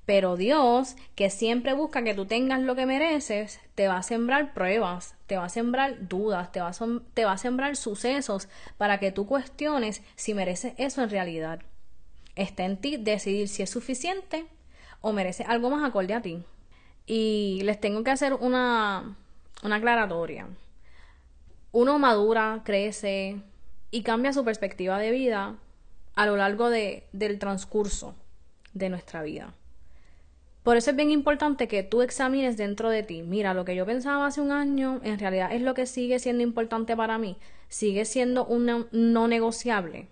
Pero 0.06 0.38
Dios, 0.38 0.96
que 1.16 1.30
siempre 1.32 1.74
busca 1.74 2.04
que 2.04 2.14
tú 2.14 2.26
tengas 2.26 2.62
lo 2.62 2.76
que 2.76 2.86
mereces, 2.86 3.60
te 3.74 3.88
va 3.88 3.98
a 3.98 4.04
sembrar 4.04 4.54
pruebas, 4.54 5.16
te 5.26 5.36
va 5.36 5.46
a 5.46 5.50
sembrar 5.50 6.08
dudas, 6.08 6.52
te 6.52 6.62
va 6.62 6.70
a, 6.70 7.38
sembrar 7.38 7.76
sucesos 7.76 8.48
para 8.78 9.00
que 9.00 9.12
tú 9.12 9.26
cuestiones 9.26 10.04
si 10.16 10.36
mereces 10.36 10.74
eso 10.78 11.02
en 11.02 11.10
realidad. 11.10 11.62
Está 12.36 12.66
en 12.66 12.78
ti 12.78 12.98
decidir 12.98 13.48
si 13.48 13.64
es 13.64 13.70
suficiente 13.70 14.46
o 15.02 15.12
mereces 15.12 15.48
algo 15.48 15.72
más 15.72 15.84
acorde 15.84 16.14
a 16.14 16.22
ti. 16.22 16.44
Y 17.08 17.62
les 17.64 17.80
tengo 17.80 18.04
que 18.04 18.12
hacer 18.12 18.34
una, 18.34 19.16
una 19.64 19.76
aclaratoria. 19.76 20.48
Uno 21.72 21.98
madura, 21.98 22.62
crece 22.64 23.42
y 23.90 24.04
cambia 24.04 24.34
su 24.34 24.46
perspectiva 24.46 25.00
de 25.00 25.12
vida 25.12 25.56
a 26.14 26.26
lo 26.28 26.38
largo 26.38 26.70
de, 26.70 27.08
del 27.12 27.40
transcurso 27.40 28.16
de 28.74 28.90
nuestra 28.90 29.24
vida. 29.24 29.54
Por 30.66 30.78
eso 30.78 30.90
es 30.90 30.96
bien 30.96 31.12
importante 31.12 31.68
que 31.68 31.84
tú 31.84 32.02
examines 32.02 32.58
dentro 32.58 32.90
de 32.90 33.04
ti, 33.04 33.22
mira, 33.22 33.54
lo 33.54 33.66
que 33.66 33.76
yo 33.76 33.86
pensaba 33.86 34.26
hace 34.26 34.42
un 34.42 34.52
año, 34.52 35.00
en 35.04 35.20
realidad 35.20 35.54
es 35.54 35.62
lo 35.62 35.76
que 35.76 35.86
sigue 35.86 36.18
siendo 36.18 36.42
importante 36.42 36.98
para 36.98 37.20
mí, 37.20 37.38
sigue 37.70 38.04
siendo 38.04 38.48
un 38.48 38.88
no 38.92 39.28
negociable. 39.28 40.08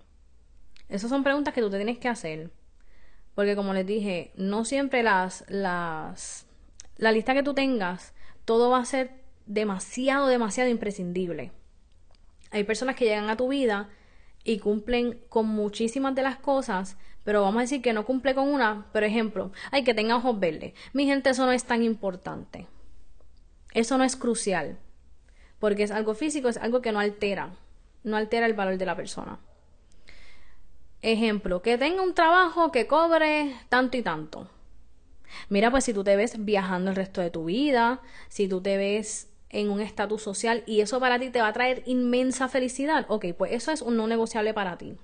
Esas 0.90 1.10
son 1.10 1.24
preguntas 1.24 1.56
que 1.56 1.62
tú 1.62 1.72
te 1.72 1.78
tienes 1.78 1.98
que 1.98 2.08
hacer. 2.08 2.52
Porque 3.34 3.56
como 3.56 3.74
les 3.74 3.88
dije, 3.88 4.32
no 4.36 4.64
siempre 4.64 5.02
las, 5.02 5.44
las, 5.48 6.46
la 6.98 7.12
lista 7.12 7.34
que 7.34 7.42
tú 7.42 7.56
tengas, 7.56 8.14
todo 8.46 8.70
va 8.70 8.78
a 8.78 8.86
ser 8.86 9.10
demasiado, 9.48 10.28
demasiado 10.28 10.70
imprescindible. 10.70 11.52
Hay 12.52 12.64
personas 12.64 12.96
que 12.96 13.06
llegan 13.06 13.32
a 13.32 13.38
tu 13.38 13.48
vida 13.48 13.90
y 14.44 14.60
cumplen 14.60 15.20
con 15.30 15.48
muchísimas 15.48 16.14
de 16.14 16.22
las 16.22 16.38
cosas, 16.38 16.96
pero 17.24 17.42
vamos 17.42 17.58
a 17.58 17.62
decir 17.62 17.82
que 17.82 17.94
no 17.94 18.06
cumple 18.06 18.36
con 18.36 18.48
una, 18.48 18.88
por 18.92 19.04
ejemplo, 19.04 19.52
hay 19.72 19.84
que 19.84 19.94
tenga 19.94 20.18
ojos 20.18 20.40
verdes. 20.40 20.74
Mi 20.94 21.06
gente, 21.06 21.30
eso 21.30 21.46
no 21.46 21.52
es 21.52 21.64
tan 21.64 21.84
importante. 21.84 22.68
Eso 23.74 23.98
no 23.98 24.04
es 24.04 24.16
crucial, 24.16 24.78
porque 25.60 25.84
es 25.84 25.92
algo 25.92 26.14
físico, 26.14 26.50
es 26.50 26.58
algo 26.58 26.82
que 26.82 26.92
no 26.92 27.00
altera, 27.00 27.56
no 28.04 28.18
altera 28.18 28.46
el 28.46 28.54
valor 28.54 28.78
de 28.78 28.86
la 28.86 28.96
persona. 28.96 29.40
Ejemplo, 31.02 31.62
que 31.62 31.78
tenga 31.78 32.02
un 32.02 32.14
trabajo 32.14 32.72
que 32.72 32.88
cobre 32.88 33.56
tanto 33.70 33.98
y 33.98 34.02
tanto. 34.04 34.50
Mira, 35.50 35.72
pues 35.72 35.86
si 35.86 35.94
tú 35.94 36.04
te 36.04 36.16
ves 36.16 36.46
viajando 36.46 36.92
el 36.92 36.96
resto 36.96 37.22
de 37.22 37.32
tu 37.32 37.46
vida, 37.46 38.02
si 38.30 38.48
tú 38.48 38.62
te 38.62 38.78
ves 38.78 39.30
en 39.50 39.70
un 39.70 39.82
estatus 39.82 40.22
social 40.22 40.64
y 40.66 40.82
eso 40.82 41.00
para 41.00 41.20
ti 41.20 41.30
te 41.30 41.42
va 41.42 41.48
a 41.48 41.54
traer 41.54 41.84
inmensa 41.86 42.48
felicidad, 42.48 43.06
ok, 43.08 43.26
pues 43.38 43.52
eso 43.54 43.72
es 43.72 43.82
un 43.82 43.98
no 43.98 44.08
negociable 44.08 44.54
para 44.54 44.78
ti. 44.78 44.98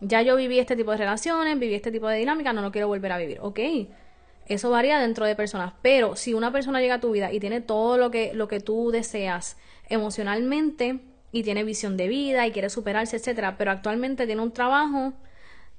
Ya 0.00 0.22
yo 0.22 0.36
viví 0.36 0.58
este 0.58 0.76
tipo 0.76 0.90
de 0.90 0.98
relaciones, 0.98 1.58
viví 1.58 1.74
este 1.74 1.90
tipo 1.90 2.08
de 2.08 2.18
dinámica, 2.18 2.52
no 2.52 2.62
lo 2.62 2.70
quiero 2.70 2.88
volver 2.88 3.12
a 3.12 3.18
vivir, 3.18 3.38
ok. 3.40 3.60
Eso 4.46 4.70
varía 4.70 5.00
dentro 5.00 5.26
de 5.26 5.34
personas, 5.34 5.72
pero 5.82 6.14
si 6.14 6.34
una 6.34 6.52
persona 6.52 6.80
llega 6.80 6.96
a 6.96 7.00
tu 7.00 7.10
vida 7.10 7.32
y 7.32 7.40
tiene 7.40 7.60
todo 7.60 7.98
lo 7.98 8.10
que, 8.10 8.32
lo 8.32 8.46
que 8.46 8.60
tú 8.60 8.90
deseas 8.90 9.56
emocionalmente 9.88 11.00
y 11.32 11.42
tiene 11.42 11.64
visión 11.64 11.96
de 11.96 12.08
vida 12.08 12.46
y 12.46 12.52
quiere 12.52 12.70
superarse, 12.70 13.16
etcétera, 13.16 13.56
pero 13.58 13.72
actualmente 13.72 14.26
tiene 14.26 14.42
un 14.42 14.52
trabajo 14.52 15.14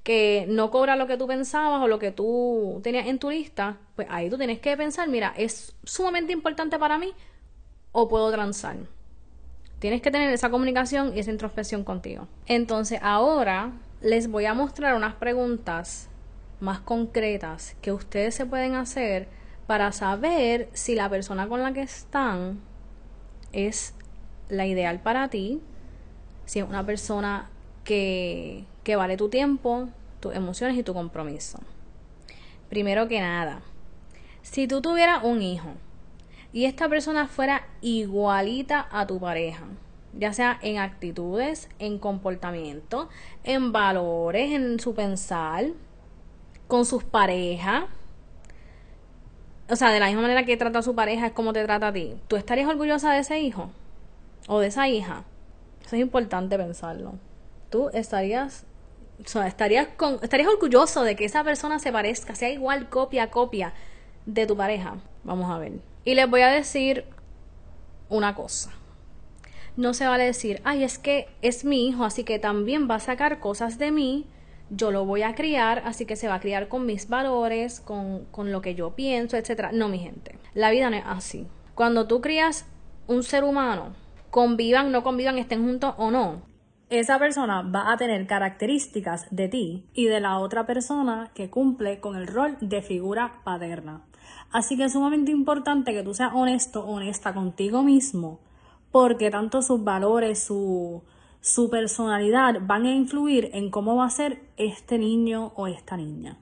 que 0.04 0.46
no 0.50 0.72
cobra 0.72 0.96
lo 0.96 1.08
que 1.08 1.18
tú 1.18 1.28
pensabas 1.28 1.82
o 1.82 1.88
lo 1.88 2.00
que 2.00 2.12
tú 2.12 2.80
tenías 2.84 3.08
en 3.08 3.20
tu 3.20 3.30
lista, 3.30 3.78
pues 3.96 4.08
ahí 4.10 4.30
tú 4.30 4.38
tienes 4.38 4.60
que 4.60 4.76
pensar, 4.76 5.08
mira, 5.08 5.34
es 5.38 5.76
sumamente 5.84 6.34
importante 6.34 6.80
para 6.80 6.98
mí 6.98 7.14
o 7.92 8.08
puedo 8.08 8.32
transar. 8.32 8.78
Tienes 9.80 10.02
que 10.02 10.12
tener 10.12 10.30
esa 10.30 10.50
comunicación 10.50 11.16
y 11.16 11.20
esa 11.20 11.32
introspección 11.32 11.84
contigo. 11.84 12.28
Entonces, 12.48 13.00
ahora 13.02 13.74
les 14.02 14.30
voy 14.30 14.46
a 14.46 14.54
mostrar 14.54 14.96
unas 14.96 15.16
preguntas 15.16 16.10
más 16.60 16.80
concretas 16.80 17.76
que 17.82 17.92
ustedes 17.92 18.36
se 18.36 18.46
pueden 18.46 18.76
hacer 18.76 19.28
para 19.66 19.92
saber 19.92 20.70
si 20.74 20.96
la 20.96 21.10
persona 21.10 21.48
con 21.48 21.62
la 21.62 21.74
que 21.74 21.82
están 21.82 22.60
es 23.52 23.94
la 24.50 24.66
ideal 24.66 25.00
para 25.02 25.30
ti, 25.30 25.62
si 26.46 26.60
es 26.60 26.68
una 26.68 26.86
persona 26.86 27.50
que, 27.84 28.66
que 28.84 28.96
vale 28.96 29.18
tu 29.18 29.30
tiempo, 29.30 29.90
tus 30.20 30.36
emociones 30.36 30.78
y 30.78 30.84
tu 30.84 30.94
compromiso. 30.94 31.60
Primero 32.70 33.08
que 33.08 33.20
nada, 33.20 33.62
si 34.42 34.68
tú 34.68 34.82
tuvieras 34.82 35.24
un 35.24 35.42
hijo, 35.42 35.74
y 36.54 36.66
esta 36.66 36.88
persona 36.88 37.28
fuera 37.28 37.68
igualita 37.82 38.88
a 38.92 39.06
tu 39.06 39.20
pareja, 39.20 39.66
ya 40.18 40.34
sea 40.34 40.60
en 40.62 40.78
actitudes, 40.78 41.70
en 41.80 42.00
comportamiento, 42.00 43.10
en 43.44 43.72
valores, 43.72 44.52
en 44.52 44.80
su 44.80 44.94
pensar, 44.96 45.66
con 46.68 46.86
sus 46.86 47.04
parejas. 47.04 47.86
O 49.70 49.76
sea, 49.76 49.92
de 49.92 50.00
la 50.00 50.08
misma 50.08 50.22
manera 50.22 50.46
que 50.46 50.58
trata 50.58 50.80
a 50.80 50.82
su 50.82 50.96
pareja 50.96 51.28
es 51.28 51.34
como 51.34 51.54
te 51.54 51.64
trata 51.64 51.88
a 51.88 51.94
ti. 51.94 52.16
¿Tú 52.28 52.36
estarías 52.36 52.70
orgullosa 52.70 53.12
de 53.14 53.20
ese 53.20 53.40
hijo? 53.40 53.70
¿O 54.48 54.60
de 54.60 54.68
esa 54.68 54.88
hija? 54.88 55.24
Eso 55.86 55.96
es 55.96 56.02
importante 56.02 56.58
pensarlo. 56.58 57.16
Tú 57.70 57.90
estarías, 57.94 58.66
o 59.24 59.28
sea, 59.28 59.48
estarías, 59.48 59.88
con, 59.98 60.20
estarías 60.22 60.48
orgulloso 60.48 61.04
de 61.04 61.16
que 61.16 61.26
esa 61.26 61.44
persona 61.44 61.80
se 61.80 61.92
parezca, 61.92 62.34
sea 62.34 62.50
igual 62.50 62.90
copia 62.90 63.24
a 63.24 63.32
copia 63.32 63.74
de 64.26 64.48
tu 64.48 64.56
pareja. 64.56 64.96
Vamos 65.24 65.52
a 65.52 65.60
ver. 65.60 65.74
Y 66.06 66.16
les 66.16 66.30
voy 66.30 66.42
a 66.42 66.48
decir 66.48 67.06
una 68.10 68.36
cosa. 68.36 68.72
No 69.78 69.94
se 69.94 70.08
vale 70.08 70.26
decir, 70.26 70.60
ay, 70.64 70.84
es 70.84 70.98
que 70.98 71.28
es 71.42 71.64
mi 71.64 71.88
hijo, 71.88 72.04
así 72.04 72.24
que 72.24 72.40
también 72.40 72.90
va 72.90 72.96
a 72.96 73.00
sacar 73.00 73.40
cosas 73.40 73.78
de 73.78 73.92
mí, 73.92 74.26
yo 74.72 74.92
lo 74.92 75.06
voy 75.06 75.22
a 75.22 75.36
criar, 75.36 75.84
así 75.86 76.06
que 76.06 76.16
se 76.16 76.28
va 76.28 76.36
a 76.36 76.40
criar 76.40 76.68
con 76.68 76.86
mis 76.86 77.08
valores, 77.08 77.80
con, 77.80 78.26
con 78.26 78.52
lo 78.52 78.62
que 78.62 78.76
yo 78.76 78.96
pienso, 78.96 79.38
etc. 79.38 79.70
No, 79.72 79.88
mi 79.88 80.00
gente, 80.00 80.40
la 80.56 80.72
vida 80.72 80.90
no 80.90 80.98
es 80.98 81.04
así. 81.06 81.48
Cuando 81.76 82.08
tú 82.08 82.22
crías 82.22 82.66
un 83.06 83.22
ser 83.22 83.44
humano, 83.44 83.94
convivan, 84.32 84.92
no 84.92 85.04
convivan, 85.04 85.38
estén 85.38 85.64
juntos 85.64 85.94
o 85.98 86.10
no, 86.10 86.42
esa 86.90 87.20
persona 87.20 87.62
va 87.62 87.92
a 87.92 87.98
tener 87.98 88.26
características 88.28 89.28
de 89.30 89.48
ti 89.48 89.86
y 89.94 90.06
de 90.06 90.20
la 90.22 90.40
otra 90.40 90.66
persona 90.66 91.30
que 91.36 91.50
cumple 91.50 92.00
con 92.00 92.16
el 92.16 92.28
rol 92.28 92.58
de 92.62 92.82
figura 92.82 93.42
paterna. 93.44 94.02
Así 94.52 94.76
que 94.76 94.86
es 94.86 94.94
sumamente 94.94 95.32
importante 95.32 95.94
que 95.94 96.04
tú 96.04 96.14
seas 96.14 96.32
honesto, 96.34 96.86
honesta 96.86 97.34
contigo 97.34 97.84
mismo, 97.84 98.40
porque 98.92 99.30
tanto 99.30 99.62
sus 99.62 99.84
valores, 99.84 100.44
su, 100.44 101.04
su 101.42 101.70
personalidad 101.70 102.60
van 102.62 102.86
a 102.86 102.94
influir 102.94 103.50
en 103.54 103.70
cómo 103.70 103.96
va 103.96 104.06
a 104.06 104.10
ser 104.10 104.42
este 104.58 104.98
niño 104.98 105.54
o 105.56 105.68
esta 105.68 105.98
niña. 105.98 106.38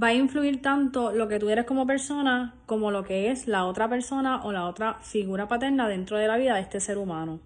Va 0.00 0.08
a 0.08 0.14
influir 0.14 0.62
tanto 0.62 1.12
lo 1.12 1.28
que 1.28 1.38
tú 1.38 1.48
eres 1.48 1.64
como 1.64 1.86
persona 1.86 2.54
como 2.66 2.90
lo 2.90 3.04
que 3.04 3.30
es 3.30 3.48
la 3.48 3.64
otra 3.64 3.88
persona 3.88 4.44
o 4.44 4.52
la 4.52 4.66
otra 4.66 4.98
figura 5.00 5.48
paterna 5.48 5.88
dentro 5.88 6.18
de 6.18 6.28
la 6.28 6.36
vida 6.36 6.54
de 6.54 6.60
este 6.60 6.80
ser 6.80 6.98
humano. 6.98 7.40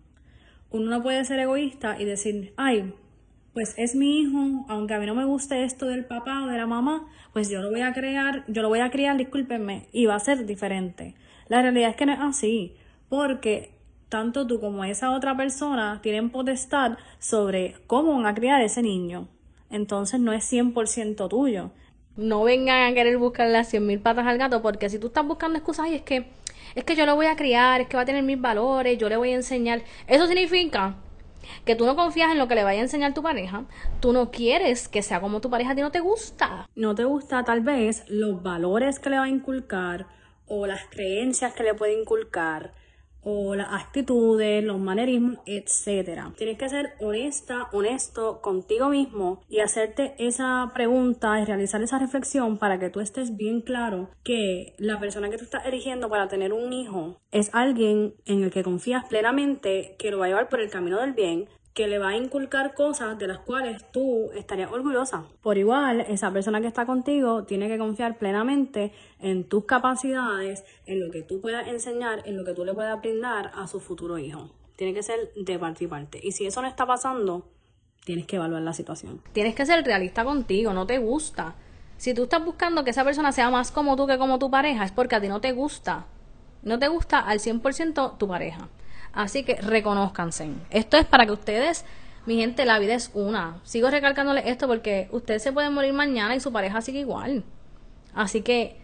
Uno 0.71 0.91
no 0.91 1.03
puede 1.03 1.25
ser 1.25 1.39
egoísta 1.39 2.01
y 2.01 2.05
decir, 2.05 2.53
ay, 2.57 2.95
pues 3.53 3.75
es 3.77 3.95
mi 3.95 4.21
hijo, 4.21 4.65
aunque 4.69 4.95
a 4.95 4.99
mí 4.99 5.07
no 5.07 5.15
me 5.15 5.25
guste 5.25 5.65
esto 5.65 5.87
del 5.87 6.07
papá 6.07 6.45
o 6.45 6.47
de 6.47 6.57
la 6.57 6.67
mamá, 6.67 7.07
pues 7.33 7.51
yo 7.51 7.61
lo 7.61 7.71
voy 7.71 7.83
a 7.83 7.93
crear, 7.93 8.45
yo 8.49 8.63
lo 8.63 8.69
voy 8.69 8.81
a 8.81 8.91
criar, 8.91 9.17
discúlpenme, 9.17 9.89
y 9.93 10.07
va 10.07 10.15
a 10.15 10.21
ser 10.21 10.47
diferente. 10.47 11.15
La 11.49 11.61
realidad 11.61 11.91
es 11.91 11.97
que 11.97 12.07
no 12.07 12.13
es 12.13 12.21
así, 12.21 12.77
porque 13.09 13.75
tanto 14.13 14.47
tú 14.47 14.61
como 14.61 14.85
esa 14.85 15.11
otra 15.11 15.35
persona 15.39 16.01
tienen 16.03 16.29
potestad 16.29 16.99
sobre 17.19 17.77
cómo 17.87 18.13
van 18.13 18.27
a 18.27 18.35
criar 18.35 18.61
ese 18.61 18.83
niño. 18.83 19.27
Entonces 19.71 20.21
no 20.21 20.35
es 20.35 20.45
100% 20.53 21.31
tuyo. 21.31 21.71
No 22.19 22.45
vengan 22.45 22.93
a 22.93 22.95
querer 22.95 23.17
buscarle 23.17 23.55
las 23.55 23.71
100 23.71 23.87
mil 23.87 24.01
patas 24.01 24.27
al 24.27 24.37
gato, 24.37 24.61
porque 24.61 24.91
si 24.91 24.99
tú 24.99 25.07
estás 25.07 25.27
buscando 25.27 25.57
excusas, 25.57 25.89
y 25.89 25.95
es 25.95 26.03
que, 26.03 26.27
es 26.75 26.85
que 26.85 26.95
yo 26.95 27.07
lo 27.07 27.17
voy 27.17 27.25
a 27.25 27.37
criar, 27.37 27.81
es 27.81 27.89
que 27.89 27.97
va 27.97 28.03
a 28.03 28.05
tener 28.05 28.23
mis 28.23 28.39
valores, 28.39 28.99
yo 28.99 29.09
le 29.09 29.17
voy 29.17 29.31
a 29.31 29.37
enseñar. 29.37 29.83
Eso 30.07 30.27
significa 30.27 30.97
que 31.65 31.75
tú 31.75 31.87
no 31.87 31.97
confías 31.97 32.33
en 32.33 32.39
lo 32.39 32.49
que 32.49 32.55
le 32.55 32.65
vaya 32.65 32.81
a 32.81 32.83
enseñar 32.83 33.15
tu 33.15 33.23
pareja, 33.23 33.65
tú 34.01 34.13
no 34.13 34.31
quieres 34.31 34.89
que 34.89 35.01
sea 35.01 35.23
como 35.23 35.41
tu 35.41 35.49
pareja, 35.49 35.71
a 35.71 35.75
ti 35.75 35.81
no 35.81 35.91
te 35.91 36.01
gusta. 36.01 36.69
No 36.75 36.95
te 36.95 37.05
gusta 37.05 37.45
tal 37.45 37.63
vez 37.63 38.05
los 38.09 38.43
valores 38.43 39.01
que 39.01 39.09
le 39.09 39.17
va 39.17 39.25
a 39.25 39.31
inculcar 39.31 40.05
o 40.47 40.67
las 40.67 40.85
creencias 40.91 41.55
que 41.55 41.63
le 41.63 41.73
puede 41.73 41.99
inculcar 41.99 42.75
o 43.23 43.55
las 43.55 43.73
actitudes, 43.73 44.65
los 44.65 44.79
manerismos, 44.79 45.39
etcétera. 45.47 46.33
Tienes 46.37 46.59
que 46.59 46.69
ser 46.69 46.95
honesta, 47.01 47.69
honesto 47.73 48.41
contigo 48.41 48.89
mismo 48.89 49.43
y 49.49 49.61
hacerte 49.61 50.15
esa 50.19 50.71
pregunta 50.75 51.41
y 51.41 51.45
realizar 51.45 51.83
esa 51.83 51.99
reflexión 51.99 52.59
para 52.59 52.79
que 52.79 52.91
tú 52.91 53.01
estés 53.01 53.37
bien 53.37 53.61
claro 53.61 54.11
que 54.23 54.75
la 54.79 54.99
persona 54.99 55.31
que 55.31 55.39
tú 55.39 55.45
estás 55.45 55.67
eligiendo 55.67 56.09
para 56.09 56.29
tener 56.29 56.53
un 56.53 56.73
hijo 56.73 57.21
es 57.31 57.51
alguien 57.55 58.15
en 58.27 58.43
el 58.43 58.51
que 58.51 58.63
confías 58.63 59.05
plenamente 59.07 59.97
que 59.99 60.11
lo 60.11 60.19
va 60.19 60.27
a 60.27 60.29
llevar 60.29 60.49
por 60.49 60.61
el 60.61 60.71
camino 60.71 61.01
del 61.01 61.13
bien, 61.13 61.49
que 61.75 61.87
le 61.87 61.99
va 61.99 62.09
a 62.09 62.17
inculcar 62.17 62.75
cosas 62.75 63.19
de 63.19 63.27
las 63.27 63.39
cuales 63.39 63.91
tú 63.93 64.31
estarías 64.35 64.71
orgullosa. 64.71 65.25
Por 65.41 65.57
igual, 65.57 66.01
esa 66.03 66.31
persona 66.31 66.61
que 66.61 66.67
está 66.67 66.85
contigo 66.85 67.45
tiene 67.45 67.69
que 67.69 67.79
confiar 67.79 68.19
plenamente 68.19 68.93
en 69.21 69.45
tus 69.45 69.65
capacidades, 69.65 70.65
en 70.87 71.01
lo 71.01 71.11
que 71.11 71.23
tú 71.23 71.41
puedas 71.41 71.69
enseñar, 71.69 72.23
en 72.27 72.37
lo 72.37 72.45
que 72.45 72.53
tú 72.53 72.65
le 72.65 72.75
puedas 72.75 73.01
brindar 73.01 73.53
a 73.55 73.67
su 73.67 73.81
futuro 73.81 74.19
hijo. 74.19 74.51
Tiene 74.77 74.93
que 74.93 75.03
ser 75.03 75.33
de 75.35 75.59
parte 75.59 75.85
y 75.85 75.87
parte. 75.87 76.21
Y 76.23 76.33
si 76.33 76.47
eso 76.47 76.61
no 76.61 76.69
está 76.69 76.87
pasando, 76.87 77.49
tienes 78.05 78.27
que 78.27 78.37
evaluar 78.37 78.63
la 78.63 78.75
situación. 78.75 79.23
Tienes 79.33 79.55
que 79.55 79.65
ser 79.65 79.85
realista 79.85 80.25
contigo, 80.25 80.75
no 80.75 80.87
te 80.87 80.99
gusta. 80.99 81.55
Si 81.97 82.13
tú 82.15 82.25
estás 82.25 82.45
buscando 82.45 82.85
que 82.85 82.91
esa 82.91 83.05
persona 83.05 83.33
sea 83.33 83.49
más 83.51 83.71
como 83.71 83.97
tú 83.97 84.07
que 84.07 84.19
como 84.19 84.39
tu 84.39 84.51
pareja, 84.51 84.85
es 84.85 84.93
porque 84.93 85.15
a 85.15 85.21
ti 85.21 85.29
no 85.29 85.41
te 85.41 85.53
gusta. 85.53 86.07
No 86.63 86.79
te 86.79 86.89
gusta 86.89 87.19
al 87.21 87.39
100% 87.39 88.19
tu 88.19 88.29
pareja. 88.29 88.69
Así 89.13 89.45
que 89.45 89.57
reconozcanse. 89.57 90.49
Esto 90.71 90.97
es 90.97 91.07
para 91.07 91.27
que 91.27 91.33
ustedes, 91.33 91.85
mi 92.27 92.37
gente, 92.37 92.65
la 92.65 92.79
vida 92.79 92.95
es 92.95 93.11
una. 93.15 93.61
Sigo 93.65 93.91
recalcándole 93.91 94.49
esto 94.49 94.67
porque 94.67 95.09
ustedes 95.13 95.43
se 95.43 95.53
pueden 95.53 95.75
morir 95.75 95.93
mañana 95.93 96.35
y 96.35 96.41
su 96.41 96.53
pareja 96.53 96.81
sigue 96.81 97.01
igual. 97.01 97.45
Así 98.15 98.43
que 98.43 98.81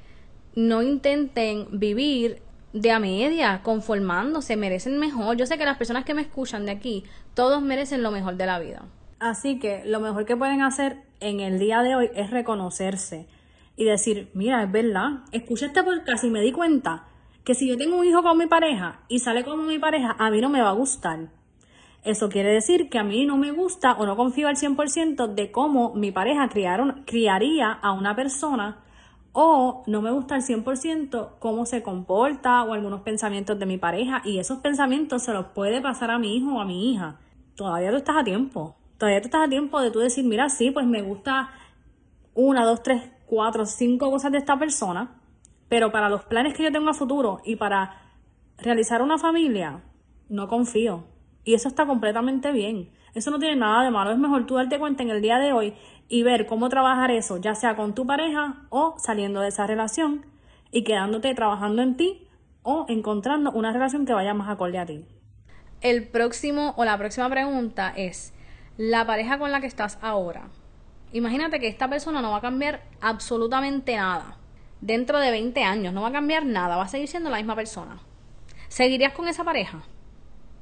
no 0.55 0.83
intenten 0.83 1.69
vivir 1.79 2.43
de 2.73 2.91
a 2.91 2.99
media, 2.99 3.63
conformándose, 3.63 4.57
merecen 4.57 4.99
mejor. 4.99 5.37
Yo 5.37 5.47
sé 5.47 5.57
que 5.57 5.65
las 5.65 5.79
personas 5.79 6.05
que 6.05 6.15
me 6.15 6.23
escuchan 6.23 6.67
de 6.67 6.73
aquí, 6.73 7.05
todos 7.35 7.63
merecen 7.63 8.03
lo 8.03 8.11
mejor 8.11 8.37
de 8.37 8.47
la 8.47 8.59
vida. 8.59 8.85
Así 9.19 9.59
que 9.59 9.83
lo 9.85 10.01
mejor 10.01 10.27
que 10.27 10.37
pueden 10.37 10.63
hacer 10.63 10.99
en 11.21 11.41
el 11.41 11.59
día 11.59 11.83
de 11.83 11.97
hoy 11.97 12.11
es 12.15 12.31
reconocerse 12.31 13.27
y 13.77 13.85
decir, 13.85 14.31
mira, 14.35 14.63
es 14.63 14.71
verdad, 14.71 15.25
escuché 15.33 15.67
este 15.67 15.83
podcast 15.83 16.25
y 16.25 16.31
me 16.31 16.41
di 16.41 16.53
cuenta 16.53 17.07
que 17.49 17.55
si 17.55 17.67
yo 17.67 17.79
tengo 17.79 17.97
un 17.97 18.05
hijo 18.05 18.23
con 18.23 18.37
mi 18.37 18.47
pareja 18.47 19.01
y 19.09 19.21
sale 19.21 19.43
con 19.43 19.67
mi 19.67 19.79
pareja, 19.79 20.15
a 20.19 20.31
mí 20.31 20.39
no 20.39 20.51
me 20.51 20.61
va 20.61 20.69
a 20.69 20.75
gustar. 20.75 21.31
Eso 22.05 22.29
quiere 22.29 22.53
decir 22.53 22.91
que 22.91 22.99
a 22.99 23.03
mí 23.03 23.25
no 23.25 23.39
me 23.39 23.53
gusta 23.53 23.93
o 23.93 24.05
no 24.05 24.17
confío 24.17 24.49
al 24.49 24.57
100% 24.57 25.29
de 25.29 25.51
cómo 25.51 25.95
mi 25.95 26.13
pareja 26.13 26.51
criaron, 26.51 27.05
criaría 27.07 27.73
a 27.73 27.93
una 27.93 28.15
persona 28.15 28.85
o 29.33 29.83
no 29.87 30.03
me 30.03 30.11
gusta 30.11 30.35
al 30.35 30.43
100% 30.43 31.39
cómo 31.39 31.65
se 31.65 31.83
comporta 31.83 32.65
o 32.65 32.75
algunos 32.75 33.01
pensamientos 33.01 33.59
de 33.59 33.65
mi 33.65 33.79
pareja 33.79 34.21
y 34.27 34.41
esos 34.41 34.59
pensamientos 34.59 35.23
se 35.23 35.33
los 35.33 35.47
puede 35.47 35.81
pasar 35.81 36.11
a 36.11 36.19
mi 36.19 36.37
hijo 36.37 36.57
o 36.57 36.61
a 36.61 36.67
mi 36.67 36.93
hija. 36.93 37.19
Todavía 37.57 37.89
tú 37.89 37.97
estás 37.97 38.17
a 38.19 38.25
tiempo. 38.25 38.77
Todavía 38.99 39.23
tú 39.23 39.29
estás 39.29 39.47
a 39.47 39.49
tiempo 39.49 39.81
de 39.81 39.91
tú 39.91 40.01
decir, 40.01 40.27
mira, 40.27 40.51
sí, 40.51 40.71
pues 40.71 40.85
me 40.87 41.01
gusta 41.01 41.49
una, 42.35 42.67
dos, 42.67 42.83
tres, 42.83 43.11
cuatro, 43.25 43.65
cinco 43.65 44.11
cosas 44.11 44.33
de 44.33 44.37
esta 44.37 44.59
persona 44.59 45.15
pero 45.69 45.93
para 45.93 46.09
los 46.09 46.25
planes 46.25 46.55
que 46.55 46.63
yo 46.63 46.73
tengo 46.73 46.91
a 46.91 46.95
futuro 46.95 47.41
y 47.45 47.57
para 47.57 48.03
realizar 48.59 49.03
una 49.03 49.19
familia, 49.19 49.83
no 50.29 50.49
confío. 50.49 51.05
Y 51.45 51.55
eso 51.55 51.69
está 51.69 51.87
completamente 51.87 52.53
bien. 52.53 52.91
Eso 53.15 53.31
no 53.31 53.39
tiene 53.39 53.57
nada 53.57 53.85
de 53.85 53.91
malo. 53.91 54.11
Es 54.11 54.19
mejor 54.19 54.47
tú 54.47 54.57
darte 54.57 54.79
cuenta 54.79 55.03
en 55.03 55.11
el 55.11 55.23
día 55.23 55.39
de 55.39 55.53
hoy 55.53 55.75
y 56.09 56.23
ver 56.23 56.47
cómo 56.47 56.69
trabajar 56.69 57.11
eso, 57.11 57.37
ya 57.37 57.55
sea 57.55 57.77
con 57.77 57.95
tu 57.95 58.07
pareja 58.07 58.67
o 58.71 58.95
saliendo 58.99 59.41
de 59.41 59.49
esa 59.49 59.67
relación 59.67 60.27
y 60.71 60.85
quedándote 60.85 61.35
trabajando 61.35 61.83
en 61.83 61.97
ti 61.97 62.29
o 62.63 62.87
encontrando 62.89 63.51
una 63.53 63.73
relación 63.73 64.07
que 64.07 64.13
vaya 64.13 64.35
más 64.35 64.49
acorde 64.49 64.79
a 64.79 64.87
ti. 64.87 65.05
El 65.81 66.09
próximo 66.09 66.75
o 66.77 66.85
la 66.85 66.99
próxima 66.99 67.29
pregunta 67.31 67.93
es, 67.97 68.35
la 68.77 69.07
pareja 69.07 69.39
con 69.39 69.53
la 69.53 69.61
que 69.61 69.67
estás 69.67 69.99
ahora. 70.03 70.49
Imagínate 71.13 71.61
que 71.61 71.69
esta 71.69 71.89
persona 71.89 72.21
no 72.21 72.33
va 72.33 72.39
a 72.39 72.43
cambiar 72.43 72.83
absolutamente 73.01 73.97
nada 73.97 74.38
dentro 74.81 75.19
de 75.19 75.31
20 75.31 75.63
años. 75.65 75.93
No 75.93 76.03
va 76.03 76.09
a 76.09 76.13
cambiar 76.13 76.45
nada, 76.47 76.77
va 76.77 76.85
a 76.85 76.89
seguir 76.89 77.09
siendo 77.09 77.31
la 77.31 77.39
misma 77.39 77.57
persona. 77.57 78.01
¿Seguirías 78.69 79.13
con 79.13 79.29
esa 79.29 79.45
pareja? 79.45 79.83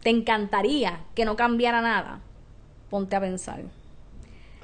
¿Te 0.03 0.11
encantaría 0.11 1.01
que 1.15 1.25
no 1.25 1.37
cambiara 1.37 1.81
nada? 1.83 2.21
Ponte 2.91 3.17
a 3.17 3.21
pensar. 3.21 3.63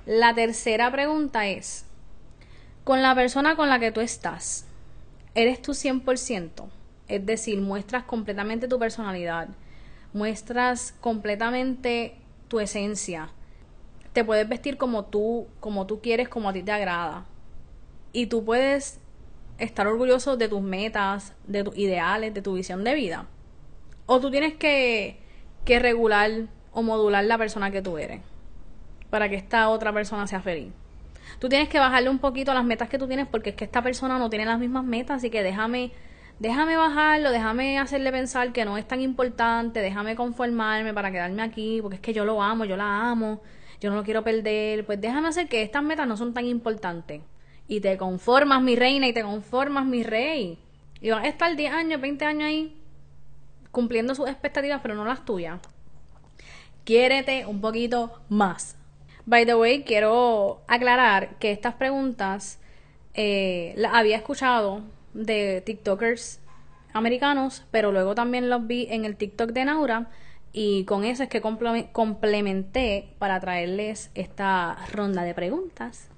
La 0.06 0.34
tercera 0.34 0.90
pregunta 0.90 1.46
es, 1.46 1.84
con 2.84 3.02
la 3.02 3.14
persona 3.14 3.56
con 3.56 3.68
la 3.68 3.78
que 3.78 3.92
tú 3.92 4.00
estás, 4.00 4.66
¿eres 5.34 5.60
tú 5.62 5.72
100%? 5.72 6.64
Es 7.08 7.26
decir, 7.26 7.60
muestras 7.60 8.04
completamente 8.04 8.68
tu 8.68 8.78
personalidad, 8.78 9.48
muestras 10.12 10.94
completamente 11.00 12.16
tu 12.48 12.60
esencia. 12.60 13.30
Te 14.12 14.24
puedes 14.24 14.48
vestir 14.48 14.76
como 14.76 15.04
tú, 15.04 15.46
como 15.60 15.86
tú 15.86 16.00
quieres, 16.00 16.28
como 16.28 16.48
a 16.48 16.52
ti 16.52 16.62
te 16.62 16.72
agrada. 16.72 17.24
Y 18.12 18.26
tú 18.26 18.44
puedes 18.44 19.00
estar 19.58 19.86
orgulloso 19.86 20.36
de 20.36 20.48
tus 20.48 20.62
metas, 20.62 21.34
de 21.46 21.64
tus 21.64 21.76
ideales, 21.76 22.34
de 22.34 22.42
tu 22.42 22.54
visión 22.54 22.84
de 22.84 22.94
vida. 22.94 23.26
O 24.06 24.20
tú 24.20 24.30
tienes 24.30 24.54
que, 24.54 25.20
que 25.64 25.78
regular 25.78 26.48
o 26.72 26.82
modular 26.82 27.24
la 27.24 27.38
persona 27.38 27.70
que 27.70 27.82
tú 27.82 27.98
eres 27.98 28.20
para 29.10 29.28
que 29.28 29.36
esta 29.36 29.68
otra 29.68 29.92
persona 29.92 30.26
sea 30.26 30.40
feliz. 30.40 30.72
Tú 31.38 31.48
tienes 31.48 31.68
que 31.68 31.78
bajarle 31.78 32.08
un 32.08 32.18
poquito 32.18 32.50
a 32.50 32.54
las 32.54 32.64
metas 32.64 32.88
que 32.88 32.98
tú 32.98 33.06
tienes 33.06 33.26
porque 33.26 33.50
es 33.50 33.56
que 33.56 33.64
esta 33.64 33.82
persona 33.82 34.18
no 34.18 34.30
tiene 34.30 34.44
las 34.44 34.58
mismas 34.58 34.84
metas, 34.84 35.18
así 35.18 35.30
que 35.30 35.42
déjame 35.42 35.92
déjame 36.38 36.76
bajarlo, 36.76 37.30
déjame 37.30 37.78
hacerle 37.78 38.10
pensar 38.10 38.52
que 38.52 38.64
no 38.64 38.76
es 38.76 38.86
tan 38.86 39.00
importante, 39.00 39.80
déjame 39.80 40.16
conformarme 40.16 40.92
para 40.92 41.12
quedarme 41.12 41.42
aquí, 41.42 41.80
porque 41.80 41.96
es 41.96 42.02
que 42.02 42.12
yo 42.12 42.24
lo 42.24 42.42
amo, 42.42 42.64
yo 42.64 42.76
la 42.76 43.10
amo, 43.10 43.42
yo 43.80 43.90
no 43.90 43.96
lo 43.96 44.02
quiero 44.02 44.24
perder, 44.24 44.84
pues 44.84 45.00
déjame 45.00 45.28
hacer 45.28 45.48
que 45.48 45.62
estas 45.62 45.82
metas 45.82 46.08
no 46.08 46.16
son 46.16 46.34
tan 46.34 46.46
importantes 46.46 47.22
y 47.68 47.81
te 47.81 47.96
conformas, 47.96 48.62
mi 48.62 48.77
reina, 48.77 49.07
y 49.07 49.12
te 49.12 49.22
conformas, 49.22 49.87
mi 49.87 50.03
rey. 50.03 50.59
Y 51.01 51.11
vas 51.11 51.25
a 51.25 51.29
estar 51.29 51.57
10 51.57 51.72
años, 51.72 52.01
20 52.01 52.25
años 52.25 52.44
ahí 52.44 52.77
cumpliendo 53.70 54.14
sus 54.14 54.29
expectativas, 54.29 54.81
pero 54.83 54.94
no 54.94 55.05
las 55.05 55.25
tuyas. 55.25 55.59
Quiérete 56.85 57.46
un 57.46 57.61
poquito 57.61 58.20
más. 58.29 58.77
By 59.25 59.46
the 59.46 59.55
way, 59.55 59.83
quiero 59.85 60.62
aclarar 60.68 61.38
que 61.38 61.53
estas 61.53 61.75
preguntas 61.75 62.61
eh, 63.14 63.72
las 63.77 63.94
había 63.94 64.16
escuchado 64.16 64.83
de 65.14 65.62
TikTokers 65.64 66.40
americanos, 66.92 67.64
pero 67.70 67.92
luego 67.92 68.14
también 68.14 68.51
los 68.51 68.66
vi 68.66 68.87
en 68.90 69.05
el 69.05 69.16
TikTok 69.16 69.51
de 69.53 69.64
Naura 69.64 70.11
y 70.53 70.85
con 70.85 71.05
eso 71.05 71.22
es 71.22 71.29
que 71.29 71.40
complementé 71.40 73.14
para 73.18 73.40
traerles 73.40 74.11
esta 74.14 74.77
ronda 74.92 75.22
de 75.22 75.35
preguntas 75.35 76.12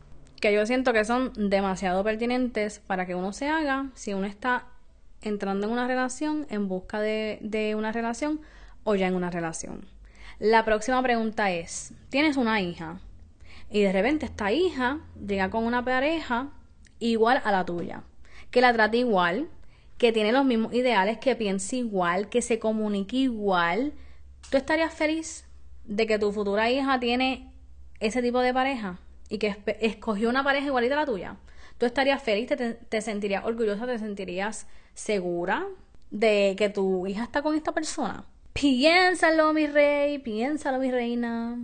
que 0.44 0.52
yo 0.52 0.66
siento 0.66 0.92
que 0.92 1.06
son 1.06 1.32
demasiado 1.48 2.04
pertinentes 2.04 2.78
para 2.78 3.06
que 3.06 3.14
uno 3.14 3.32
se 3.32 3.48
haga 3.48 3.86
si 3.94 4.12
uno 4.12 4.26
está 4.26 4.66
entrando 5.22 5.66
en 5.66 5.72
una 5.72 5.86
relación, 5.86 6.46
en 6.50 6.68
busca 6.68 7.00
de, 7.00 7.38
de 7.40 7.74
una 7.74 7.92
relación 7.92 8.42
o 8.82 8.94
ya 8.94 9.06
en 9.06 9.14
una 9.14 9.30
relación. 9.30 9.86
La 10.38 10.62
próxima 10.66 11.02
pregunta 11.02 11.50
es, 11.50 11.94
tienes 12.10 12.36
una 12.36 12.60
hija 12.60 13.00
y 13.70 13.80
de 13.80 13.92
repente 13.94 14.26
esta 14.26 14.52
hija 14.52 14.98
llega 15.26 15.48
con 15.48 15.64
una 15.64 15.82
pareja 15.82 16.50
igual 16.98 17.40
a 17.42 17.50
la 17.50 17.64
tuya, 17.64 18.02
que 18.50 18.60
la 18.60 18.74
trate 18.74 18.98
igual, 18.98 19.48
que 19.96 20.12
tiene 20.12 20.30
los 20.30 20.44
mismos 20.44 20.74
ideales, 20.74 21.16
que 21.16 21.36
piense 21.36 21.76
igual, 21.76 22.28
que 22.28 22.42
se 22.42 22.58
comunique 22.58 23.16
igual, 23.16 23.94
¿tú 24.50 24.58
estarías 24.58 24.92
feliz 24.92 25.46
de 25.86 26.06
que 26.06 26.18
tu 26.18 26.32
futura 26.32 26.70
hija 26.70 27.00
tiene 27.00 27.50
ese 27.98 28.20
tipo 28.20 28.40
de 28.40 28.52
pareja? 28.52 28.98
Y 29.28 29.38
que 29.38 29.56
escogió 29.80 30.28
una 30.28 30.44
pareja 30.44 30.66
igualita 30.66 30.94
a 30.94 31.00
la 31.00 31.06
tuya, 31.06 31.36
tú 31.78 31.86
estarías 31.86 32.22
feliz, 32.22 32.48
te, 32.88 33.00
sentirías 33.00 33.44
orgullosa, 33.44 33.86
te 33.86 33.98
sentirías 33.98 34.66
segura 34.94 35.66
de 36.10 36.54
que 36.56 36.68
tu 36.68 37.06
hija 37.06 37.24
está 37.24 37.42
con 37.42 37.54
esta 37.54 37.72
persona. 37.72 38.24
Piénsalo, 38.52 39.52
mi 39.52 39.66
rey, 39.66 40.18
piénsalo, 40.18 40.78
mi 40.78 40.90
reina. 40.90 41.58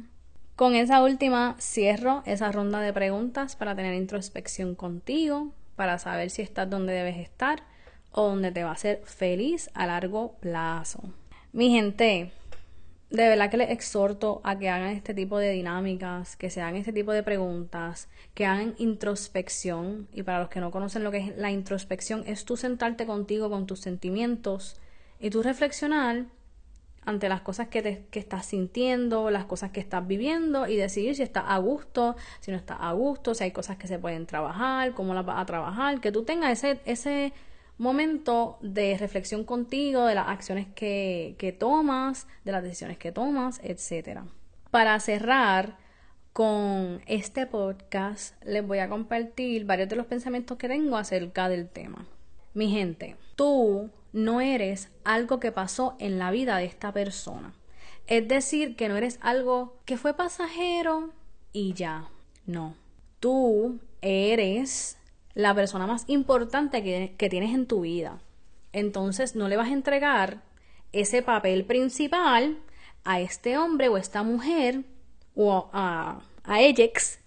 Con 0.57 0.75
esa 0.75 1.03
última 1.03 1.57
cierro 1.59 2.23
esa 2.27 2.53
ronda 2.53 2.81
de 2.81 2.93
preguntas 2.93 3.57
para 3.57 3.75
tener 3.75 3.95
introspección 3.95 4.75
contigo, 4.75 5.55
para 5.77 5.99
saber 5.99 6.31
si 6.31 6.43
estás 6.43 6.69
donde 6.69 6.93
debes 6.93 7.17
estar 7.17 7.63
o 8.13 8.29
donde 8.29 8.53
te 8.53 8.65
va 8.65 8.71
a 8.71 8.75
hacer 8.75 9.01
feliz 9.05 9.71
a 9.75 9.87
largo 9.87 10.33
plazo. 10.41 11.01
Mi 11.53 11.71
gente, 11.71 12.33
de 13.11 13.29
verdad 13.29 13.51
que 13.51 13.57
les 13.57 13.71
exhorto 13.71 14.41
a 14.45 14.57
que 14.59 14.69
hagan 14.69 14.91
este 14.91 15.15
tipo 15.15 15.39
de 15.39 15.51
dinámicas, 15.51 16.37
que 16.37 16.49
se 16.49 16.61
hagan 16.61 16.77
este 16.77 16.93
tipo 16.93 17.13
de 17.13 17.25
preguntas, 17.25 18.09
que 18.35 18.47
hagan 18.47 18.75
introspección. 18.79 20.07
Y 20.13 20.23
para 20.23 20.39
los 20.39 20.49
que 20.49 20.61
no 20.61 20.71
conocen 20.71 21.03
lo 21.03 21.11
que 21.11 21.19
es 21.19 21.37
la 21.37 21.51
introspección, 21.51 22.23
es 22.27 22.45
tú 22.45 22.57
sentarte 22.57 23.07
contigo, 23.07 23.51
con 23.51 23.67
tus 23.67 23.81
sentimientos, 23.81 24.81
y 25.19 25.31
tú 25.31 25.43
reflexionar 25.43 26.27
ante 27.05 27.29
las 27.29 27.41
cosas 27.41 27.67
que, 27.69 27.83
te, 27.83 28.07
que 28.11 28.21
estás 28.21 28.47
sintiendo, 28.47 29.31
las 29.31 29.45
cosas 29.47 29.73
que 29.73 29.81
estás 29.81 30.07
viviendo, 30.07 30.69
y 30.69 30.77
decidir 30.77 31.17
si 31.17 31.23
estás 31.23 31.45
a 31.49 31.59
gusto, 31.59 32.15
si 32.39 32.53
no 32.53 32.57
estás 32.57 32.79
a 32.81 32.93
gusto, 32.93 33.35
si 33.35 33.43
hay 33.43 33.51
cosas 33.51 33.77
que 33.77 33.89
se 33.89 33.99
pueden 33.99 34.27
trabajar, 34.27 34.93
cómo 34.95 35.15
las 35.15 35.27
vas 35.27 35.41
a 35.41 35.47
trabajar, 35.47 36.01
que 36.01 36.13
tú 36.13 36.23
tengas 36.23 36.53
ese, 36.53 36.81
ese 36.85 37.33
momento 37.81 38.59
de 38.61 38.99
reflexión 38.99 39.43
contigo, 39.45 40.05
de 40.05 40.15
las 40.15 40.29
acciones 40.29 40.67
que, 40.75 41.35
que 41.39 41.51
tomas, 41.51 42.27
de 42.45 42.53
las 42.53 42.63
decisiones 42.63 42.99
que 42.99 43.11
tomas, 43.11 43.59
etc. 43.65 44.21
Para 44.71 45.01
cerrar 45.01 45.79
con 46.35 47.01
este 47.07 47.47
podcast, 47.47 48.35
les 48.45 48.67
voy 48.67 48.81
a 48.81 48.91
compartir 48.91 49.65
varios 49.65 49.89
de 49.89 49.97
los 49.97 50.05
pensamientos 50.05 50.59
que 50.59 50.69
tengo 50.69 50.99
acerca 50.99 51.49
del 51.49 51.71
tema. 51.71 52.07
Mi 52.53 52.71
gente, 52.71 53.17
tú 53.35 53.91
no 54.13 54.43
eres 54.43 54.91
algo 55.03 55.41
que 55.41 55.51
pasó 55.51 55.97
en 55.99 56.19
la 56.19 56.31
vida 56.31 56.59
de 56.59 56.67
esta 56.67 56.93
persona. 56.93 57.55
Es 58.07 58.29
decir, 58.29 58.77
que 58.77 58.91
no 58.91 58.97
eres 58.99 59.19
algo 59.23 59.79
que 59.87 59.97
fue 59.97 60.13
pasajero 60.13 61.15
y 61.55 61.73
ya. 61.73 62.11
No. 62.45 62.75
Tú 63.21 63.81
eres 64.03 64.99
la 65.35 65.55
persona 65.55 65.87
más 65.87 66.05
importante 66.09 66.83
que, 66.83 67.29
tienes 67.29 67.55
en 67.55 67.67
tu 67.67 67.83
vida. 67.83 68.21
Entonces 68.73 69.37
no 69.37 69.49
le 69.49 69.57
vas 69.57 69.69
a 69.69 69.73
entregar 69.73 70.43
ese 70.93 71.23
papel 71.23 71.65
principal 71.65 72.59
a 73.05 73.21
este 73.21 73.57
hombre 73.57 73.89
o 73.89 73.97
esta 73.97 74.23
mujer 74.23 74.85
o 75.35 75.71
a, 75.73 76.21
a 76.45 76.55
Ajax. 76.55 77.21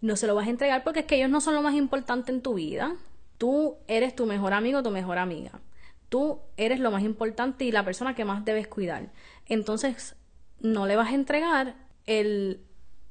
No 0.00 0.16
se 0.16 0.26
lo 0.26 0.34
vas 0.34 0.46
a 0.46 0.50
entregar 0.50 0.84
porque 0.84 1.00
es 1.00 1.06
que 1.06 1.16
ellos 1.16 1.30
no 1.30 1.40
son 1.40 1.54
lo 1.54 1.62
más 1.62 1.74
importante 1.74 2.32
en 2.32 2.42
tu 2.42 2.54
vida. 2.54 2.96
Tú 3.38 3.76
eres 3.86 4.14
tu 4.14 4.26
mejor 4.26 4.52
amigo 4.52 4.82
tu 4.82 4.90
mejor 4.90 5.18
amiga. 5.18 5.60
Tú 6.08 6.40
eres 6.56 6.78
lo 6.78 6.90
más 6.90 7.02
importante 7.02 7.64
y 7.64 7.72
la 7.72 7.84
persona 7.84 8.14
que 8.14 8.24
más 8.24 8.44
debes 8.44 8.68
cuidar. 8.68 9.10
Entonces, 9.46 10.14
no 10.60 10.86
le 10.86 10.96
vas 10.96 11.10
a 11.10 11.14
entregar 11.14 11.74
el, 12.06 12.64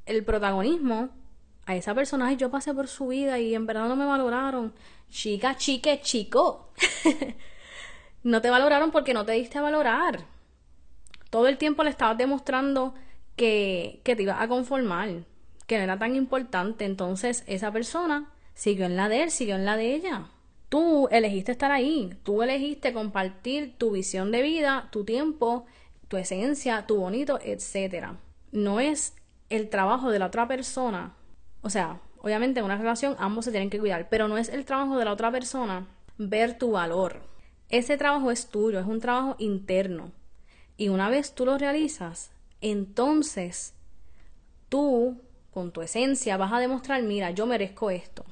el 0.05 0.23
protagonismo 0.23 1.09
a 1.65 1.75
esa 1.75 1.93
persona. 1.93 2.31
Yo 2.33 2.49
pasé 2.49 2.73
por 2.73 2.87
su 2.87 3.07
vida 3.07 3.39
y 3.39 3.55
en 3.55 3.65
verdad 3.65 3.87
no 3.87 3.95
me 3.95 4.05
valoraron. 4.05 4.73
Chica, 5.09 5.55
chique, 5.55 5.99
chico. 6.01 6.71
no 8.23 8.41
te 8.41 8.49
valoraron 8.49 8.91
porque 8.91 9.13
no 9.13 9.25
te 9.25 9.33
diste 9.33 9.57
a 9.57 9.61
valorar. 9.61 10.25
Todo 11.29 11.47
el 11.47 11.57
tiempo 11.57 11.83
le 11.83 11.89
estabas 11.89 12.17
demostrando 12.17 12.93
que, 13.35 14.01
que 14.03 14.15
te 14.15 14.23
ibas 14.23 14.41
a 14.41 14.47
conformar, 14.47 15.25
que 15.67 15.77
no 15.77 15.83
era 15.83 15.99
tan 15.99 16.15
importante. 16.15 16.85
Entonces, 16.85 17.43
esa 17.47 17.71
persona 17.71 18.31
siguió 18.53 18.85
en 18.85 18.95
la 18.95 19.09
de 19.09 19.23
él, 19.23 19.31
siguió 19.31 19.55
en 19.55 19.65
la 19.65 19.77
de 19.77 19.95
ella. 19.95 20.27
Tú 20.69 21.07
elegiste 21.11 21.51
estar 21.51 21.71
ahí, 21.71 22.17
tú 22.23 22.41
elegiste 22.41 22.91
compartir 22.91 23.77
tu 23.77 23.91
visión 23.91 24.31
de 24.31 24.41
vida, 24.41 24.89
tu 24.91 25.05
tiempo, 25.05 25.65
tu 26.07 26.17
esencia, 26.17 26.85
tu 26.87 26.97
bonito, 26.97 27.39
etc. 27.43 28.13
No 28.51 28.79
es 28.79 29.15
el 29.49 29.69
trabajo 29.69 30.09
de 30.09 30.19
la 30.19 30.27
otra 30.27 30.47
persona. 30.47 31.15
O 31.65 31.71
sea, 31.71 31.99
obviamente 32.21 32.59
en 32.59 32.65
una 32.67 32.77
relación 32.77 33.15
ambos 33.17 33.45
se 33.45 33.49
tienen 33.49 33.71
que 33.71 33.79
cuidar, 33.79 34.07
pero 34.07 34.27
no 34.27 34.37
es 34.37 34.49
el 34.49 34.65
trabajo 34.65 34.99
de 34.99 35.05
la 35.05 35.11
otra 35.11 35.31
persona 35.31 35.87
ver 36.19 36.59
tu 36.59 36.69
valor. 36.69 37.23
Ese 37.69 37.97
trabajo 37.97 38.29
es 38.29 38.51
tuyo, 38.51 38.79
es 38.79 38.85
un 38.85 38.99
trabajo 38.99 39.35
interno. 39.39 40.11
Y 40.77 40.89
una 40.89 41.09
vez 41.09 41.33
tú 41.33 41.43
lo 41.43 41.57
realizas, 41.57 42.29
entonces 42.61 43.73
tú, 44.69 45.23
con 45.49 45.71
tu 45.71 45.81
esencia, 45.81 46.37
vas 46.37 46.53
a 46.53 46.59
demostrar, 46.59 47.01
mira, 47.01 47.31
yo 47.31 47.47
merezco 47.47 47.89
esto. 47.89 48.25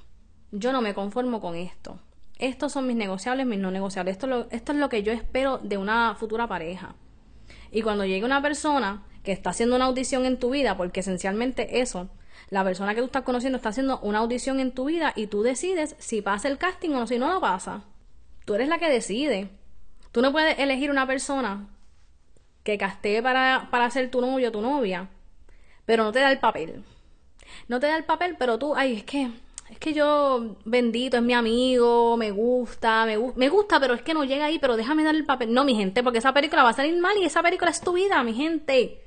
Yo 0.52 0.72
no 0.72 0.84
me 0.84 0.94
conformo 0.94 1.42
con 1.42 1.56
esto. 1.56 2.00
Estos 2.38 2.72
son 2.72 2.86
mis 2.86 2.98
negociables, 2.98 3.48
mis 3.48 3.58
no 3.58 3.72
negociables. 3.72 4.12
Esto, 4.12 4.48
esto 4.52 4.74
es 4.74 4.78
lo 4.78 4.90
que 4.90 5.02
yo 5.02 5.12
espero 5.12 5.58
de 5.58 5.80
una 5.80 6.14
futura 6.20 6.46
pareja. 6.48 6.94
Y 7.72 7.82
cuando 7.82 8.06
llegue 8.06 8.26
una 8.26 8.44
persona 8.44 9.08
que 9.24 9.32
está 9.32 9.50
haciendo 9.50 9.76
una 9.76 9.86
audición 9.86 10.28
en 10.28 10.38
tu 10.38 10.52
vida, 10.52 10.78
porque 10.78 11.00
esencialmente 11.00 11.82
eso, 11.82 12.12
la 12.54 12.64
persona 12.64 12.94
que 12.94 13.02
tú 13.02 13.08
estás 13.08 13.24
conociendo 13.24 13.56
está 13.56 13.70
haciendo 13.70 14.00
una 14.02 14.20
audición 14.20 14.60
en 14.60 14.74
tu 14.74 14.86
vida 14.86 15.12
y 15.16 15.26
tú 15.26 15.42
decides 15.42 15.96
si 15.98 16.22
pasa 16.22 16.48
el 16.48 16.60
casting 16.60 16.92
o 16.92 17.08
si 17.08 17.18
no 17.18 17.28
lo 17.34 17.42
pasa. 17.42 17.82
Tú 18.46 18.54
eres 18.54 18.68
la 18.68 18.78
que 18.78 18.90
decide. 18.90 19.50
Tú 20.12 20.22
no 20.22 20.32
puedes 20.32 20.60
elegir 20.60 20.92
una 20.92 21.08
persona 21.08 21.68
que 22.64 22.78
castee 22.78 23.24
para, 23.24 23.70
para 23.72 23.90
ser 23.90 24.12
tu 24.12 24.22
novio 24.22 24.50
o 24.50 24.52
tu 24.52 24.62
novia, 24.62 25.10
pero 25.86 26.04
no 26.04 26.12
te 26.12 26.20
da 26.20 26.32
el 26.32 26.38
papel. 26.38 26.84
No 27.68 27.80
te 27.80 27.88
da 27.88 27.98
el 27.98 28.04
papel, 28.04 28.36
pero 28.38 28.60
tú, 28.60 28.76
ay, 28.76 28.98
es 28.98 29.04
que 29.04 29.32
es 29.72 29.80
que 29.80 29.94
yo, 29.94 30.58
bendito, 30.66 31.18
es 31.18 31.24
mi 31.24 31.34
amigo, 31.34 32.16
me 32.18 32.30
gusta, 32.30 33.08
me, 33.08 33.18
me 33.36 33.50
gusta, 33.50 33.80
pero 33.80 33.96
es 33.96 34.04
que 34.04 34.14
no 34.14 34.26
llega 34.26 34.46
ahí, 34.46 34.60
pero 34.60 34.78
déjame 34.78 35.04
dar 35.04 35.16
el 35.16 35.26
papel. 35.26 35.52
No, 35.52 35.64
mi 35.66 35.74
gente, 35.74 36.04
porque 36.04 36.20
esa 36.20 36.36
película 36.36 36.62
va 36.62 36.70
a 36.70 36.74
salir 36.74 36.96
mal 37.02 37.18
y 37.18 37.26
esa 37.26 37.42
película 37.42 37.72
es 37.72 37.82
tu 37.82 37.94
vida, 37.94 38.22
mi 38.22 38.36
gente. 38.36 39.02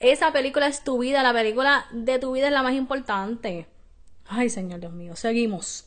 Esa 0.00 0.32
película 0.32 0.66
es 0.66 0.84
tu 0.84 0.98
vida, 0.98 1.22
la 1.22 1.32
película 1.32 1.86
de 1.92 2.18
tu 2.18 2.32
vida 2.32 2.46
es 2.46 2.52
la 2.52 2.62
más 2.62 2.74
importante. 2.74 3.66
Ay, 4.26 4.48
Señor 4.50 4.80
Dios 4.80 4.92
mío, 4.92 5.16
seguimos. 5.16 5.86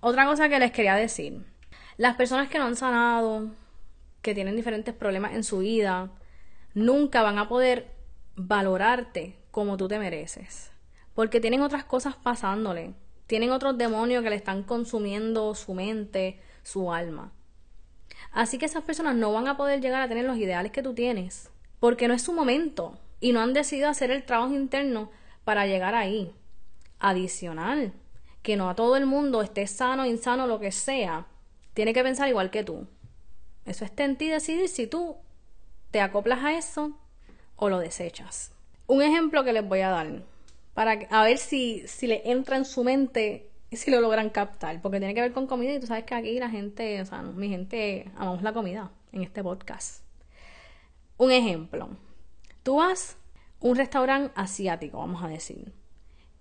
Otra 0.00 0.26
cosa 0.26 0.48
que 0.48 0.58
les 0.58 0.72
quería 0.72 0.94
decir. 0.94 1.44
Las 1.96 2.16
personas 2.16 2.48
que 2.48 2.58
no 2.58 2.66
han 2.66 2.76
sanado, 2.76 3.50
que 4.22 4.34
tienen 4.34 4.56
diferentes 4.56 4.94
problemas 4.94 5.34
en 5.34 5.44
su 5.44 5.58
vida, 5.58 6.10
nunca 6.74 7.22
van 7.22 7.38
a 7.38 7.48
poder 7.48 7.90
valorarte 8.34 9.36
como 9.50 9.76
tú 9.76 9.88
te 9.88 9.98
mereces. 9.98 10.70
Porque 11.14 11.40
tienen 11.40 11.62
otras 11.62 11.84
cosas 11.84 12.16
pasándole 12.16 12.94
tienen 13.26 13.50
otros 13.50 13.76
demonios 13.76 14.22
que 14.22 14.30
le 14.30 14.36
están 14.36 14.62
consumiendo 14.62 15.54
su 15.54 15.74
mente, 15.74 16.40
su 16.62 16.92
alma. 16.92 17.32
Así 18.32 18.58
que 18.58 18.66
esas 18.66 18.84
personas 18.84 19.16
no 19.16 19.32
van 19.32 19.48
a 19.48 19.56
poder 19.56 19.80
llegar 19.80 20.02
a 20.02 20.08
tener 20.08 20.24
los 20.24 20.36
ideales 20.36 20.72
que 20.72 20.82
tú 20.82 20.94
tienes, 20.94 21.50
porque 21.80 22.08
no 22.08 22.14
es 22.14 22.22
su 22.22 22.32
momento 22.32 22.98
y 23.20 23.32
no 23.32 23.40
han 23.40 23.52
decidido 23.52 23.88
hacer 23.88 24.10
el 24.10 24.24
trabajo 24.24 24.54
interno 24.54 25.10
para 25.44 25.66
llegar 25.66 25.94
ahí. 25.94 26.32
Adicional, 26.98 27.92
que 28.42 28.56
no 28.56 28.70
a 28.70 28.74
todo 28.74 28.96
el 28.96 29.06
mundo 29.06 29.42
esté 29.42 29.66
sano, 29.66 30.06
insano, 30.06 30.46
lo 30.46 30.60
que 30.60 30.72
sea, 30.72 31.26
tiene 31.74 31.92
que 31.92 32.02
pensar 32.02 32.28
igual 32.28 32.50
que 32.50 32.64
tú. 32.64 32.86
Eso 33.64 33.84
está 33.84 34.04
en 34.04 34.16
ti 34.16 34.28
decidir 34.28 34.68
si 34.68 34.86
tú 34.86 35.16
te 35.90 36.00
acoplas 36.00 36.44
a 36.44 36.56
eso 36.56 36.98
o 37.56 37.68
lo 37.68 37.78
desechas. 37.78 38.52
Un 38.86 39.02
ejemplo 39.02 39.44
que 39.44 39.52
les 39.52 39.66
voy 39.66 39.80
a 39.80 39.90
dar 39.90 40.22
para 40.74 40.92
a 41.10 41.24
ver 41.24 41.38
si, 41.38 41.82
si 41.88 42.06
le 42.06 42.30
entra 42.30 42.56
en 42.56 42.64
su 42.64 42.84
mente 42.84 43.50
y 43.70 43.76
si 43.76 43.90
lo 43.90 44.00
logran 44.00 44.30
captar, 44.30 44.80
porque 44.80 44.98
tiene 44.98 45.14
que 45.14 45.22
ver 45.22 45.32
con 45.32 45.46
comida 45.46 45.72
y 45.72 45.80
tú 45.80 45.86
sabes 45.86 46.04
que 46.04 46.14
aquí 46.14 46.38
la 46.38 46.50
gente, 46.50 47.00
o 47.00 47.06
sea, 47.06 47.22
mi 47.22 47.48
gente 47.48 48.10
amamos 48.14 48.42
la 48.42 48.52
comida 48.52 48.90
en 49.12 49.22
este 49.22 49.42
podcast. 49.42 50.02
Un 51.16 51.32
ejemplo, 51.32 51.88
tú 52.66 52.76
vas 52.76 53.16
a 53.62 53.66
un 53.66 53.76
restaurante 53.76 54.32
asiático, 54.34 54.98
vamos 54.98 55.22
a 55.22 55.28
decir, 55.28 55.72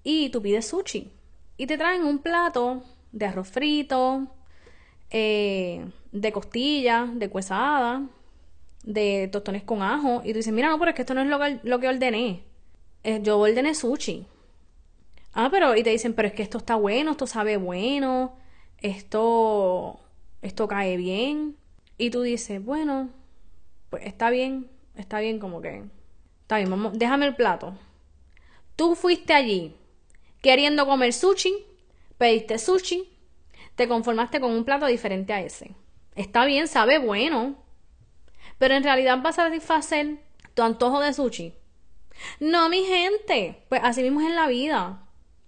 y 0.03 0.29
tú 0.29 0.41
pides 0.41 0.67
sushi 0.67 1.11
y 1.55 1.67
te 1.67 1.77
traen 1.77 2.03
un 2.03 2.17
plato 2.17 2.83
de 3.11 3.27
arroz 3.27 3.47
frito, 3.47 4.27
eh, 5.11 5.85
de 6.11 6.31
costillas, 6.31 7.17
de 7.19 7.29
cuesada, 7.29 8.07
de 8.83 9.29
tostones 9.31 9.61
con 9.61 9.83
ajo, 9.83 10.23
y 10.25 10.31
tú 10.31 10.37
dices, 10.37 10.51
mira, 10.51 10.69
no, 10.69 10.79
pero 10.79 10.89
es 10.89 10.95
que 10.95 11.03
esto 11.03 11.13
no 11.13 11.21
es 11.21 11.27
lo 11.27 11.39
que, 11.39 11.59
lo 11.61 11.79
que 11.79 11.89
ordené 11.89 12.43
eh, 13.03 13.19
yo 13.21 13.37
ordené 13.37 13.75
sushi. 13.75 14.25
Ah, 15.33 15.49
pero, 15.51 15.75
y 15.75 15.83
te 15.83 15.91
dicen, 15.91 16.15
pero 16.15 16.27
es 16.27 16.33
que 16.33 16.41
esto 16.41 16.57
está 16.57 16.75
bueno, 16.75 17.11
esto 17.11 17.27
sabe 17.27 17.57
bueno, 17.57 18.35
esto, 18.79 19.99
esto 20.41 20.67
cae 20.67 20.97
bien. 20.97 21.55
Y 21.99 22.09
tú 22.09 22.23
dices, 22.23 22.63
bueno, 22.65 23.09
pues 23.91 24.07
está 24.07 24.31
bien, 24.31 24.67
está 24.95 25.19
bien 25.19 25.37
como 25.37 25.61
que, 25.61 25.83
está 26.45 26.57
bien, 26.57 26.91
déjame 26.93 27.25
el 27.25 27.35
plato. 27.35 27.73
Tú 28.75 28.93
fuiste 28.93 29.33
allí 29.33 29.75
queriendo 30.43 30.85
comer 30.85 31.11
sushi, 31.11 31.65
pediste 32.19 32.59
sushi, 32.59 33.09
te 33.73 33.87
conformaste 33.87 34.39
con 34.39 34.51
un 34.51 34.63
plato 34.63 34.85
diferente 34.85 35.33
a 35.33 35.41
ese. 35.41 35.71
Está 36.15 36.45
bien, 36.45 36.67
sabe 36.67 36.99
bueno, 36.99 37.55
pero 38.59 38.75
en 38.75 38.83
realidad 38.83 39.17
vas 39.23 39.39
a 39.39 39.45
satisfacer 39.45 40.19
tu 40.53 40.61
antojo 40.61 40.99
de 40.99 41.13
sushi. 41.13 41.55
No, 42.39 42.69
mi 42.69 42.83
gente, 42.83 43.63
pues 43.67 43.81
así 43.83 44.03
mismo 44.03 44.21
es 44.21 44.27
en 44.27 44.35
la 44.35 44.47
vida. 44.47 45.01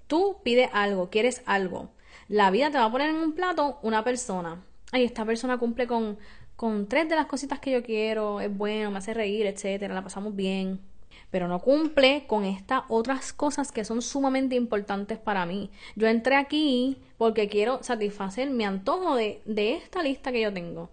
Tú 0.07 0.41
pides 0.43 0.69
algo, 0.73 1.11
quieres 1.11 1.43
algo. 1.45 1.91
La 2.27 2.49
vida 2.49 2.71
te 2.71 2.79
va 2.79 2.85
a 2.85 2.91
poner 2.91 3.11
en 3.11 3.17
un 3.17 3.33
plato 3.33 3.77
una 3.83 4.03
persona. 4.03 4.63
Ay, 4.91 5.03
esta 5.03 5.25
persona 5.25 5.59
cumple 5.59 5.85
con, 5.85 6.17
con 6.57 6.87
tres 6.87 7.07
de 7.07 7.15
las 7.15 7.27
cositas 7.27 7.59
que 7.59 7.71
yo 7.71 7.81
quiero, 7.81 8.41
es 8.41 8.55
bueno, 8.55 8.91
me 8.91 8.97
hace 8.97 9.13
reír, 9.13 9.45
etcétera, 9.45 9.93
la 9.93 10.03
pasamos 10.03 10.35
bien. 10.35 10.81
Pero 11.31 11.47
no 11.47 11.59
cumple 11.59 12.25
con 12.27 12.43
estas 12.43 12.83
otras 12.89 13.31
cosas 13.31 13.71
que 13.71 13.85
son 13.85 14.01
sumamente 14.01 14.55
importantes 14.55 15.17
para 15.17 15.45
mí. 15.45 15.71
Yo 15.95 16.07
entré 16.07 16.35
aquí 16.35 16.97
porque 17.17 17.47
quiero 17.47 17.81
satisfacer 17.81 18.49
mi 18.49 18.65
antojo 18.65 19.15
de, 19.15 19.41
de 19.45 19.75
esta 19.75 20.03
lista 20.03 20.33
que 20.33 20.41
yo 20.41 20.51
tengo. 20.51 20.89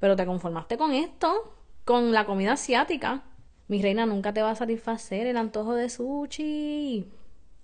Pero 0.00 0.16
te 0.16 0.26
conformaste 0.26 0.76
con 0.76 0.92
esto, 0.92 1.54
con 1.84 2.12
la 2.12 2.26
comida 2.26 2.52
asiática 2.54 3.22
mi 3.66 3.80
reina, 3.80 4.04
nunca 4.04 4.34
te 4.34 4.42
va 4.42 4.50
a 4.50 4.54
satisfacer 4.54 5.26
el 5.26 5.38
antojo 5.38 5.74
de 5.74 5.88
sushi. 5.88 7.06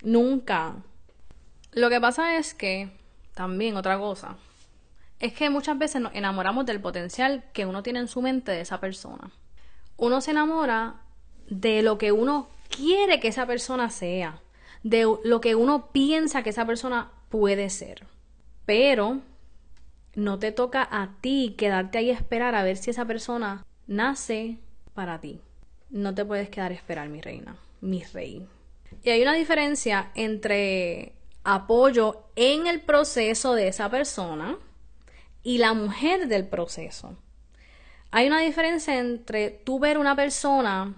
Nunca. 0.02 0.76
Lo 1.72 1.90
que 1.90 2.00
pasa 2.00 2.38
es 2.38 2.54
que, 2.54 2.90
también 3.34 3.76
otra 3.76 3.98
cosa, 3.98 4.38
es 5.20 5.34
que 5.34 5.50
muchas 5.50 5.78
veces 5.78 6.00
nos 6.00 6.14
enamoramos 6.14 6.64
del 6.66 6.80
potencial 6.80 7.44
que 7.52 7.66
uno 7.66 7.82
tiene 7.82 8.00
en 8.00 8.08
su 8.08 8.22
mente 8.22 8.52
de 8.52 8.62
esa 8.62 8.80
persona. 8.80 9.30
Uno 9.98 10.22
se 10.22 10.30
enamora 10.30 11.02
de 11.48 11.82
lo 11.82 11.98
que 11.98 12.10
uno 12.10 12.48
quiere 12.74 13.20
que 13.20 13.28
esa 13.28 13.46
persona 13.46 13.90
sea, 13.90 14.40
de 14.82 15.06
lo 15.22 15.40
que 15.42 15.54
uno 15.54 15.90
piensa 15.92 16.42
que 16.42 16.50
esa 16.50 16.66
persona 16.66 17.12
puede 17.28 17.68
ser. 17.68 18.06
Pero 18.64 19.20
No 20.16 20.40
te 20.40 20.50
toca 20.50 20.88
a 20.90 21.16
ti 21.20 21.54
quedarte 21.56 21.98
ahí 21.98 22.10
a 22.10 22.14
esperar 22.14 22.56
a 22.56 22.64
ver 22.64 22.76
si 22.76 22.90
esa 22.90 23.04
persona 23.04 23.64
nace 23.86 24.58
para 24.92 25.20
ti. 25.20 25.40
No 25.88 26.14
te 26.14 26.24
puedes 26.24 26.48
quedar 26.48 26.72
a 26.72 26.74
esperar, 26.74 27.08
mi 27.08 27.20
reina, 27.20 27.56
mi 27.80 28.02
rey. 28.02 28.44
Y 29.04 29.10
hay 29.10 29.22
una 29.22 29.34
diferencia 29.34 30.10
entre 30.16 31.12
apoyo 31.44 32.24
en 32.34 32.66
el 32.66 32.80
proceso 32.80 33.54
de 33.54 33.68
esa 33.68 33.88
persona 33.88 34.58
y 35.42 35.58
la 35.58 35.74
mujer 35.74 36.28
del 36.28 36.46
proceso. 36.46 37.16
Hay 38.10 38.26
una 38.26 38.40
diferencia 38.40 38.98
entre 38.98 39.50
tú 39.50 39.78
ver 39.78 39.98
una 39.98 40.16
persona 40.16 40.94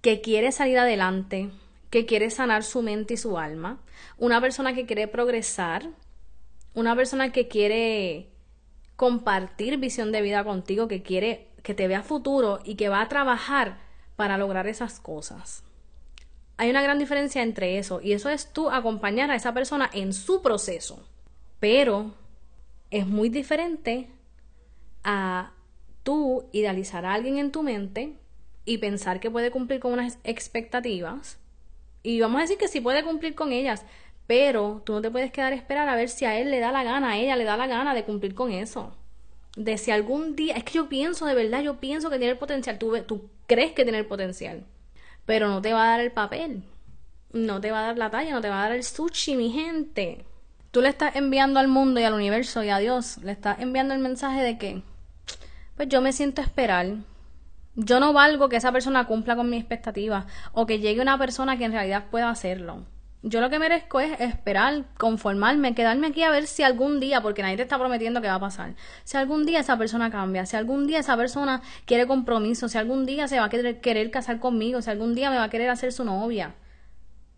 que 0.00 0.20
quiere 0.20 0.52
salir 0.52 0.78
adelante, 0.78 1.50
que 1.90 2.06
quiere 2.06 2.30
sanar 2.30 2.64
su 2.64 2.82
mente 2.82 3.14
y 3.14 3.16
su 3.16 3.38
alma, 3.38 3.80
una 4.18 4.40
persona 4.40 4.74
que 4.74 4.86
quiere 4.86 5.08
progresar, 5.08 5.88
una 6.74 6.96
persona 6.96 7.32
que 7.32 7.48
quiere 7.48 8.30
compartir 8.96 9.78
visión 9.78 10.12
de 10.12 10.22
vida 10.22 10.44
contigo, 10.44 10.88
que 10.88 11.02
quiere 11.02 11.48
que 11.62 11.74
te 11.74 11.88
vea 11.88 12.02
futuro 12.02 12.60
y 12.64 12.74
que 12.76 12.88
va 12.88 13.00
a 13.00 13.08
trabajar 13.08 13.78
para 14.16 14.38
lograr 14.38 14.66
esas 14.66 15.00
cosas. 15.00 15.64
Hay 16.56 16.70
una 16.70 16.82
gran 16.82 16.98
diferencia 16.98 17.42
entre 17.42 17.78
eso 17.78 18.00
y 18.02 18.12
eso 18.12 18.28
es 18.28 18.52
tú 18.52 18.70
acompañar 18.70 19.30
a 19.30 19.34
esa 19.34 19.54
persona 19.54 19.90
en 19.92 20.12
su 20.12 20.42
proceso. 20.42 21.08
Pero 21.58 22.14
es 22.94 23.08
muy 23.08 23.28
diferente 23.28 24.08
a 25.02 25.52
tú 26.04 26.44
idealizar 26.52 27.04
a 27.04 27.14
alguien 27.14 27.38
en 27.38 27.50
tu 27.50 27.64
mente 27.64 28.14
y 28.64 28.78
pensar 28.78 29.18
que 29.18 29.32
puede 29.32 29.50
cumplir 29.50 29.80
con 29.80 29.92
unas 29.92 30.20
expectativas. 30.22 31.38
Y 32.04 32.20
vamos 32.20 32.38
a 32.38 32.42
decir 32.42 32.56
que 32.56 32.68
sí 32.68 32.80
puede 32.80 33.02
cumplir 33.02 33.34
con 33.34 33.50
ellas, 33.50 33.84
pero 34.28 34.80
tú 34.86 34.92
no 34.92 35.02
te 35.02 35.10
puedes 35.10 35.32
quedar 35.32 35.52
a 35.52 35.56
esperar 35.56 35.88
a 35.88 35.96
ver 35.96 36.08
si 36.08 36.24
a 36.24 36.38
él 36.38 36.52
le 36.52 36.60
da 36.60 36.70
la 36.70 36.84
gana, 36.84 37.10
a 37.10 37.18
ella 37.18 37.34
le 37.34 37.42
da 37.42 37.56
la 37.56 37.66
gana 37.66 37.94
de 37.94 38.04
cumplir 38.04 38.32
con 38.36 38.52
eso. 38.52 38.96
De 39.56 39.76
si 39.76 39.90
algún 39.90 40.36
día, 40.36 40.54
es 40.54 40.62
que 40.62 40.74
yo 40.74 40.88
pienso 40.88 41.26
de 41.26 41.34
verdad, 41.34 41.62
yo 41.62 41.80
pienso 41.80 42.10
que 42.10 42.18
tiene 42.18 42.32
el 42.32 42.38
potencial, 42.38 42.78
tú, 42.78 42.96
tú 43.08 43.28
crees 43.48 43.72
que 43.72 43.82
tiene 43.82 43.98
el 43.98 44.06
potencial, 44.06 44.64
pero 45.26 45.48
no 45.48 45.60
te 45.60 45.72
va 45.72 45.82
a 45.82 45.90
dar 45.90 46.00
el 46.00 46.12
papel, 46.12 46.62
no 47.32 47.60
te 47.60 47.72
va 47.72 47.80
a 47.80 47.86
dar 47.86 47.98
la 47.98 48.10
talla, 48.10 48.30
no 48.30 48.40
te 48.40 48.50
va 48.50 48.60
a 48.60 48.68
dar 48.68 48.76
el 48.76 48.84
sushi, 48.84 49.34
mi 49.34 49.50
gente. 49.50 50.24
Tú 50.74 50.82
le 50.82 50.88
estás 50.88 51.14
enviando 51.14 51.60
al 51.60 51.68
mundo 51.68 52.00
y 52.00 52.02
al 52.02 52.14
universo 52.14 52.64
y 52.64 52.68
a 52.68 52.78
Dios, 52.78 53.18
le 53.18 53.30
estás 53.30 53.60
enviando 53.60 53.94
el 53.94 54.00
mensaje 54.00 54.42
de 54.42 54.58
que, 54.58 54.82
pues 55.76 55.88
yo 55.88 56.00
me 56.00 56.12
siento 56.12 56.42
esperar. 56.42 56.96
Yo 57.76 58.00
no 58.00 58.12
valgo 58.12 58.48
que 58.48 58.56
esa 58.56 58.72
persona 58.72 59.06
cumpla 59.06 59.36
con 59.36 59.48
mis 59.48 59.60
expectativas 59.60 60.26
o 60.52 60.66
que 60.66 60.80
llegue 60.80 61.00
una 61.00 61.16
persona 61.16 61.56
que 61.56 61.66
en 61.66 61.70
realidad 61.70 62.06
pueda 62.10 62.28
hacerlo. 62.28 62.82
Yo 63.22 63.40
lo 63.40 63.50
que 63.50 63.60
merezco 63.60 64.00
es 64.00 64.18
esperar, 64.18 64.86
conformarme, 64.98 65.76
quedarme 65.76 66.08
aquí 66.08 66.24
a 66.24 66.30
ver 66.30 66.48
si 66.48 66.64
algún 66.64 66.98
día, 66.98 67.20
porque 67.20 67.42
nadie 67.42 67.56
te 67.56 67.62
está 67.62 67.78
prometiendo 67.78 68.20
que 68.20 68.26
va 68.26 68.34
a 68.34 68.40
pasar, 68.40 68.74
si 69.04 69.16
algún 69.16 69.46
día 69.46 69.60
esa 69.60 69.78
persona 69.78 70.10
cambia, 70.10 70.44
si 70.44 70.56
algún 70.56 70.88
día 70.88 70.98
esa 70.98 71.16
persona 71.16 71.62
quiere 71.84 72.08
compromiso, 72.08 72.68
si 72.68 72.78
algún 72.78 73.06
día 73.06 73.28
se 73.28 73.38
va 73.38 73.44
a 73.44 73.48
querer, 73.48 73.80
querer 73.80 74.10
casar 74.10 74.40
conmigo, 74.40 74.82
si 74.82 74.90
algún 74.90 75.14
día 75.14 75.30
me 75.30 75.36
va 75.36 75.44
a 75.44 75.50
querer 75.50 75.70
hacer 75.70 75.92
su 75.92 76.04
novia. 76.04 76.56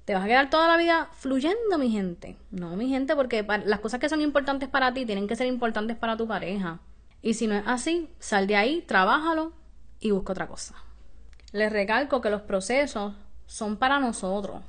¿Te 0.06 0.14
vas 0.14 0.22
a 0.22 0.28
quedar 0.28 0.50
toda 0.50 0.68
la 0.68 0.76
vida 0.76 1.08
fluyendo, 1.14 1.78
mi 1.78 1.90
gente? 1.90 2.36
No, 2.52 2.76
mi 2.76 2.88
gente, 2.88 3.16
porque 3.16 3.44
las 3.64 3.80
cosas 3.80 3.98
que 3.98 4.08
son 4.08 4.20
importantes 4.20 4.68
para 4.68 4.94
ti 4.94 5.04
tienen 5.04 5.26
que 5.26 5.34
ser 5.34 5.48
importantes 5.48 5.96
para 5.96 6.16
tu 6.16 6.28
pareja. 6.28 6.78
Y 7.22 7.34
si 7.34 7.48
no 7.48 7.56
es 7.56 7.64
así, 7.66 8.08
sal 8.20 8.46
de 8.46 8.54
ahí, 8.54 8.84
trabájalo 8.86 9.52
y 9.98 10.12
busca 10.12 10.32
otra 10.32 10.46
cosa. 10.46 10.76
Les 11.50 11.72
recalco 11.72 12.20
que 12.20 12.30
los 12.30 12.42
procesos 12.42 13.14
son 13.46 13.78
para 13.78 13.98
nosotros. 13.98 14.62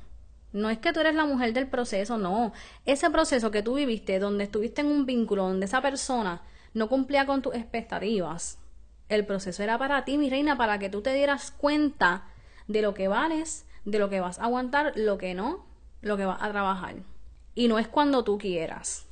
No 0.52 0.70
es 0.70 0.78
que 0.78 0.92
tú 0.92 0.98
eres 0.98 1.14
la 1.14 1.24
mujer 1.24 1.52
del 1.52 1.68
proceso, 1.68 2.18
no. 2.18 2.52
Ese 2.84 3.08
proceso 3.08 3.52
que 3.52 3.62
tú 3.62 3.74
viviste, 3.74 4.18
donde 4.18 4.42
estuviste 4.42 4.80
en 4.80 4.88
un 4.88 5.06
vínculo, 5.06 5.44
donde 5.44 5.66
esa 5.66 5.80
persona 5.80 6.42
no 6.74 6.88
cumplía 6.88 7.26
con 7.26 7.42
tus 7.42 7.54
expectativas, 7.54 8.58
el 9.08 9.24
proceso 9.24 9.62
era 9.62 9.78
para 9.78 10.04
ti, 10.04 10.18
mi 10.18 10.30
reina, 10.30 10.58
para 10.58 10.80
que 10.80 10.90
tú 10.90 11.00
te 11.00 11.14
dieras 11.14 11.52
cuenta 11.52 12.26
de 12.66 12.82
lo 12.82 12.92
que 12.92 13.06
vales, 13.06 13.66
de 13.90 13.98
lo 13.98 14.08
que 14.08 14.20
vas 14.20 14.38
a 14.38 14.44
aguantar, 14.44 14.92
lo 14.96 15.18
que 15.18 15.34
no, 15.34 15.64
lo 16.00 16.16
que 16.16 16.24
vas 16.24 16.42
a 16.42 16.50
trabajar. 16.50 16.96
Y 17.54 17.68
no 17.68 17.78
es 17.78 17.88
cuando 17.88 18.24
tú 18.24 18.38
quieras 18.38 19.08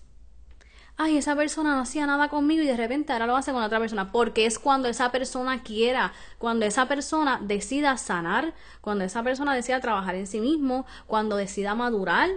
ay, 0.96 1.18
esa 1.18 1.36
persona 1.36 1.74
no 1.74 1.82
hacía 1.82 2.06
nada 2.06 2.28
conmigo 2.28 2.62
y 2.62 2.66
de 2.66 2.76
repente 2.76 3.12
ahora 3.12 3.26
lo 3.26 3.36
hace 3.36 3.52
con 3.52 3.62
otra 3.62 3.78
persona, 3.78 4.12
porque 4.12 4.46
es 4.46 4.58
cuando 4.58 4.88
esa 4.88 5.12
persona 5.12 5.62
quiera, 5.62 6.12
cuando 6.38 6.64
esa 6.66 6.88
persona 6.88 7.38
decida 7.42 7.96
sanar, 7.96 8.54
cuando 8.80 9.04
esa 9.04 9.22
persona 9.22 9.54
decida 9.54 9.80
trabajar 9.80 10.14
en 10.14 10.26
sí 10.26 10.40
mismo, 10.40 10.86
cuando 11.06 11.36
decida 11.36 11.74
madurar, 11.74 12.30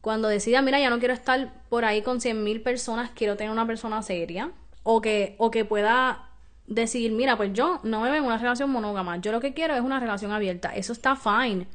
cuando 0.00 0.28
decida, 0.28 0.62
mira, 0.62 0.78
ya 0.78 0.90
no 0.90 1.00
quiero 1.00 1.14
estar 1.14 1.52
por 1.68 1.84
ahí 1.84 2.02
con 2.02 2.20
cien 2.20 2.44
mil 2.44 2.62
personas, 2.62 3.10
quiero 3.14 3.36
tener 3.36 3.52
una 3.52 3.66
persona 3.66 4.02
seria, 4.02 4.52
o 4.84 5.00
que, 5.00 5.34
o 5.38 5.50
que 5.50 5.64
pueda 5.64 6.27
decidir, 6.68 7.12
mira, 7.12 7.36
pues 7.36 7.52
yo 7.52 7.80
no 7.82 8.02
me 8.02 8.10
veo 8.10 8.18
en 8.18 8.24
una 8.24 8.38
relación 8.38 8.70
monógama, 8.70 9.16
yo 9.16 9.32
lo 9.32 9.40
que 9.40 9.54
quiero 9.54 9.74
es 9.74 9.80
una 9.80 9.98
relación 9.98 10.30
abierta, 10.30 10.74
eso 10.74 10.92
está 10.92 11.16
fine. 11.16 11.66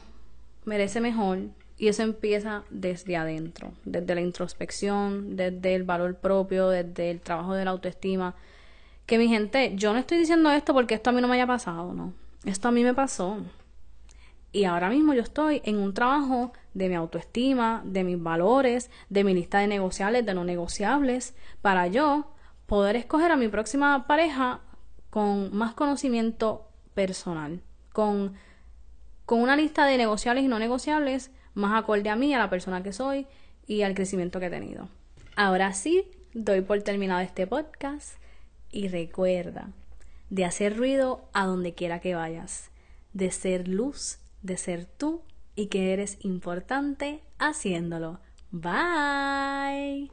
merece 0.66 1.02
mejor 1.02 1.40
y 1.78 1.90
eso 1.90 2.04
empieza 2.04 2.64
desde 2.70 3.18
adentro, 3.18 3.74
desde 3.86 4.16
la 4.16 4.22
introspección, 4.22 5.36
desde 5.36 5.76
el 5.76 5.84
valor 5.84 6.16
propio, 6.16 6.70
desde 6.70 7.12
el 7.12 7.20
trabajo 7.20 7.54
de 7.54 7.66
la 7.66 7.72
autoestima. 7.72 8.36
Que 9.06 9.18
mi 9.18 9.28
gente, 9.28 9.74
yo 9.76 9.94
no 9.94 10.00
estoy 10.00 10.18
diciendo 10.20 10.50
esto 10.52 10.74
porque 10.74 10.96
esto 10.96 11.10
a 11.10 11.14
mí 11.14 11.22
no 11.22 11.28
me 11.28 11.36
haya 11.36 11.48
pasado, 11.48 11.94
no. 11.94 12.14
Esto 12.46 12.70
a 12.70 12.72
mí 12.72 12.84
me 12.84 12.94
pasó. 12.94 13.38
Y 14.52 14.64
ahora 14.64 14.90
mismo 14.90 15.14
yo 15.14 15.22
estoy 15.22 15.62
en 15.66 15.78
un 15.78 15.94
trabajo 15.94 16.54
de 16.74 16.90
mi 16.90 16.96
autoestima, 16.96 17.82
de 17.86 18.04
mis 18.04 18.22
valores, 18.22 18.90
de 19.10 19.24
mi 19.24 19.34
lista 19.34 19.60
de 19.60 19.68
negociables, 19.68 20.26
de 20.26 20.34
no 20.34 20.44
negociables, 20.44 21.36
para 21.62 21.88
yo 21.88 22.34
poder 22.66 22.96
escoger 22.96 23.32
a 23.32 23.38
mi 23.38 23.48
próxima 23.48 24.08
pareja 24.08 24.62
con 25.10 25.56
más 25.56 25.74
conocimiento 25.74 26.70
personal, 26.94 27.62
con, 27.94 28.34
con 29.26 29.42
una 29.42 29.56
lista 29.56 29.86
de 29.86 29.98
negociables 29.98 30.44
y 30.44 30.48
no 30.48 30.60
negociables 30.60 31.32
más 31.54 31.78
acorde 31.78 32.10
a 32.10 32.16
mí, 32.16 32.34
a 32.34 32.38
la 32.38 32.50
persona 32.50 32.84
que 32.84 32.94
soy 32.94 33.28
y 33.66 33.82
al 33.82 33.96
crecimiento 33.96 34.40
que 34.40 34.46
he 34.46 34.52
tenido. 34.52 34.90
Ahora 35.36 35.74
sí, 35.74 36.10
doy 36.34 36.62
por 36.62 36.82
terminado 36.84 37.22
este 37.22 37.48
podcast 37.48 38.20
y 38.72 38.88
recuerda 38.88 39.70
de 40.30 40.46
hacer 40.46 40.78
ruido 40.78 41.28
a 41.34 41.46
donde 41.46 41.74
quiera 41.74 42.00
que 42.00 42.16
vayas, 42.16 42.70
de 43.14 43.32
ser 43.32 43.68
luz, 43.68 44.20
de 44.48 44.58
ser 44.58 44.86
tú 44.86 45.22
y 45.56 45.68
que 45.68 45.94
eres 45.94 46.18
importante 46.22 47.22
haciéndolo. 47.38 48.20
Bye. 48.50 50.10